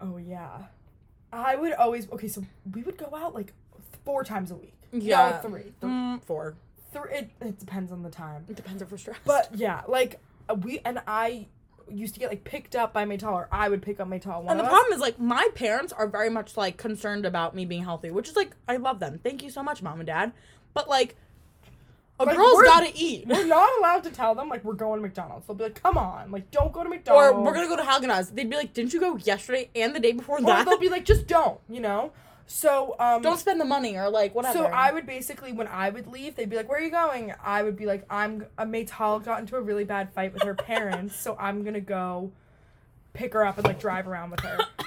Oh 0.00 0.16
yeah, 0.18 0.58
I 1.32 1.56
would 1.56 1.72
always. 1.74 2.10
Okay, 2.12 2.28
so 2.28 2.44
we 2.74 2.82
would 2.82 2.96
go 2.98 3.10
out 3.16 3.34
like 3.34 3.52
four 4.04 4.24
times 4.24 4.50
a 4.50 4.54
week. 4.56 4.74
Yeah. 4.92 5.40
no, 5.42 5.48
three. 5.48 5.72
Three. 5.80 5.90
Mm, 5.90 6.22
four. 6.22 6.54
Three. 6.92 7.10
It, 7.12 7.30
it 7.40 7.58
depends 7.58 7.92
on 7.92 8.02
the 8.02 8.10
time. 8.10 8.44
It 8.48 8.56
depends 8.56 8.82
if 8.82 8.90
we're 8.90 8.98
stressed. 8.98 9.20
But 9.24 9.50
yeah, 9.54 9.82
like 9.88 10.20
uh, 10.48 10.54
we 10.54 10.80
and 10.84 11.00
I 11.06 11.46
used 11.90 12.14
to 12.14 12.20
get 12.20 12.30
like 12.30 12.44
picked 12.44 12.74
up 12.74 12.92
by 12.92 13.04
Maytal, 13.04 13.32
or 13.32 13.48
I 13.52 13.68
would 13.68 13.82
pick 13.82 14.00
up 14.00 14.08
Maytal. 14.08 14.42
One 14.42 14.50
and 14.52 14.60
the 14.60 14.64
of 14.64 14.66
us- 14.66 14.72
problem 14.72 14.92
is 14.94 15.00
like 15.00 15.18
my 15.18 15.48
parents 15.54 15.92
are 15.92 16.06
very 16.06 16.30
much 16.30 16.56
like 16.56 16.76
concerned 16.76 17.24
about 17.26 17.54
me 17.54 17.64
being 17.64 17.84
healthy, 17.84 18.10
which 18.10 18.28
is 18.28 18.36
like 18.36 18.52
I 18.68 18.76
love 18.76 18.98
them. 19.00 19.20
Thank 19.22 19.42
you 19.42 19.50
so 19.50 19.62
much, 19.62 19.82
mom 19.82 20.00
and 20.00 20.06
dad. 20.06 20.32
But 20.74 20.88
like 20.88 21.16
a 22.18 22.24
Like, 22.24 22.36
girl's 22.36 22.62
gotta 22.62 22.90
eat. 22.94 23.26
We're 23.26 23.46
not 23.46 23.70
allowed 23.78 24.04
to 24.04 24.10
tell 24.10 24.34
them 24.34 24.48
like 24.48 24.64
we're 24.64 24.72
going 24.74 24.98
to 24.98 25.02
McDonald's. 25.02 25.46
They'll 25.46 25.56
be 25.56 25.64
like, 25.64 25.82
"Come 25.82 25.98
on, 25.98 26.30
like 26.30 26.50
don't 26.50 26.72
go 26.72 26.82
to 26.82 26.88
McDonald's." 26.88 27.34
Or 27.36 27.42
we're 27.42 27.52
gonna 27.54 27.68
go 27.68 27.76
to 27.76 27.82
Haagen 27.82 28.08
Dazs. 28.08 28.34
They'd 28.34 28.48
be 28.48 28.56
like, 28.56 28.72
"Didn't 28.72 28.94
you 28.94 29.00
go 29.00 29.16
yesterday 29.16 29.68
and 29.74 29.94
the 29.94 30.00
day 30.00 30.12
before 30.12 30.38
Or 30.38 30.42
that? 30.42 30.66
they'll 30.66 30.78
be 30.78 30.88
like, 30.88 31.04
"Just 31.04 31.26
don't," 31.26 31.60
you 31.68 31.80
know. 31.80 32.12
So 32.46 32.94
um. 32.98 33.22
Don't 33.22 33.38
spend 33.38 33.60
the 33.60 33.64
money 33.64 33.96
or 33.96 34.08
like 34.08 34.34
whatever." 34.34 34.56
so 34.58 34.64
I 34.66 34.92
would 34.92 35.04
basically 35.06 35.52
when 35.52 35.66
I 35.68 35.90
would 35.90 36.06
leave, 36.06 36.36
they'd 36.36 36.48
be 36.48 36.56
like, 36.56 36.68
"Where 36.68 36.78
are 36.78 36.82
you 36.82 36.90
going?" 36.90 37.34
I 37.44 37.62
would 37.62 37.76
be 37.76 37.86
like, 37.86 38.04
"I'm 38.08 38.46
a 38.56 38.64
Maytal 38.64 39.22
got 39.24 39.40
into 39.40 39.56
a 39.56 39.60
really 39.60 39.84
bad 39.84 40.12
fight 40.12 40.32
with 40.32 40.42
her 40.42 40.54
parents, 40.72 41.16
so 41.16 41.36
I'm 41.38 41.64
gonna 41.64 41.80
go 41.80 42.32
pick 43.12 43.32
her 43.34 43.44
up 43.44 43.58
and 43.58 43.66
like 43.66 43.78
drive 43.80 44.08
around 44.08 44.30
with 44.30 44.40
her." 44.40 44.58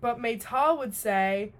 But 0.00 0.18
Maytal 0.18 0.78
would 0.78 0.96
say, 0.96 1.52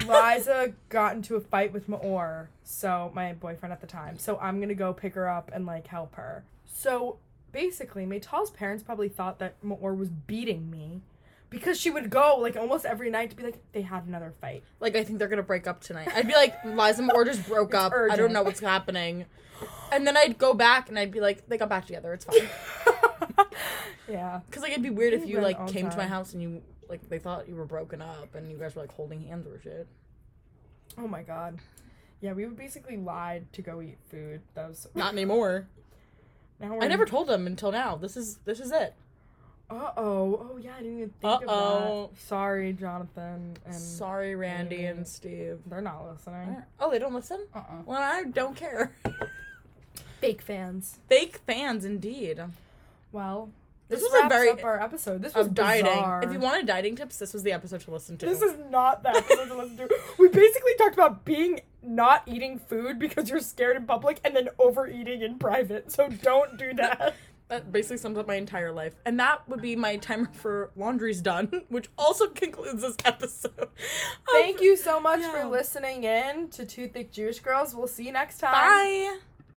Liza 0.00 0.72
got 0.88 1.14
into 1.14 1.36
a 1.36 1.40
fight 1.40 1.72
with 1.72 1.88
Maor, 1.88 2.48
so 2.64 3.10
my 3.14 3.32
boyfriend 3.34 3.72
at 3.72 3.80
the 3.80 3.86
time. 3.86 4.18
So 4.18 4.38
I'm 4.40 4.60
gonna 4.60 4.74
go 4.74 4.92
pick 4.92 5.14
her 5.14 5.28
up 5.28 5.50
and 5.52 5.66
like 5.66 5.86
help 5.86 6.14
her. 6.16 6.44
So 6.66 7.18
basically, 7.52 8.06
Maytal's 8.06 8.50
parents 8.50 8.82
probably 8.82 9.08
thought 9.08 9.38
that 9.38 9.62
Maor 9.62 9.96
was 9.96 10.08
beating 10.08 10.70
me. 10.70 11.02
Because 11.50 11.78
she 11.78 11.90
would 11.90 12.08
go 12.08 12.38
like 12.40 12.56
almost 12.56 12.86
every 12.86 13.10
night 13.10 13.28
to 13.28 13.36
be 13.36 13.42
like, 13.42 13.58
they 13.72 13.82
had 13.82 14.06
another 14.06 14.32
fight. 14.40 14.64
like 14.80 14.96
I 14.96 15.04
think 15.04 15.18
they're 15.18 15.28
gonna 15.28 15.42
break 15.42 15.66
up 15.66 15.82
tonight. 15.82 16.08
I'd 16.14 16.26
be 16.26 16.32
like, 16.32 16.64
Liza 16.64 17.02
Maor 17.02 17.26
just 17.26 17.46
broke 17.46 17.74
It's 17.74 17.76
up. 17.76 17.92
I 18.10 18.16
don't 18.16 18.32
know 18.32 18.42
what's 18.42 18.60
happening. 18.60 19.26
And 19.92 20.06
then 20.06 20.16
I'd 20.16 20.38
go 20.38 20.54
back 20.54 20.88
and 20.88 20.98
I'd 20.98 21.10
be 21.10 21.20
like, 21.20 21.46
they 21.48 21.58
got 21.58 21.68
back 21.68 21.84
together. 21.86 22.14
It's 22.14 22.24
fine. 22.24 22.48
yeah. 24.08 24.40
Because 24.46 24.62
like 24.62 24.72
it'd 24.72 24.82
be 24.82 24.90
weird 24.90 25.12
if 25.12 25.26
you 25.26 25.40
like 25.40 25.66
came 25.68 25.90
to 25.90 25.96
my 25.96 26.06
house 26.06 26.32
and 26.32 26.42
you 26.42 26.62
like 26.92 27.08
they 27.08 27.18
thought 27.18 27.48
you 27.48 27.56
were 27.56 27.64
broken 27.64 28.00
up 28.02 28.34
and 28.36 28.50
you 28.50 28.56
guys 28.58 28.74
were 28.76 28.82
like 28.82 28.92
holding 28.92 29.20
hands 29.22 29.46
or 29.46 29.60
shit. 29.60 29.88
Oh 30.98 31.08
my 31.08 31.22
god. 31.22 31.58
Yeah, 32.20 32.34
we 32.34 32.44
would 32.44 32.56
basically 32.56 32.96
lied 32.98 33.52
to 33.54 33.62
go 33.62 33.80
eat 33.82 33.98
food. 34.10 34.42
That 34.54 34.68
was 34.68 34.86
Not 34.94 35.12
anymore. 35.18 35.66
now 36.60 36.74
we're 36.74 36.84
I 36.84 36.88
never 36.88 37.06
told 37.06 37.26
them 37.28 37.46
until 37.46 37.72
now. 37.72 37.96
This 37.96 38.16
is 38.16 38.36
this 38.44 38.60
is 38.60 38.70
it. 38.70 38.94
Uh 39.70 39.90
oh. 39.96 40.48
Oh 40.52 40.58
yeah, 40.60 40.74
I 40.78 40.82
didn't 40.82 40.98
even 40.98 41.08
think 41.20 41.24
Uh-oh. 41.42 42.04
of 42.04 42.10
that. 42.10 42.20
Sorry, 42.20 42.74
Jonathan 42.74 43.56
and 43.64 43.74
Sorry, 43.74 44.34
Randy 44.34 44.76
Amy. 44.76 44.84
and 44.86 45.08
Steve. 45.08 45.60
they're 45.66 45.80
not 45.80 46.06
listening. 46.12 46.62
Oh, 46.78 46.90
they 46.90 46.98
don't 46.98 47.14
listen? 47.14 47.46
Uh 47.54 47.58
uh 47.58 47.62
Well, 47.86 48.02
I 48.02 48.24
don't 48.24 48.54
care. 48.54 48.92
Fake 50.20 50.42
fans. 50.42 50.98
Fake 51.08 51.38
fans, 51.46 51.84
indeed. 51.84 52.40
Well, 53.10 53.50
This 53.92 54.00
this, 54.00 54.12
was 54.12 54.24
a 54.24 54.28
very- 54.28 54.50
up 54.50 54.64
our 54.64 54.80
episode. 54.82 55.22
This 55.22 55.34
was 55.34 55.48
dieting. 55.48 55.84
bizarre. 55.86 56.22
If 56.24 56.32
you 56.32 56.38
wanted 56.40 56.66
dieting 56.66 56.96
tips, 56.96 57.18
this 57.18 57.32
was 57.32 57.42
the 57.42 57.52
episode 57.52 57.80
to 57.82 57.90
listen 57.92 58.18
to. 58.18 58.26
This 58.26 58.42
is 58.42 58.54
not 58.70 59.02
that 59.04 59.16
episode 59.16 59.46
to 59.48 59.54
listen 59.54 59.76
to. 59.76 59.88
We 60.18 60.28
basically 60.28 60.74
talked 60.78 60.94
about 60.94 61.24
being 61.24 61.60
not 61.82 62.22
eating 62.26 62.58
food 62.58 62.98
because 62.98 63.28
you're 63.30 63.40
scared 63.40 63.76
in 63.76 63.86
public 63.86 64.20
and 64.24 64.34
then 64.34 64.48
overeating 64.58 65.22
in 65.22 65.38
private. 65.38 65.90
So 65.92 66.08
don't 66.08 66.56
do 66.58 66.72
that. 66.76 67.14
that 67.48 67.70
basically 67.72 67.98
sums 67.98 68.16
up 68.16 68.26
my 68.26 68.36
entire 68.36 68.72
life. 68.72 68.94
And 69.04 69.18
that 69.20 69.46
would 69.48 69.60
be 69.60 69.76
my 69.76 69.96
timer 69.96 70.30
for 70.32 70.70
laundry's 70.76 71.20
done, 71.20 71.62
which 71.68 71.90
also 71.98 72.28
concludes 72.28 72.80
this 72.82 72.96
episode. 73.04 73.68
Thank 74.30 74.60
you 74.62 74.76
so 74.76 75.00
much 75.00 75.20
Yeah. 75.20 75.32
for 75.32 75.44
listening 75.48 76.04
in 76.04 76.48
to 76.50 76.64
Two 76.64 76.88
Thick 76.88 77.12
Jewish 77.12 77.40
Girls. 77.40 77.74
We'll 77.74 77.88
see 77.88 78.04
you 78.06 78.12
next 78.12 78.38
time. 78.38 78.52
Bye. 78.52 79.18